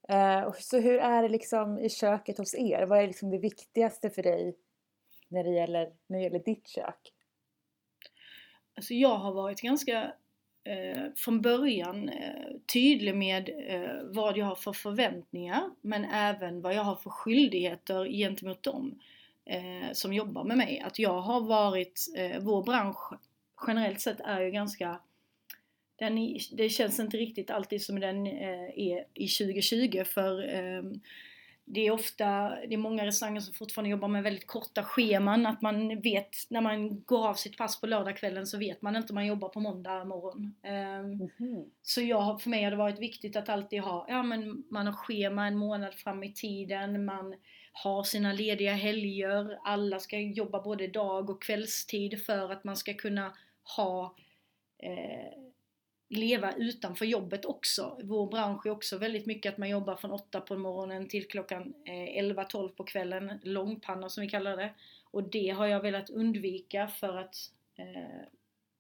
Eh, 0.07 0.53
så 0.59 0.79
hur 0.79 0.97
är 0.97 1.21
det 1.21 1.29
liksom 1.29 1.79
i 1.79 1.89
köket 1.89 2.37
hos 2.37 2.55
er? 2.55 2.85
Vad 2.85 2.99
är 2.99 3.07
liksom 3.07 3.29
det 3.29 3.37
viktigaste 3.37 4.09
för 4.09 4.23
dig 4.23 4.55
när 5.27 5.43
det 5.43 5.49
gäller, 5.49 5.93
när 6.07 6.17
det 6.17 6.23
gäller 6.23 6.39
ditt 6.39 6.67
kök? 6.67 7.13
Alltså 8.77 8.93
jag 8.93 9.17
har 9.17 9.33
varit 9.33 9.61
ganska 9.61 10.11
eh, 10.63 11.03
från 11.15 11.41
början 11.41 12.09
eh, 12.09 12.45
tydlig 12.73 13.15
med 13.15 13.49
eh, 13.67 14.03
vad 14.03 14.37
jag 14.37 14.45
har 14.45 14.55
för 14.55 14.73
förväntningar 14.73 15.71
men 15.81 16.05
även 16.05 16.61
vad 16.61 16.73
jag 16.75 16.83
har 16.83 16.95
för 16.95 17.09
skyldigheter 17.09 18.05
gentemot 18.05 18.63
dem. 18.63 18.99
eh, 19.45 19.91
som 19.93 20.13
jobbar 20.13 20.43
med 20.43 20.57
mig 20.57 20.79
att 20.79 20.99
jag 20.99 21.21
har 21.21 21.41
varit, 21.41 22.05
eh, 22.17 22.39
vår 22.39 22.63
bransch 22.63 23.13
generellt 23.67 24.01
sett 24.01 24.19
är 24.19 24.41
ju 24.41 24.51
ganska 24.51 24.99
den 25.95 26.37
det 26.51 26.69
känns 26.69 26.99
inte 26.99 27.17
riktigt 27.17 27.49
alltid 27.51 27.81
som 27.81 27.99
den 27.99 28.27
eh, 28.27 28.69
är 28.75 29.05
i 29.13 29.27
2020 29.27 30.03
för 30.05 30.55
eh, 30.55 30.83
det 31.69 31.87
är 31.87 31.91
ofta, 31.91 32.49
det 32.49 32.73
är 32.73 32.77
många 32.77 33.05
restauranger 33.05 33.41
som 33.41 33.53
fortfarande 33.53 33.89
jobbar 33.89 34.07
med 34.07 34.23
väldigt 34.23 34.47
korta 34.47 34.83
scheman. 34.83 35.45
Att 35.45 35.61
man 35.61 36.01
vet, 36.01 36.29
när 36.49 36.61
man 36.61 37.01
går 37.01 37.27
av 37.27 37.33
sitt 37.33 37.57
pass 37.57 37.81
på 37.81 37.87
lördagskvällen 37.87 38.47
så 38.47 38.57
vet 38.57 38.81
man 38.81 38.95
inte 38.95 39.13
om 39.13 39.15
man 39.15 39.25
jobbar 39.25 39.49
på 39.49 39.59
måndag 39.59 40.05
morgon. 40.05 40.55
Mm 40.63 41.29
-hmm. 41.37 41.69
Så 41.81 42.01
jag, 42.01 42.41
för 42.41 42.49
mig 42.49 42.63
har 42.63 42.71
det 42.71 42.77
varit 42.77 42.99
viktigt 42.99 43.35
att 43.35 43.49
alltid 43.49 43.81
ha, 43.81 44.05
ja 44.09 44.23
men 44.23 44.63
man 44.69 44.85
har 44.87 44.93
schema 44.93 45.47
en 45.47 45.57
månad 45.57 45.93
fram 45.93 46.23
i 46.23 46.33
tiden, 46.33 47.05
man 47.05 47.35
har 47.71 48.03
sina 48.03 48.33
lediga 48.33 48.73
helger, 48.73 49.59
alla 49.63 49.99
ska 49.99 50.19
jobba 50.19 50.61
både 50.61 50.87
dag 50.87 51.29
och 51.29 51.43
kvällstid 51.43 52.25
för 52.25 52.51
att 52.51 52.63
man 52.63 52.75
ska 52.75 52.93
kunna 52.93 53.33
ha 53.77 54.15
eh, 54.83 55.46
leva 56.09 56.51
utanför 56.51 57.05
jobbet 57.05 57.45
också. 57.45 57.99
Vår 58.03 58.27
bransch 58.27 58.65
är 58.65 58.69
också 58.69 58.97
väldigt 58.97 59.25
mycket 59.25 59.53
att 59.53 59.57
man 59.57 59.69
jobbar 59.69 59.95
från 59.95 60.11
8 60.11 60.41
på 60.41 60.57
morgonen 60.57 61.07
till 61.07 61.27
klockan 61.27 61.73
eh, 61.85 62.23
11-12 62.23 62.69
på 62.69 62.83
kvällen, 62.83 63.39
långpanna 63.43 64.09
som 64.09 64.21
vi 64.21 64.29
kallar 64.29 64.57
det. 64.57 64.73
Och 65.11 65.23
det 65.23 65.49
har 65.49 65.67
jag 65.67 65.81
velat 65.81 66.09
undvika 66.09 66.87
för 66.87 67.17
att 67.17 67.35
eh, 67.75 68.27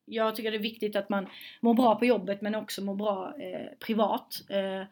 jag 0.05 0.35
tycker 0.35 0.51
det 0.51 0.57
är 0.57 0.61
viktigt 0.61 0.95
att 0.95 1.09
man 1.09 1.27
mår 1.59 1.73
bra 1.73 1.95
på 1.95 2.05
jobbet 2.05 2.41
men 2.41 2.55
också 2.55 2.83
mår 2.83 2.95
bra 2.95 3.35
eh, 3.39 3.77
privat. 3.79 4.41
Eh, 4.49 4.83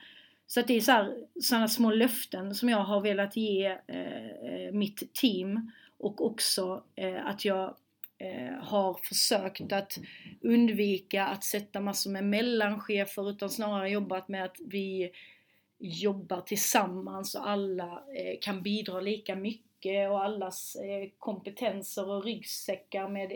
så 0.48 0.60
att 0.60 0.68
det 0.68 0.74
är 0.74 1.12
sådana 1.42 1.68
små 1.68 1.92
löften 1.92 2.56
som 2.56 2.70
jag 2.70 2.78
har 2.78 3.02
velat 3.02 3.36
ge 3.36 3.66
eh, 3.88 4.26
eh 4.28 4.72
mitt 4.72 5.14
team 5.14 5.72
och 5.98 6.26
också 6.26 6.84
eh, 6.96 7.26
att 7.26 7.46
jag 7.46 7.76
Eh, 8.18 8.64
har 8.64 8.94
försökt 8.94 9.72
att 9.72 10.00
undvika 10.42 11.26
att 11.26 11.44
sätta 11.44 11.82
massor 11.82 12.12
med 12.12 12.24
mellanchefer 12.24 13.30
utan 13.30 13.50
snarare 13.50 13.90
jobbat 13.90 14.28
med 14.28 14.46
att 14.46 14.58
vi 14.66 15.12
jobbar 15.80 16.42
tillsammans 16.42 17.36
och 17.36 17.50
alla 17.50 18.04
eh, 18.18 18.40
kan 18.42 18.62
bidra 18.62 19.02
lika 19.02 19.36
mycket 19.36 20.10
och 20.10 20.24
allas 20.24 20.76
eh, 20.76 21.10
kompetenser 21.20 22.10
och 22.10 22.24
ryggsäckar 22.24 23.08
med 23.08 23.32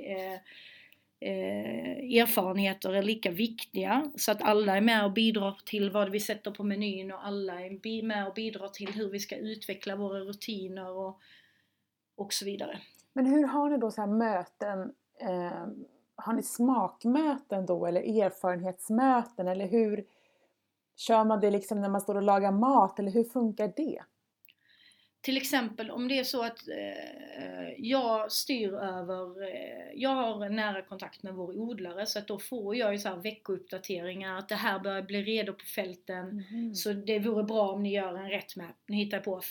erfarenheter 2.21 2.93
är 2.93 3.03
lika 3.03 3.32
viktiga. 3.32 4.11
Så 4.15 4.32
att 4.32 4.41
alla 4.41 4.77
är 4.77 4.82
med 4.82 5.05
och 5.05 5.11
bidrar 5.11 5.57
till 5.65 5.89
vad 5.89 6.09
vi 6.09 6.19
sätter 6.19 6.51
på 6.51 6.63
menyn 6.63 7.11
och 7.11 7.25
alla 7.25 7.61
är 7.61 8.03
med 8.03 8.27
och 8.27 8.34
bidrar 8.34 8.67
till 8.67 8.93
hur 8.93 9.09
vi 9.09 9.19
ska 9.19 9.36
utveckla 9.36 9.95
våra 9.95 10.19
rutiner 10.19 10.89
och, 10.89 11.19
och 12.15 12.34
så 12.34 12.45
vidare. 12.45 12.80
Men 13.14 13.26
hur 13.26 13.47
har 13.47 13.70
ni 13.70 13.78
då 13.78 13.91
så 13.91 14.07
möten? 14.07 14.93
Eh, 15.20 15.68
har 16.16 16.34
ni 16.34 16.43
smakmöten 16.43 17.66
då 17.66 17.86
eller 17.86 18.24
erfarenhetsmöten 18.24 19.47
eller 19.47 19.68
hur 19.68 20.05
kör 20.95 21.24
man 21.24 21.39
det 21.39 21.51
liksom 21.51 21.82
när 21.82 21.89
man 21.89 22.01
står 22.01 22.16
och 22.16 22.24
lagar 22.24 22.51
mat 22.51 22.99
eller 22.99 23.12
hur 23.12 23.24
funkar 23.24 23.74
det? 23.76 24.01
Till 25.22 25.38
exempel 25.38 25.91
om 25.91 26.07
det 26.07 26.20
är 26.20 26.24
så 26.24 26.43
att 26.43 26.67
eh, 26.67 27.74
jag 27.78 28.32
styr 28.32 28.74
över, 28.74 29.43
eh, 29.43 29.93
jag 29.95 30.09
har 30.09 30.49
nära 30.49 30.82
kontakt 30.82 31.24
med 31.24 31.34
vår 31.34 31.57
odlare 31.57 32.05
så 32.05 32.20
att 32.20 32.28
då 32.28 32.39
får 32.39 32.76
jag 32.76 32.91
ju 32.91 32.99
så 32.99 33.09
här 33.09 33.15
veckouppdateringar 33.15 34.38
att 34.38 34.49
det 34.49 34.55
här 34.55 34.80
börjar 34.80 35.01
bli 35.01 35.24
redo 35.24 35.53
på 35.53 35.65
fälten 35.65 36.45
mm. 36.51 36.76
så 36.76 36.93
det 36.93 37.20
vore 37.20 37.43
bra 37.43 37.72
om 37.72 37.84
ni 37.84 37.93
gör 37.93 38.15
en 38.15 38.30
rätt 38.30 38.55
med, 38.55 38.70
ni 38.88 38.97
hittar 38.97 39.20
på. 39.20 39.41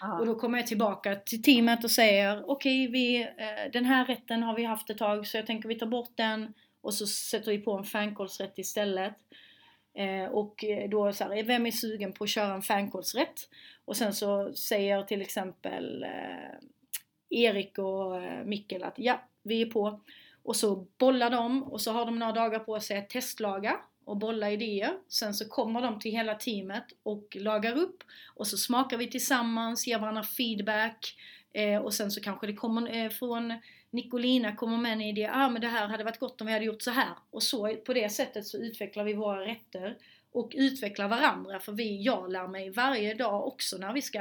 Ah. 0.00 0.18
Och 0.18 0.26
då 0.26 0.34
kommer 0.34 0.58
jag 0.58 0.66
tillbaka 0.66 1.16
till 1.16 1.42
teamet 1.42 1.84
och 1.84 1.90
säger 1.90 2.50
okej, 2.50 2.88
okay, 2.88 3.22
eh, 3.22 3.70
den 3.72 3.84
här 3.84 4.04
rätten 4.04 4.42
har 4.42 4.56
vi 4.56 4.64
haft 4.64 4.90
ett 4.90 4.98
tag 4.98 5.26
så 5.26 5.36
jag 5.36 5.46
tänker 5.46 5.68
vi 5.68 5.78
tar 5.78 5.86
bort 5.86 6.12
den 6.14 6.54
och 6.80 6.94
så 6.94 7.06
sätter 7.06 7.50
vi 7.50 7.58
på 7.58 7.72
en 7.72 7.84
fancallsrätt 7.84 8.58
istället. 8.58 9.14
Eh, 9.94 10.24
och 10.24 10.64
eh, 10.64 10.88
då 10.88 11.12
så 11.12 11.24
här, 11.24 11.42
vem 11.42 11.66
är 11.66 11.70
sugen 11.70 12.12
på 12.12 12.24
att 12.24 12.30
köra 12.30 12.54
en 12.54 12.62
fänkålsrätt? 12.62 13.48
Och 13.84 13.96
sen 13.96 14.14
så 14.14 14.52
säger 14.54 15.02
till 15.02 15.20
exempel 15.20 16.02
eh, 16.02 16.58
Erik 17.30 17.78
och 17.78 18.22
Mikkel 18.44 18.82
att 18.82 18.94
ja, 18.96 19.20
vi 19.42 19.62
är 19.62 19.66
på. 19.66 20.00
Och 20.42 20.56
så 20.56 20.86
bollar 20.98 21.30
de 21.30 21.62
och 21.62 21.80
så 21.80 21.92
har 21.92 22.06
de 22.06 22.18
några 22.18 22.32
dagar 22.32 22.58
på 22.58 22.80
sig 22.80 22.98
att 22.98 23.10
testlaga 23.10 23.76
och 24.04 24.16
bolla 24.16 24.50
idéer. 24.50 24.92
Sen 25.08 25.34
så 25.34 25.48
kommer 25.48 25.82
de 25.82 25.98
till 25.98 26.12
hela 26.12 26.34
teamet 26.34 26.84
och 27.02 27.36
lagar 27.40 27.78
upp 27.78 28.04
och 28.34 28.46
så 28.46 28.56
smakar 28.56 28.96
vi 28.96 29.10
tillsammans, 29.10 29.86
ger 29.86 29.98
varandra 29.98 30.22
feedback 30.22 31.16
eh, 31.52 31.78
och 31.78 31.94
sen 31.94 32.10
så 32.10 32.20
kanske 32.20 32.46
det 32.46 32.54
kommer 32.54 32.96
eh, 32.96 33.10
från 33.10 33.52
Nicolina 33.94 34.56
kommer 34.56 34.78
med 34.78 34.92
en 34.92 35.00
idé, 35.00 35.30
ah 35.32 35.48
men 35.48 35.60
det 35.60 35.68
här 35.68 35.88
hade 35.88 36.04
varit 36.04 36.18
gott 36.18 36.40
om 36.40 36.46
vi 36.46 36.52
hade 36.52 36.64
gjort 36.64 36.82
så 36.82 36.90
här. 36.90 37.14
Och 37.30 37.42
så 37.42 37.76
på 37.76 37.92
det 37.92 38.08
sättet 38.08 38.46
så 38.46 38.58
utvecklar 38.58 39.04
vi 39.04 39.14
våra 39.14 39.46
rätter 39.46 39.98
och 40.32 40.52
utvecklar 40.54 41.08
varandra. 41.08 41.60
För 41.60 41.72
vi, 41.72 42.02
jag 42.02 42.32
lär 42.32 42.48
mig 42.48 42.70
varje 42.70 43.14
dag 43.14 43.46
också 43.46 43.78
när 43.78 43.92
vi 43.92 44.02
ska 44.02 44.18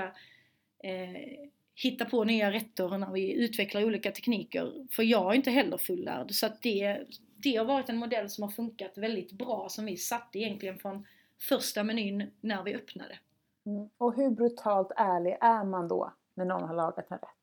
eh, 0.83 1.49
hitta 1.75 2.05
på 2.05 2.23
nya 2.23 2.51
rätter 2.51 2.93
och 2.93 2.99
när 2.99 3.11
vi 3.11 3.33
utvecklar 3.33 3.83
olika 3.83 4.11
tekniker. 4.11 4.87
För 4.91 5.03
jag 5.03 5.31
är 5.31 5.35
inte 5.35 5.51
heller 5.51 5.77
fullärd. 5.77 6.31
Så 6.31 6.45
att 6.45 6.61
det, 6.61 6.99
det 7.37 7.55
har 7.55 7.65
varit 7.65 7.89
en 7.89 7.97
modell 7.97 8.29
som 8.29 8.43
har 8.43 8.51
funkat 8.51 8.97
väldigt 8.97 9.31
bra 9.31 9.67
som 9.69 9.85
vi 9.85 9.97
satte 9.97 10.39
egentligen 10.39 10.79
från 10.79 11.05
första 11.39 11.83
menyn 11.83 12.31
när 12.41 12.63
vi 12.63 12.75
öppnade. 12.75 13.17
Mm. 13.65 13.89
Och 13.97 14.15
hur 14.15 14.29
brutalt 14.29 14.91
ärlig 14.95 15.37
är 15.41 15.63
man 15.63 15.87
då 15.87 16.13
när 16.33 16.45
någon 16.45 16.67
har 16.67 16.75
lagat 16.75 17.11
en 17.11 17.17
rätt? 17.17 17.42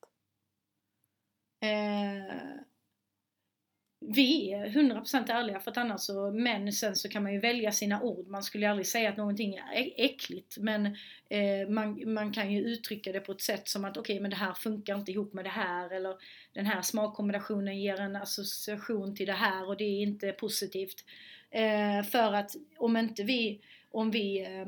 Eh, 1.60 2.60
vi 4.06 4.52
är 4.52 4.66
100% 4.66 5.30
ärliga 5.32 5.60
för 5.60 5.70
att 5.70 5.76
annars 5.76 6.00
så, 6.00 6.30
men 6.30 6.72
sen 6.72 6.96
så 6.96 7.08
kan 7.08 7.22
man 7.22 7.32
ju 7.32 7.40
välja 7.40 7.72
sina 7.72 8.02
ord. 8.02 8.28
Man 8.28 8.42
skulle 8.42 8.70
aldrig 8.70 8.86
säga 8.86 9.10
att 9.10 9.16
någonting 9.16 9.54
är 9.54 9.92
äckligt 9.96 10.58
men 10.58 10.86
eh, 11.28 11.68
man, 11.68 12.12
man 12.12 12.32
kan 12.32 12.52
ju 12.52 12.60
uttrycka 12.60 13.12
det 13.12 13.20
på 13.20 13.32
ett 13.32 13.40
sätt 13.40 13.68
som 13.68 13.84
att 13.84 13.96
okej 13.96 14.14
okay, 14.14 14.20
men 14.20 14.30
det 14.30 14.36
här 14.36 14.54
funkar 14.54 14.94
inte 14.94 15.12
ihop 15.12 15.32
med 15.32 15.44
det 15.44 15.50
här 15.50 15.90
eller 15.90 16.14
den 16.52 16.66
här 16.66 16.82
smakkombinationen 16.82 17.80
ger 17.80 18.00
en 18.00 18.16
association 18.16 19.16
till 19.16 19.26
det 19.26 19.32
här 19.32 19.68
och 19.68 19.76
det 19.76 19.84
är 19.84 20.02
inte 20.02 20.32
positivt. 20.32 21.04
Eh, 21.50 22.02
för 22.02 22.32
att 22.32 22.56
om 22.76 22.96
inte 22.96 23.22
vi, 23.22 23.60
om 23.90 24.10
vi 24.10 24.44
eh, 24.44 24.66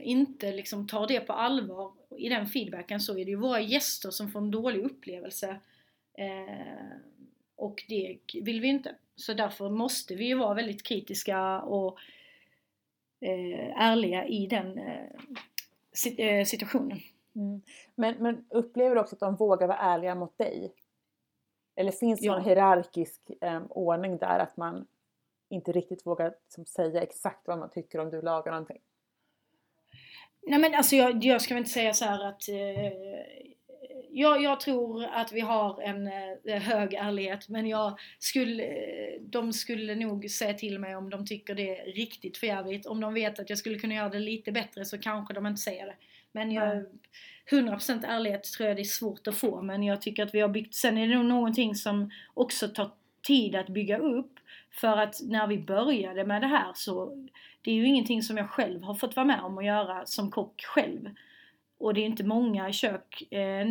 inte 0.00 0.52
liksom 0.52 0.86
tar 0.86 1.06
det 1.06 1.20
på 1.20 1.32
allvar 1.32 1.92
i 2.16 2.28
den 2.28 2.46
feedbacken 2.46 3.00
så 3.00 3.18
är 3.18 3.24
det 3.24 3.30
ju 3.30 3.36
våra 3.36 3.60
gäster 3.60 4.10
som 4.10 4.30
får 4.30 4.40
en 4.40 4.50
dålig 4.50 4.84
upplevelse 4.84 5.60
eh, 6.14 6.98
och 7.56 7.84
det 7.88 8.18
vill 8.42 8.60
vi 8.60 8.68
inte. 8.68 8.94
Så 9.16 9.34
därför 9.34 9.70
måste 9.70 10.14
vi 10.14 10.24
ju 10.24 10.34
vara 10.34 10.54
väldigt 10.54 10.82
kritiska 10.82 11.60
och 11.60 11.98
eh, 13.20 13.82
ärliga 13.82 14.26
i 14.26 14.46
den 14.46 14.78
eh, 14.78 15.06
eh, 16.18 16.44
situationen. 16.44 16.98
Mm. 17.34 17.62
Men, 17.94 18.14
men 18.18 18.46
upplever 18.50 18.94
du 18.94 19.00
också 19.00 19.14
att 19.14 19.20
de 19.20 19.36
vågar 19.36 19.66
vara 19.66 19.78
ärliga 19.78 20.14
mot 20.14 20.38
dig? 20.38 20.74
Eller 21.76 21.92
finns 21.92 22.20
det 22.20 22.26
ja. 22.26 22.32
någon 22.32 22.44
hierarkisk 22.44 23.30
eh, 23.40 23.62
ordning 23.70 24.18
där 24.18 24.38
att 24.38 24.56
man 24.56 24.86
inte 25.48 25.72
riktigt 25.72 26.06
vågar 26.06 26.34
liksom, 26.44 26.66
säga 26.66 27.02
exakt 27.02 27.48
vad 27.48 27.58
man 27.58 27.70
tycker 27.70 27.98
om 27.98 28.10
du 28.10 28.22
lagar 28.22 28.52
någonting? 28.52 28.80
Nej 30.48 30.58
men 30.58 30.74
alltså 30.74 30.96
jag, 30.96 31.24
jag 31.24 31.42
ska 31.42 31.54
väl 31.54 31.60
inte 31.60 31.70
säga 31.70 31.94
så 31.94 32.04
att 32.04 32.48
eh, 32.48 32.92
jag, 34.10 34.42
jag, 34.42 34.60
tror 34.60 35.04
att 35.04 35.32
vi 35.32 35.40
har 35.40 35.82
en 35.82 36.06
eh, 36.44 36.62
hög 36.62 36.94
ärlighet 36.94 37.48
men 37.48 37.66
jag 37.66 37.98
skulle, 38.18 38.64
de 39.20 39.52
skulle 39.52 39.94
nog 39.94 40.30
säga 40.30 40.54
till 40.54 40.78
mig 40.78 40.96
om 40.96 41.10
de 41.10 41.26
tycker 41.26 41.54
det 41.54 41.78
är 41.78 41.92
riktigt 41.92 42.38
förjävligt. 42.38 42.86
Om 42.86 43.00
de 43.00 43.14
vet 43.14 43.38
att 43.38 43.50
jag 43.50 43.58
skulle 43.58 43.78
kunna 43.78 43.94
göra 43.94 44.08
det 44.08 44.18
lite 44.18 44.52
bättre 44.52 44.84
så 44.84 44.98
kanske 44.98 45.34
de 45.34 45.46
inte 45.46 45.60
säger 45.60 45.86
det. 45.86 45.94
Men 46.32 46.52
jag, 46.52 46.84
100% 47.50 48.06
ärlighet 48.06 48.44
tror 48.44 48.68
jag 48.68 48.76
det 48.76 48.82
är 48.82 48.84
svårt 48.84 49.26
att 49.26 49.34
få 49.34 49.62
men 49.62 49.82
jag 49.82 50.02
tycker 50.02 50.22
att 50.22 50.34
vi 50.34 50.40
har 50.40 50.48
byggt, 50.48 50.74
sen 50.74 50.98
är 50.98 51.08
det 51.08 51.14
nog 51.14 51.24
någonting 51.24 51.74
som 51.74 52.10
också 52.34 52.68
tar 52.68 52.90
tid 53.26 53.54
att 53.56 53.68
bygga 53.68 53.98
upp. 53.98 54.32
För 54.80 54.96
att 54.96 55.20
när 55.22 55.46
vi 55.46 55.58
började 55.58 56.24
med 56.24 56.42
det 56.42 56.46
här 56.46 56.72
så 56.74 57.26
det 57.68 57.72
är 57.72 57.76
ju 57.76 57.86
ingenting 57.86 58.22
som 58.22 58.36
jag 58.36 58.50
själv 58.50 58.82
har 58.82 58.94
fått 58.94 59.16
vara 59.16 59.26
med 59.26 59.40
om 59.40 59.58
att 59.58 59.64
göra 59.64 60.06
som 60.06 60.30
kock 60.30 60.62
själv. 60.64 61.10
Och 61.78 61.94
det 61.94 62.00
är 62.00 62.06
inte 62.06 62.24
många 62.24 62.72
kök, 62.72 63.32
eh, 63.32 63.66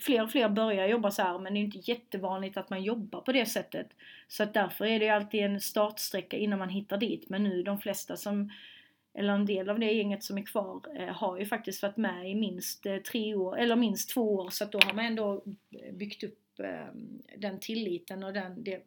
fler 0.00 0.22
och 0.22 0.30
fler 0.30 0.48
börjar 0.48 0.86
jobba 0.86 1.10
så 1.10 1.22
här 1.22 1.38
men 1.38 1.54
det 1.54 1.60
är 1.60 1.62
inte 1.62 1.90
jättevanligt 1.90 2.56
att 2.56 2.70
man 2.70 2.82
jobbar 2.82 3.20
på 3.20 3.32
det 3.32 3.46
sättet. 3.46 3.88
Så 4.28 4.42
att 4.42 4.54
därför 4.54 4.84
är 4.84 5.00
det 5.00 5.08
alltid 5.08 5.40
en 5.40 5.60
startsträcka 5.60 6.36
innan 6.36 6.58
man 6.58 6.68
hittar 6.68 6.96
dit. 6.98 7.28
Men 7.28 7.42
nu 7.42 7.62
de 7.62 7.78
flesta 7.78 8.16
som, 8.16 8.50
eller 9.14 9.32
en 9.32 9.46
del 9.46 9.70
av 9.70 9.78
det 9.78 9.92
gänget 9.92 10.24
som 10.24 10.38
är 10.38 10.46
kvar, 10.46 10.80
eh, 10.98 11.14
har 11.14 11.38
ju 11.38 11.46
faktiskt 11.46 11.82
varit 11.82 11.96
med 11.96 12.30
i 12.30 12.34
minst 12.34 12.86
eh, 12.86 12.96
tre 12.96 13.34
år, 13.34 13.58
eller 13.58 13.76
minst 13.76 14.10
två 14.10 14.34
år. 14.34 14.50
Så 14.50 14.64
att 14.64 14.72
då 14.72 14.78
har 14.78 14.94
man 14.94 15.04
ändå 15.04 15.44
eh, 15.82 15.94
byggt 15.94 16.24
upp 16.24 16.60
eh, 16.60 16.94
den 17.36 17.60
tilliten 17.60 18.24
och 18.24 18.32
den, 18.32 18.64
det, 18.64 18.82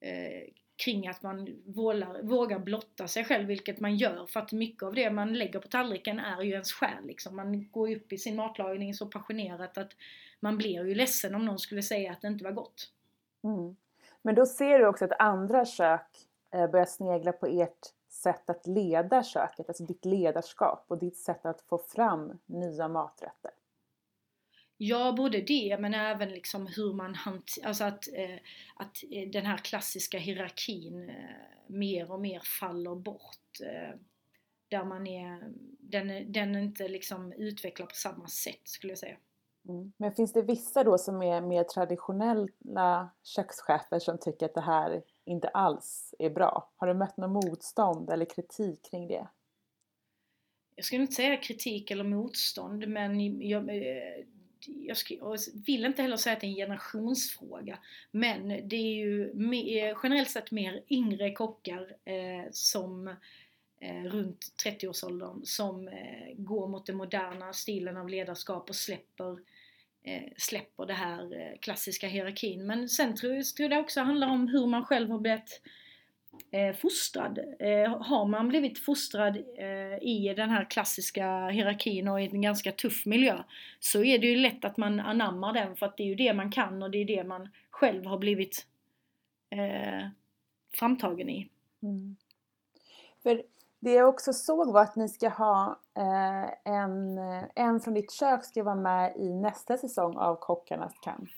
eh, 0.00 0.48
kring 0.84 1.08
att 1.08 1.22
man 1.22 1.62
vågar, 1.66 2.22
vågar 2.22 2.58
blotta 2.58 3.08
sig 3.08 3.24
själv, 3.24 3.46
vilket 3.46 3.80
man 3.80 3.96
gör 3.96 4.26
för 4.26 4.40
att 4.40 4.52
mycket 4.52 4.82
av 4.82 4.94
det 4.94 5.10
man 5.10 5.34
lägger 5.34 5.60
på 5.60 5.68
tallriken 5.68 6.18
är 6.20 6.42
ju 6.42 6.52
ens 6.52 6.72
själ. 6.72 7.06
Liksom. 7.06 7.36
Man 7.36 7.70
går 7.70 7.96
upp 7.96 8.12
i 8.12 8.18
sin 8.18 8.36
matlagning 8.36 8.94
så 8.94 9.06
passionerat 9.06 9.78
att 9.78 9.90
man 10.40 10.58
blir 10.58 10.86
ju 10.86 10.94
ledsen 10.94 11.34
om 11.34 11.44
någon 11.44 11.58
skulle 11.58 11.82
säga 11.82 12.12
att 12.12 12.20
det 12.20 12.28
inte 12.28 12.44
var 12.44 12.52
gott. 12.52 12.92
Mm. 13.44 13.76
Men 14.22 14.34
då 14.34 14.46
ser 14.46 14.78
du 14.78 14.86
också 14.86 15.04
att 15.04 15.20
andra 15.20 15.64
kök 15.64 16.06
eh, 16.54 16.70
börjar 16.70 16.86
snegla 16.86 17.32
på 17.32 17.46
ert 17.46 17.92
sätt 18.08 18.50
att 18.50 18.66
leda 18.66 19.22
köket, 19.22 19.68
alltså 19.68 19.84
ditt 19.84 20.04
ledarskap 20.04 20.84
och 20.88 20.98
ditt 20.98 21.16
sätt 21.16 21.46
att 21.46 21.60
få 21.60 21.78
fram 21.78 22.38
nya 22.46 22.88
maträtter. 22.88 23.50
Ja, 24.80 25.14
både 25.16 25.40
det 25.40 25.76
men 25.80 25.94
även 25.94 26.28
liksom 26.28 26.66
hur 26.66 26.92
man 26.92 27.14
hanterar, 27.14 27.68
alltså 27.68 27.84
att, 27.84 28.08
eh, 28.14 28.38
att 28.76 28.96
eh, 29.10 29.28
den 29.28 29.46
här 29.46 29.56
klassiska 29.56 30.18
hierarkin 30.18 31.08
eh, 31.08 31.16
mer 31.66 32.12
och 32.12 32.20
mer 32.20 32.40
faller 32.60 32.94
bort. 32.94 33.60
Eh, 33.62 33.98
där 34.68 34.84
man 34.84 35.06
är, 35.06 35.52
den, 35.78 36.32
den 36.32 36.54
är 36.54 36.60
inte 36.60 36.88
liksom 36.88 37.32
utvecklad 37.32 37.88
på 37.88 37.94
samma 37.94 38.28
sätt 38.28 38.60
skulle 38.64 38.90
jag 38.90 38.98
säga. 38.98 39.16
Mm. 39.68 39.92
Men 39.96 40.12
finns 40.12 40.32
det 40.32 40.42
vissa 40.42 40.84
då 40.84 40.98
som 40.98 41.22
är 41.22 41.40
mer 41.40 41.64
traditionella 41.64 43.10
kökschefer 43.24 43.98
som 43.98 44.18
tycker 44.18 44.46
att 44.46 44.54
det 44.54 44.60
här 44.60 45.02
inte 45.24 45.48
alls 45.48 46.14
är 46.18 46.30
bra? 46.30 46.72
Har 46.76 46.86
du 46.86 46.94
mött 46.94 47.16
något 47.16 47.44
motstånd 47.44 48.10
eller 48.10 48.24
kritik 48.24 48.90
kring 48.90 49.08
det? 49.08 49.28
Jag 50.74 50.84
skulle 50.84 51.02
inte 51.02 51.14
säga 51.14 51.36
kritik 51.36 51.90
eller 51.90 52.04
motstånd 52.04 52.88
men 52.88 53.40
jag, 53.48 53.68
eh, 53.68 54.24
jag 54.66 54.96
vill 55.66 55.84
inte 55.84 56.02
heller 56.02 56.16
säga 56.16 56.34
att 56.34 56.40
det 56.40 56.46
är 56.46 56.48
en 56.48 56.54
generationsfråga, 56.56 57.78
men 58.10 58.48
det 58.68 58.76
är 58.76 58.94
ju 58.94 59.24
eh, 59.78 59.98
generellt 60.02 60.30
sett 60.30 60.50
mer 60.50 60.82
yngre 60.90 61.32
kockar 61.32 61.96
eh, 62.04 62.50
som 62.50 63.08
eh, 63.80 64.04
runt 64.04 64.52
30-årsåldern 64.64 65.40
som 65.44 65.88
eh, 65.88 66.34
går 66.36 66.68
mot 66.68 66.86
den 66.86 66.96
moderna 66.96 67.52
stilen 67.52 67.96
av 67.96 68.08
ledarskap 68.08 68.68
och 68.68 68.76
släpper 68.76 69.38
eh, 70.02 70.32
släpper 70.36 70.86
det 70.86 70.94
här 70.94 71.40
eh, 71.40 71.58
klassiska 71.60 72.08
hierarkin. 72.08 72.66
Men 72.66 72.88
sen 72.88 73.16
tror 73.16 73.42
jag, 73.58 73.70
det 73.70 73.78
också 73.78 74.00
handlar 74.00 74.28
om 74.28 74.48
hur 74.48 74.66
man 74.66 74.84
själv 74.84 75.10
har 75.10 75.18
blivit 75.18 75.62
eh, 76.50 76.76
fostrad. 76.76 77.38
Eh, 77.58 78.02
har 78.02 78.24
man 78.24 78.48
blivit 78.48 78.78
fostrad 78.78 79.36
eh, 79.36 79.98
i 80.02 80.34
den 80.36 80.50
här 80.50 80.70
klassiska 80.70 81.48
hierarkin 81.48 82.08
och 82.08 82.20
i 82.20 82.24
en 82.24 82.42
ganska 82.42 82.72
tuff 82.72 83.06
miljö 83.06 83.42
så 83.80 84.04
är 84.04 84.18
det 84.18 84.26
ju 84.26 84.36
lätt 84.36 84.64
att 84.64 84.76
man 84.76 85.00
anammar 85.00 85.52
den 85.52 85.76
för 85.76 85.86
att 85.86 85.96
det 85.96 86.02
är 86.02 86.06
ju 86.06 86.14
det 86.14 86.34
man 86.34 86.52
kan 86.52 86.82
och 86.82 86.90
det 86.90 86.98
är 86.98 87.04
det 87.04 87.24
man 87.24 87.48
själv 87.70 88.06
har 88.06 88.18
blivit 88.18 88.66
eh, 89.50 90.08
framtagen 90.74 91.28
i. 91.28 91.48
Mm. 91.82 92.16
För 93.22 93.42
det 93.80 93.92
jag 93.92 94.08
också 94.08 94.32
såg 94.32 94.72
var 94.72 94.82
att 94.82 94.96
ni 94.96 95.08
ska 95.08 95.28
ha 95.28 95.80
eh, 95.96 96.72
en, 96.74 97.18
en 97.54 97.80
från 97.80 97.94
ditt 97.94 98.12
kök 98.12 98.44
ska 98.44 98.62
vara 98.62 98.74
med 98.74 99.16
i 99.16 99.34
nästa 99.34 99.76
säsong 99.76 100.16
av 100.16 100.36
Kockarnas 100.36 100.98
kamp. 101.02 101.30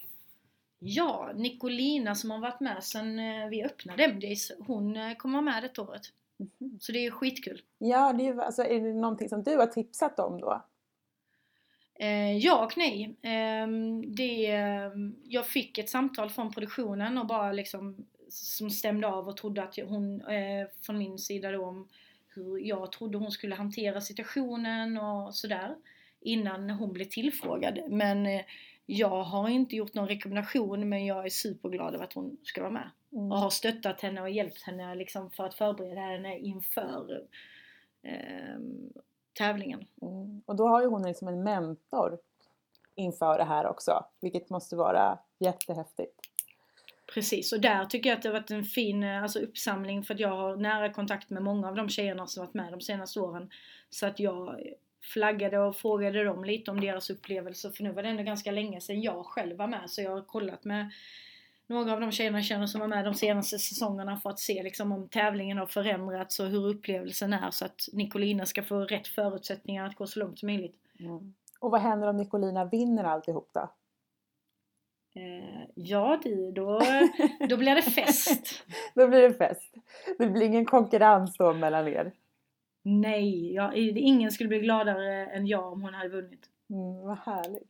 Ja, 0.83 1.33
Nicolina 1.35 2.15
som 2.15 2.31
har 2.31 2.39
varit 2.39 2.61
med 2.61 2.85
sedan 2.85 3.19
eh, 3.19 3.49
vi 3.49 3.65
öppnade 3.65 4.05
MDs, 4.05 4.53
hon 4.59 4.97
eh, 4.97 5.15
kommer 5.15 5.33
vara 5.33 5.55
med 5.55 5.63
detta 5.63 5.83
året. 5.83 6.03
Mm. 6.61 6.79
Så 6.81 6.93
det 6.93 7.07
är 7.07 7.11
skitkul. 7.11 7.63
Ja, 7.79 8.13
det 8.13 8.27
är, 8.27 8.39
alltså, 8.39 8.63
är 8.63 8.81
det 8.81 8.95
någonting 8.95 9.29
som 9.29 9.43
du 9.43 9.57
har 9.57 9.67
tipsat 9.67 10.19
om 10.19 10.41
då? 10.41 10.63
Eh, 11.95 12.37
ja 12.37 12.65
och 12.65 12.73
nej. 12.77 13.17
Eh, 13.23 13.69
det, 14.07 14.47
ehm, 14.47 15.17
jag 15.25 15.47
fick 15.47 15.79
ett 15.79 15.89
samtal 15.89 16.31
från 16.31 16.53
produktionen 16.53 17.19
och 17.19 17.27
bara 17.27 17.53
liksom 17.53 18.07
som 18.29 18.71
stämde 18.71 19.07
av 19.07 19.29
och 19.29 19.37
trodde 19.37 19.63
att 19.63 19.77
hon, 19.77 20.21
eh, 20.21 20.69
från 20.83 20.99
min 20.99 21.19
sida 21.19 21.51
då, 21.51 21.65
om 21.65 21.89
hur 22.29 22.59
jag 22.59 22.93
trodde 22.93 23.19
hon 23.19 23.31
skulle 23.31 23.55
hantera 23.55 24.01
situationen 24.01 24.99
och 24.99 25.35
sådär 25.35 25.77
innan 26.21 26.71
hon 26.71 26.93
blev 26.93 27.05
tillfrågad. 27.05 27.79
Men 27.89 28.27
eh, 28.27 28.43
jag 28.91 29.23
har 29.23 29.49
inte 29.49 29.77
gjort 29.77 29.95
någon 29.95 30.09
rekommendation 30.09 30.89
men 30.89 31.07
jag 31.07 31.27
är 31.27 31.31
superglad 31.31 31.95
över 31.95 32.05
att 32.05 32.13
hon 32.13 32.37
ska 32.43 32.61
vara 32.61 32.73
med. 32.73 32.91
Mm. 33.13 33.33
Och 33.33 33.39
har 33.39 33.51
stöttat 33.51 34.01
henne 34.01 34.23
och 34.23 34.31
hjälpt 34.31 34.63
henne 34.63 34.95
liksom 34.95 35.31
för 35.31 35.45
att 35.45 35.55
förbereda 35.55 36.01
henne 36.01 36.39
inför 36.39 37.23
eh, 38.03 38.59
tävlingen. 39.39 39.87
Mm. 40.03 40.43
Och 40.47 40.57
då 40.57 40.69
har 40.69 40.81
ju 40.81 40.87
hon 40.87 41.03
liksom 41.03 41.29
en 41.29 41.43
mentor 41.43 42.19
inför 42.95 43.39
det 43.39 43.45
här 43.45 43.67
också, 43.67 44.05
vilket 44.21 44.51
måste 44.51 44.77
vara 44.77 45.19
jättehäftigt. 45.39 46.21
Precis, 47.15 47.53
och 47.53 47.61
där 47.61 47.85
tycker 47.85 48.11
jag 48.11 48.17
att 48.17 48.23
det 48.23 48.29
har 48.29 48.41
varit 48.41 48.51
en 48.51 48.65
fin 48.65 49.03
eh, 49.03 49.23
alltså, 49.23 49.39
uppsamling 49.39 50.03
för 50.03 50.15
att 50.15 50.21
jag 50.21 50.37
har 50.37 50.57
nära 50.57 50.93
kontakt 50.93 51.31
med 51.31 51.43
många 51.43 51.69
av 51.69 51.75
de 51.75 51.89
tjejerna 51.89 52.27
som 52.27 52.45
varit 52.45 52.55
med 52.55 52.73
de 52.73 52.81
senaste 52.81 53.21
åren. 53.21 53.51
Så 53.91 54.07
att 54.07 54.21
jag 54.21 54.61
flaggade 55.01 55.59
och 55.59 55.77
frågade 55.77 56.25
dem 56.25 56.45
lite 56.45 56.71
om 56.71 56.81
deras 56.81 57.11
upplevelser 57.11 57.71
för 57.71 57.83
nu 57.83 57.93
var 57.93 58.03
det 58.03 58.09
ändå 58.09 58.23
ganska 58.23 58.51
länge 58.51 58.81
sedan 58.81 59.01
jag 59.01 59.27
själv 59.27 59.57
var 59.57 59.67
med 59.67 59.91
så 59.91 60.03
jag 60.03 60.11
har 60.11 60.23
kollat 60.23 60.65
med 60.65 60.91
några 61.67 61.93
av 61.93 62.01
de 62.01 62.13
tjejerna 62.13 62.39
jag 62.39 62.45
känner 62.45 62.67
som 62.67 62.81
var 62.81 62.89
med 62.89 63.05
de 63.05 63.15
senaste 63.15 63.59
säsongerna 63.59 64.17
för 64.17 64.31
att 64.31 64.39
se 64.39 64.63
liksom 64.63 64.93
om 64.93 65.09
tävlingen 65.09 65.59
har 65.59 65.67
förändrats 65.67 66.41
och 66.41 66.47
hur 66.47 66.69
upplevelsen 66.69 67.33
är 67.33 67.51
så 67.51 67.65
att 67.65 67.89
Nicolina 67.93 68.47
ska 68.47 68.63
få 68.63 68.81
rätt 68.81 69.09
förutsättningar 69.09 69.87
att 69.87 69.97
gå 69.97 70.07
så 70.07 70.19
långt 70.19 70.39
som 70.39 70.47
möjligt. 70.47 70.77
Mm. 70.99 71.35
Och 71.61 71.71
vad 71.71 71.81
händer 71.81 72.09
om 72.09 72.17
Nicolina 72.17 72.65
vinner 72.65 73.05
alltihop 73.05 73.51
då? 73.53 73.71
Eh, 75.15 75.69
ja 75.75 76.21
du, 76.23 76.53
då, 76.53 76.81
då 77.49 77.57
blir 77.57 77.75
det 77.75 77.83
fest. 77.83 78.65
då 78.95 79.09
blir 79.09 79.23
det 79.23 79.35
fest. 79.35 79.75
Det 80.19 80.27
blir 80.27 80.43
ingen 80.43 80.65
konkurrens 80.65 81.37
då 81.37 81.53
mellan 81.53 81.89
er? 81.89 82.13
Nej, 82.83 83.55
jag, 83.55 83.77
ingen 83.77 84.31
skulle 84.31 84.49
bli 84.49 84.59
gladare 84.59 85.27
än 85.27 85.47
jag 85.47 85.73
om 85.73 85.83
hon 85.83 85.95
hade 85.95 86.09
vunnit. 86.09 86.47
Mm, 86.71 87.07
vad 87.07 87.19
härligt. 87.19 87.69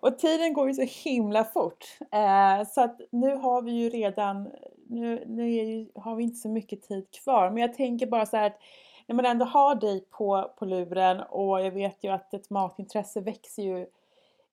Och 0.00 0.18
tiden 0.18 0.52
går 0.52 0.68
ju 0.68 0.74
så 0.74 1.08
himla 1.08 1.44
fort. 1.44 1.84
Eh, 2.12 2.68
så 2.68 2.80
att 2.80 3.00
nu 3.10 3.36
har 3.36 3.62
vi 3.62 3.72
ju 3.72 3.88
redan, 3.88 4.48
nu, 4.88 5.24
nu 5.26 5.50
ju, 5.50 5.88
har 5.94 6.16
vi 6.16 6.24
inte 6.24 6.36
så 6.36 6.48
mycket 6.48 6.82
tid 6.82 7.06
kvar. 7.22 7.50
Men 7.50 7.58
jag 7.58 7.74
tänker 7.74 8.06
bara 8.06 8.26
så 8.26 8.36
här 8.36 8.46
att 8.46 8.58
när 9.06 9.14
man 9.14 9.24
ändå 9.24 9.44
har 9.44 9.74
dig 9.74 10.04
på, 10.10 10.54
på 10.58 10.64
luren 10.64 11.20
och 11.20 11.60
jag 11.60 11.70
vet 11.70 12.04
ju 12.04 12.08
att 12.08 12.34
ett 12.34 12.50
matintresse 12.50 13.20
växer 13.20 13.62
ju 13.62 13.86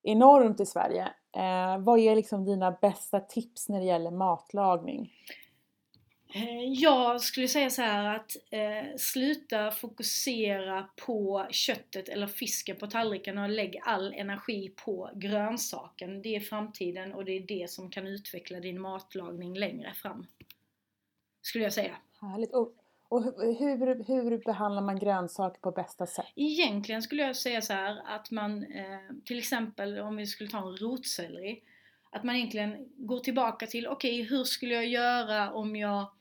enormt 0.04 0.60
i 0.60 0.66
Sverige. 0.66 1.08
Eh, 1.38 1.78
vad 1.78 2.00
är 2.00 2.16
liksom 2.16 2.46
dina 2.46 2.72
bästa 2.72 3.20
tips 3.20 3.70
när 3.70 3.80
det 3.80 3.86
gäller 3.86 4.12
matlagning? 4.12 5.12
Eh, 6.34 6.74
jag 6.74 7.22
skulle 7.22 7.48
säga 7.48 7.70
så 7.70 7.82
här 7.82 8.16
att 8.16 8.36
eh, 8.50 8.96
sluta 8.98 9.72
fokusera 9.72 10.90
på 11.06 11.48
köttet 11.50 12.10
eller 12.10 12.28
fisken 12.28 12.76
på 12.76 12.88
tallriken 12.88 13.38
och 13.38 13.50
lägg 13.50 13.80
all 13.84 14.14
energi 14.14 14.74
på 14.86 15.12
grönsaken. 15.16 16.22
Det 16.22 16.36
är 16.36 16.40
framtiden 16.40 17.14
och 17.14 17.26
det 17.26 17.32
är 17.32 17.48
det 17.48 17.70
som 17.70 17.90
kan 17.90 18.08
utveckla 18.08 18.60
din 18.60 18.82
matlagning 18.82 19.58
längre 19.58 19.94
fram. 19.94 20.26
Skulle 21.42 21.64
jag 21.64 21.74
säga. 21.74 21.96
Härligt. 22.22 22.54
Och, 22.54 22.74
och 23.08 23.24
hur, 23.24 24.04
hur 24.08 24.38
behandlar 24.38 24.82
man 24.82 25.00
grönsaker 25.00 25.60
på 25.62 25.72
bästa 25.72 26.06
sätt? 26.06 26.26
Egentligen 26.36 27.02
skulle 27.02 27.22
jag 27.22 27.36
säga 27.36 27.62
så 27.62 27.74
här 27.74 28.02
att 28.06 28.32
man 28.32 28.64
eh, 28.64 29.16
till 29.26 29.40
exempel 29.40 30.00
om 30.00 30.16
vi 30.16 30.26
skulle 30.26 30.50
ta 30.50 30.58
en 30.58 30.78
rotselleri 30.78 31.62
att 32.16 32.24
man 32.24 32.36
egentligen 32.36 32.90
går 32.98 33.20
tillbaka 33.20 33.68
till, 33.68 33.88
okej 33.88 34.22
okay, 34.22 34.38
hur 34.38 34.44
skulle 34.44 34.74
jag 34.74 34.88
göra 34.88 35.52
om 35.52 35.76
jag 35.76 36.12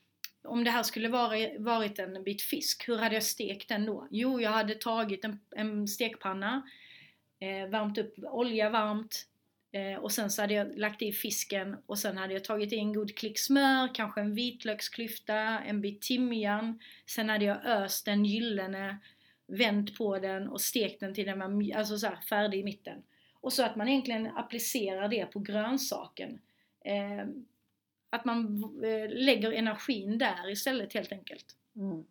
om 0.45 0.65
det 0.65 0.71
här 0.71 0.83
skulle 0.83 1.09
vara, 1.09 1.37
varit 1.59 1.99
en 1.99 2.25
bit 2.25 2.43
fisk, 2.43 2.89
hur 2.89 2.99
hade 2.99 3.15
jag 3.15 3.23
stekt 3.23 3.69
den 3.69 3.87
då? 3.87 4.09
Jo, 4.11 4.41
jag 4.41 4.51
hade 4.51 4.75
tagit 4.75 5.25
en, 5.25 5.41
en 5.57 5.89
stekpanna, 5.89 6.63
eh, 7.41 7.69
värmt 7.71 7.99
upp 7.99 8.15
olja 8.23 8.71
varmt 8.71 9.27
eh, 9.73 9.99
och 9.99 10.13
sen 10.13 10.31
så 10.31 10.43
hade 10.43 10.55
jag 10.55 10.79
lagt 10.79 11.03
i 11.03 11.13
fisken 11.13 11.77
och 11.87 11.99
sen 11.99 12.17
hade 12.17 12.33
jag 12.33 12.45
tagit 12.45 12.73
i 12.73 12.77
en 12.77 12.93
god 12.93 13.17
klick 13.17 13.39
smör, 13.39 13.95
kanske 13.95 14.21
en 14.21 14.35
vitlöksklyfta, 14.35 15.37
en 15.61 15.81
bit 15.81 16.03
timjan. 16.03 16.81
Sen 17.07 17.29
hade 17.29 17.45
jag 17.45 17.67
öst 17.67 18.05
den 18.05 18.25
gyllene, 18.25 18.99
vänt 19.47 19.99
på 19.99 20.19
den 20.19 20.49
och 20.49 20.61
stekt 20.61 21.01
den 21.01 21.15
till 21.15 21.27
den 21.27 21.39
var 21.39 21.77
alltså 21.77 21.99
så 21.99 22.07
här, 22.07 22.21
färdig 22.29 22.61
i 22.61 22.65
mitten. 22.65 23.03
Och 23.45 23.53
så 23.53 23.63
att 23.63 23.77
man 23.77 23.89
egentligen 23.89 24.27
applicerar 24.37 25.09
det 25.09 25.27
på 25.27 25.39
grönsaken. 25.39 26.39
Eh, 26.85 27.27
att 28.11 28.25
man 28.25 28.65
eh, 28.85 29.09
lägger 29.09 29.53
energin 29.53 30.19
där 30.19 30.51
istället 30.51 30.95
helt 30.95 31.13
enkelt. 31.13 31.47
Mm. 31.77 32.05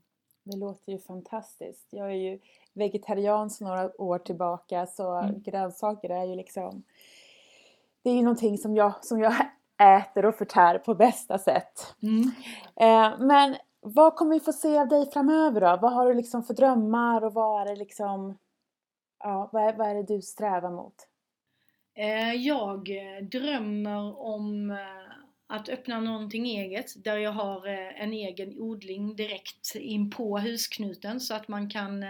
Det 0.44 0.58
låter 0.58 0.92
ju 0.92 1.00
fantastiskt. 1.00 1.88
Jag 1.90 2.12
är 2.12 2.16
ju 2.16 2.40
vegetarian 2.74 3.50
sedan 3.50 3.68
några 3.68 4.02
år 4.02 4.20
tillbaka 4.20 4.88
så 4.88 5.20
mm. 5.20 5.42
grönsaker 5.42 6.10
är 6.10 6.26
ju 6.26 6.36
liksom 6.36 6.84
Det 8.04 8.10
är 8.10 8.16
ju 8.16 8.22
någonting 8.22 8.58
som 8.58 8.76
jag, 8.76 9.06
som 9.06 9.20
jag 9.20 9.34
äter 9.98 10.26
och 10.26 10.36
förtär 10.36 10.78
på 10.78 10.96
bästa 10.96 11.38
sätt. 11.38 11.96
Mm. 12.02 12.32
Eh, 12.76 13.20
men 13.20 13.56
vad 13.80 14.16
kommer 14.16 14.34
vi 14.34 14.40
få 14.40 14.54
se 14.54 14.78
av 14.78 14.88
dig 14.88 15.12
framöver 15.12 15.62
då? 15.62 15.78
Vad 15.82 15.94
har 15.94 16.08
du 16.08 16.14
liksom 16.14 16.44
för 16.44 16.54
drömmar 16.54 17.24
och 17.24 17.34
vad 17.34 17.62
är 17.62 17.66
det 17.66 17.76
liksom 17.76 18.38
Ja, 19.20 19.50
vad 19.52 19.64
är, 19.64 19.74
vad 19.74 19.88
är 19.88 19.96
det 19.96 20.04
du 20.04 20.22
strävar 20.22 20.72
mot? 20.72 21.08
Eh, 21.96 22.34
jag 22.34 22.90
eh, 22.90 23.24
drömmer 23.24 24.20
om 24.20 24.72
eh, 24.72 25.14
att 25.48 25.70
öppna 25.70 26.00
någonting 26.00 26.46
eget 26.46 27.04
där 27.04 27.18
jag 27.18 27.32
har 27.32 27.68
en 27.68 28.14
egen 28.14 28.60
odling 28.60 29.16
direkt 29.16 29.76
in 29.76 30.12
på 30.12 30.40
husknuten 30.40 31.20
så 31.20 31.34
att 31.34 31.48
man 31.48 31.70
kan 31.70 32.06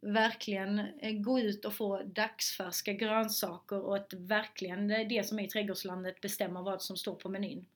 verkligen 0.00 0.86
gå 1.22 1.40
ut 1.40 1.64
och 1.64 1.74
få 1.74 2.02
dagsfärska 2.02 2.92
grönsaker 2.92 3.80
och 3.80 3.96
att 3.96 4.12
verkligen 4.12 4.88
det 4.88 5.26
som 5.26 5.38
är 5.38 5.44
i 5.44 5.48
trädgårdslandet 5.48 6.20
bestämmer 6.20 6.62
vad 6.62 6.82
som 6.82 6.96
står 6.96 7.14
på 7.14 7.28
menyn. 7.28 7.66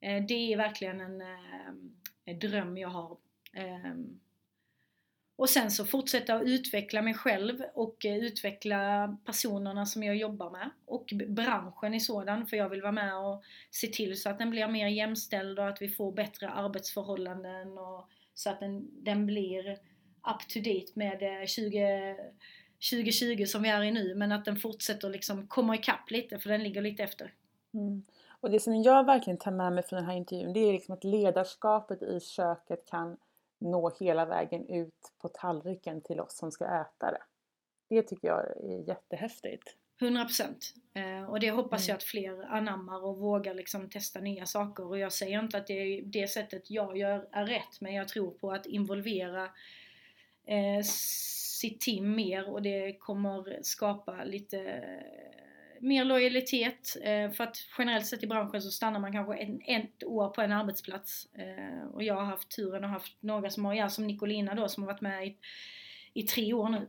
Det 0.00 0.52
är 0.52 0.56
verkligen 0.56 1.00
en 1.00 2.38
dröm 2.38 2.76
jag 2.76 2.88
har. 2.88 3.16
Ehm, 3.52 4.20
och 5.36 5.48
sen 5.48 5.70
så 5.70 5.84
fortsätta 5.84 6.34
att 6.34 6.42
utveckla 6.42 7.02
mig 7.02 7.14
själv 7.14 7.62
och 7.74 8.06
eh, 8.06 8.16
utveckla 8.16 9.16
personerna 9.24 9.86
som 9.86 10.02
jag 10.02 10.16
jobbar 10.16 10.50
med 10.50 10.70
och 10.84 11.12
branschen 11.28 11.94
i 11.94 12.00
sådan 12.00 12.46
för 12.46 12.56
jag 12.56 12.68
vill 12.68 12.82
vara 12.82 12.92
med 12.92 13.16
och 13.16 13.42
se 13.70 13.86
till 13.86 14.20
så 14.20 14.30
att 14.30 14.38
den 14.38 14.50
blir 14.50 14.68
mer 14.68 14.88
jämställd 14.88 15.58
och 15.58 15.68
att 15.68 15.82
vi 15.82 15.88
får 15.88 16.12
bättre 16.12 16.48
arbetsförhållanden 16.48 17.78
och 17.78 18.08
så 18.34 18.50
att 18.50 18.60
den, 18.60 19.04
den 19.04 19.26
blir 19.26 19.70
up 20.26 20.48
to 20.48 20.58
date 20.58 20.92
med 20.94 21.22
eh, 21.22 21.46
20, 21.46 22.16
2020 22.90 23.44
som 23.46 23.62
vi 23.62 23.68
är 23.68 23.82
i 23.82 23.90
nu 23.90 24.14
men 24.14 24.32
att 24.32 24.44
den 24.44 24.56
fortsätter 24.56 25.10
liksom 25.10 25.46
komma 25.46 25.74
ikapp 25.74 26.10
lite 26.10 26.38
för 26.38 26.50
den 26.50 26.62
ligger 26.62 26.82
lite 26.82 27.02
efter. 27.02 27.34
Mm. 27.74 28.04
Och 28.40 28.50
det 28.50 28.60
som 28.60 28.82
jag 28.82 29.06
verkligen 29.06 29.38
tar 29.38 29.50
med 29.50 29.72
mig 29.72 29.82
från 29.82 29.96
den 29.96 30.06
här 30.06 30.16
intervjun 30.16 30.52
det 30.52 30.60
är 30.60 30.72
liksom 30.72 30.94
att 30.94 31.04
ledarskapet 31.04 32.02
i 32.02 32.20
köket 32.20 32.86
kan 32.90 33.16
nå 33.58 33.92
hela 34.00 34.26
vägen 34.26 34.68
ut 34.68 35.12
på 35.22 35.28
tallriken 35.28 36.00
till 36.00 36.20
oss 36.20 36.36
som 36.36 36.50
ska 36.50 36.64
äta 36.64 37.10
det. 37.10 37.22
Det 37.88 38.02
tycker 38.02 38.28
jag 38.28 38.40
är 38.40 38.88
jättehäftigt. 38.88 39.76
100% 40.00 40.54
eh, 40.94 41.30
och 41.30 41.40
det 41.40 41.50
hoppas 41.50 41.80
mm. 41.80 41.88
jag 41.88 41.96
att 41.96 42.02
fler 42.02 42.42
anammar 42.42 43.04
och 43.04 43.18
vågar 43.18 43.54
liksom 43.54 43.90
testa 43.90 44.20
nya 44.20 44.46
saker 44.46 44.86
och 44.86 44.98
jag 44.98 45.12
säger 45.12 45.38
inte 45.38 45.58
att 45.58 45.66
det, 45.66 45.72
är 45.72 46.02
det 46.02 46.28
sättet 46.28 46.70
jag 46.70 46.96
gör 46.96 47.28
är 47.32 47.46
rätt 47.46 47.80
men 47.80 47.94
jag 47.94 48.08
tror 48.08 48.30
på 48.30 48.52
att 48.52 48.66
involvera 48.66 49.44
eh, 50.46 50.82
sitt 51.60 51.80
team 51.80 52.14
mer 52.14 52.50
och 52.50 52.62
det 52.62 52.96
kommer 52.98 53.62
skapa 53.62 54.24
lite 54.24 54.84
mer 55.80 56.04
lojalitet. 56.04 56.96
Eh, 57.02 57.30
för 57.30 57.44
att 57.44 57.56
generellt 57.78 58.06
sett 58.06 58.22
i 58.22 58.26
branschen 58.26 58.62
så 58.62 58.70
stannar 58.70 59.00
man 59.00 59.12
kanske 59.12 59.34
en, 59.34 59.60
ett 59.66 60.04
år 60.04 60.28
på 60.28 60.42
en 60.42 60.52
arbetsplats. 60.52 61.34
Eh, 61.34 61.86
och 61.92 62.02
jag 62.02 62.14
har 62.14 62.24
haft 62.24 62.56
turen 62.56 62.84
och 62.84 62.90
haft 62.90 63.16
några 63.20 63.50
som 63.50 63.64
har, 63.64 63.74
ja, 63.74 63.88
som 63.88 64.06
Nicolina 64.06 64.54
då, 64.54 64.68
som 64.68 64.82
har 64.82 64.92
varit 64.92 65.00
med 65.00 65.26
i, 65.26 65.36
i 66.12 66.22
tre 66.22 66.52
år 66.52 66.68
nu. 66.68 66.88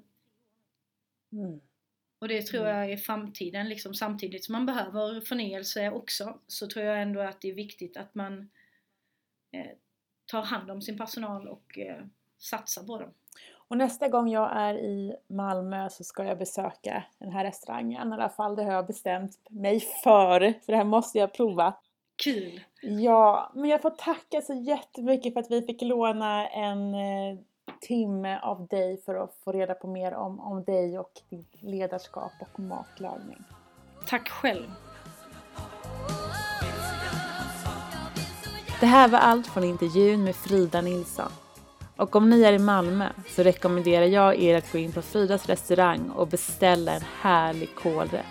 Mm. 1.32 1.60
Och 2.20 2.28
det 2.28 2.42
tror 2.42 2.62
mm. 2.62 2.76
jag 2.76 2.92
är 2.92 2.98
framtiden, 2.98 3.70
liksom 3.70 3.94
samtidigt 3.94 4.46
som 4.46 4.54
man 4.54 4.66
behöver 4.66 5.22
förnyelse 5.22 5.92
också, 5.92 6.40
så 6.48 6.68
tror 6.68 6.86
jag 6.86 7.02
ändå 7.02 7.22
att 7.22 7.42
det 7.42 7.50
är 7.50 7.54
viktigt 7.54 7.98
att 7.98 8.16
man 8.16 8.50
eh, 9.52 9.72
tar 10.26 10.42
hand 10.42 10.72
om 10.72 10.82
sin 10.82 10.98
personal 10.98 11.48
och 11.48 11.78
eh, 11.78 12.06
satsar 12.38 12.84
på 12.84 13.00
dem. 13.00 13.14
Och 13.70 13.78
nästa 13.78 14.08
gång 14.08 14.30
jag 14.30 14.50
är 14.56 14.74
i 14.74 15.16
Malmö 15.28 15.90
så 15.90 16.04
ska 16.04 16.24
jag 16.24 16.38
besöka 16.38 17.04
den 17.18 17.32
här 17.32 17.44
restaurangen. 17.44 18.10
I 18.10 18.14
alla 18.14 18.30
fall, 18.30 18.56
det 18.56 18.64
har 18.64 18.74
jag 18.74 18.88
bestämt 18.88 19.38
mig 19.50 19.80
för. 19.80 20.40
För 20.40 20.72
det 20.72 20.78
här 20.78 20.84
måste 20.84 21.18
jag 21.18 21.34
prova. 21.34 21.74
Kul! 22.24 22.64
Ja, 22.82 23.52
men 23.56 23.70
jag 23.70 23.82
får 23.82 23.90
tacka 23.90 24.42
så 24.42 24.54
jättemycket 24.54 25.34
för 25.34 25.40
att 25.40 25.52
vi 25.52 25.62
fick 25.62 25.82
låna 25.82 26.48
en 26.48 26.94
eh, 26.94 27.38
timme 27.82 28.40
av 28.40 28.68
dig 28.68 29.02
för 29.02 29.16
att 29.16 29.36
få 29.44 29.52
reda 29.52 29.74
på 29.74 29.88
mer 29.88 30.14
om, 30.14 30.40
om 30.40 30.64
dig 30.64 31.00
och 31.00 31.12
ditt 31.30 31.62
ledarskap 31.62 32.32
och 32.40 32.60
matlagning. 32.60 33.44
Tack 34.08 34.30
själv! 34.30 34.72
Det 38.80 38.86
här 38.86 39.08
var 39.08 39.20
allt 39.20 39.48
från 39.48 39.64
intervjun 39.64 40.24
med 40.24 40.36
Frida 40.36 40.82
Nilsson. 40.82 41.32
Och 41.98 42.16
om 42.16 42.30
ni 42.30 42.42
är 42.44 42.54
i 42.54 42.60
Malmö 42.60 43.10
så 43.30 43.44
rekommenderar 43.44 44.06
jag 44.06 44.40
er 44.40 44.58
att 44.58 44.72
gå 44.72 44.78
in 44.78 44.92
på 44.92 45.02
Fridas 45.02 45.46
restaurang 45.46 46.10
och 46.10 46.28
beställa 46.28 46.92
en 46.92 47.04
härlig 47.22 47.76
kålrätt. 47.76 48.26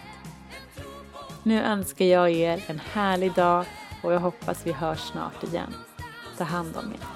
Nu 1.42 1.62
önskar 1.62 2.04
jag 2.04 2.30
er 2.30 2.64
en 2.66 2.80
härlig 2.92 3.34
dag 3.34 3.64
och 4.02 4.12
jag 4.12 4.20
hoppas 4.20 4.66
vi 4.66 4.72
hörs 4.72 5.00
snart 5.00 5.44
igen. 5.44 5.74
Ta 6.38 6.44
hand 6.44 6.76
om 6.76 6.92
er. 6.92 7.15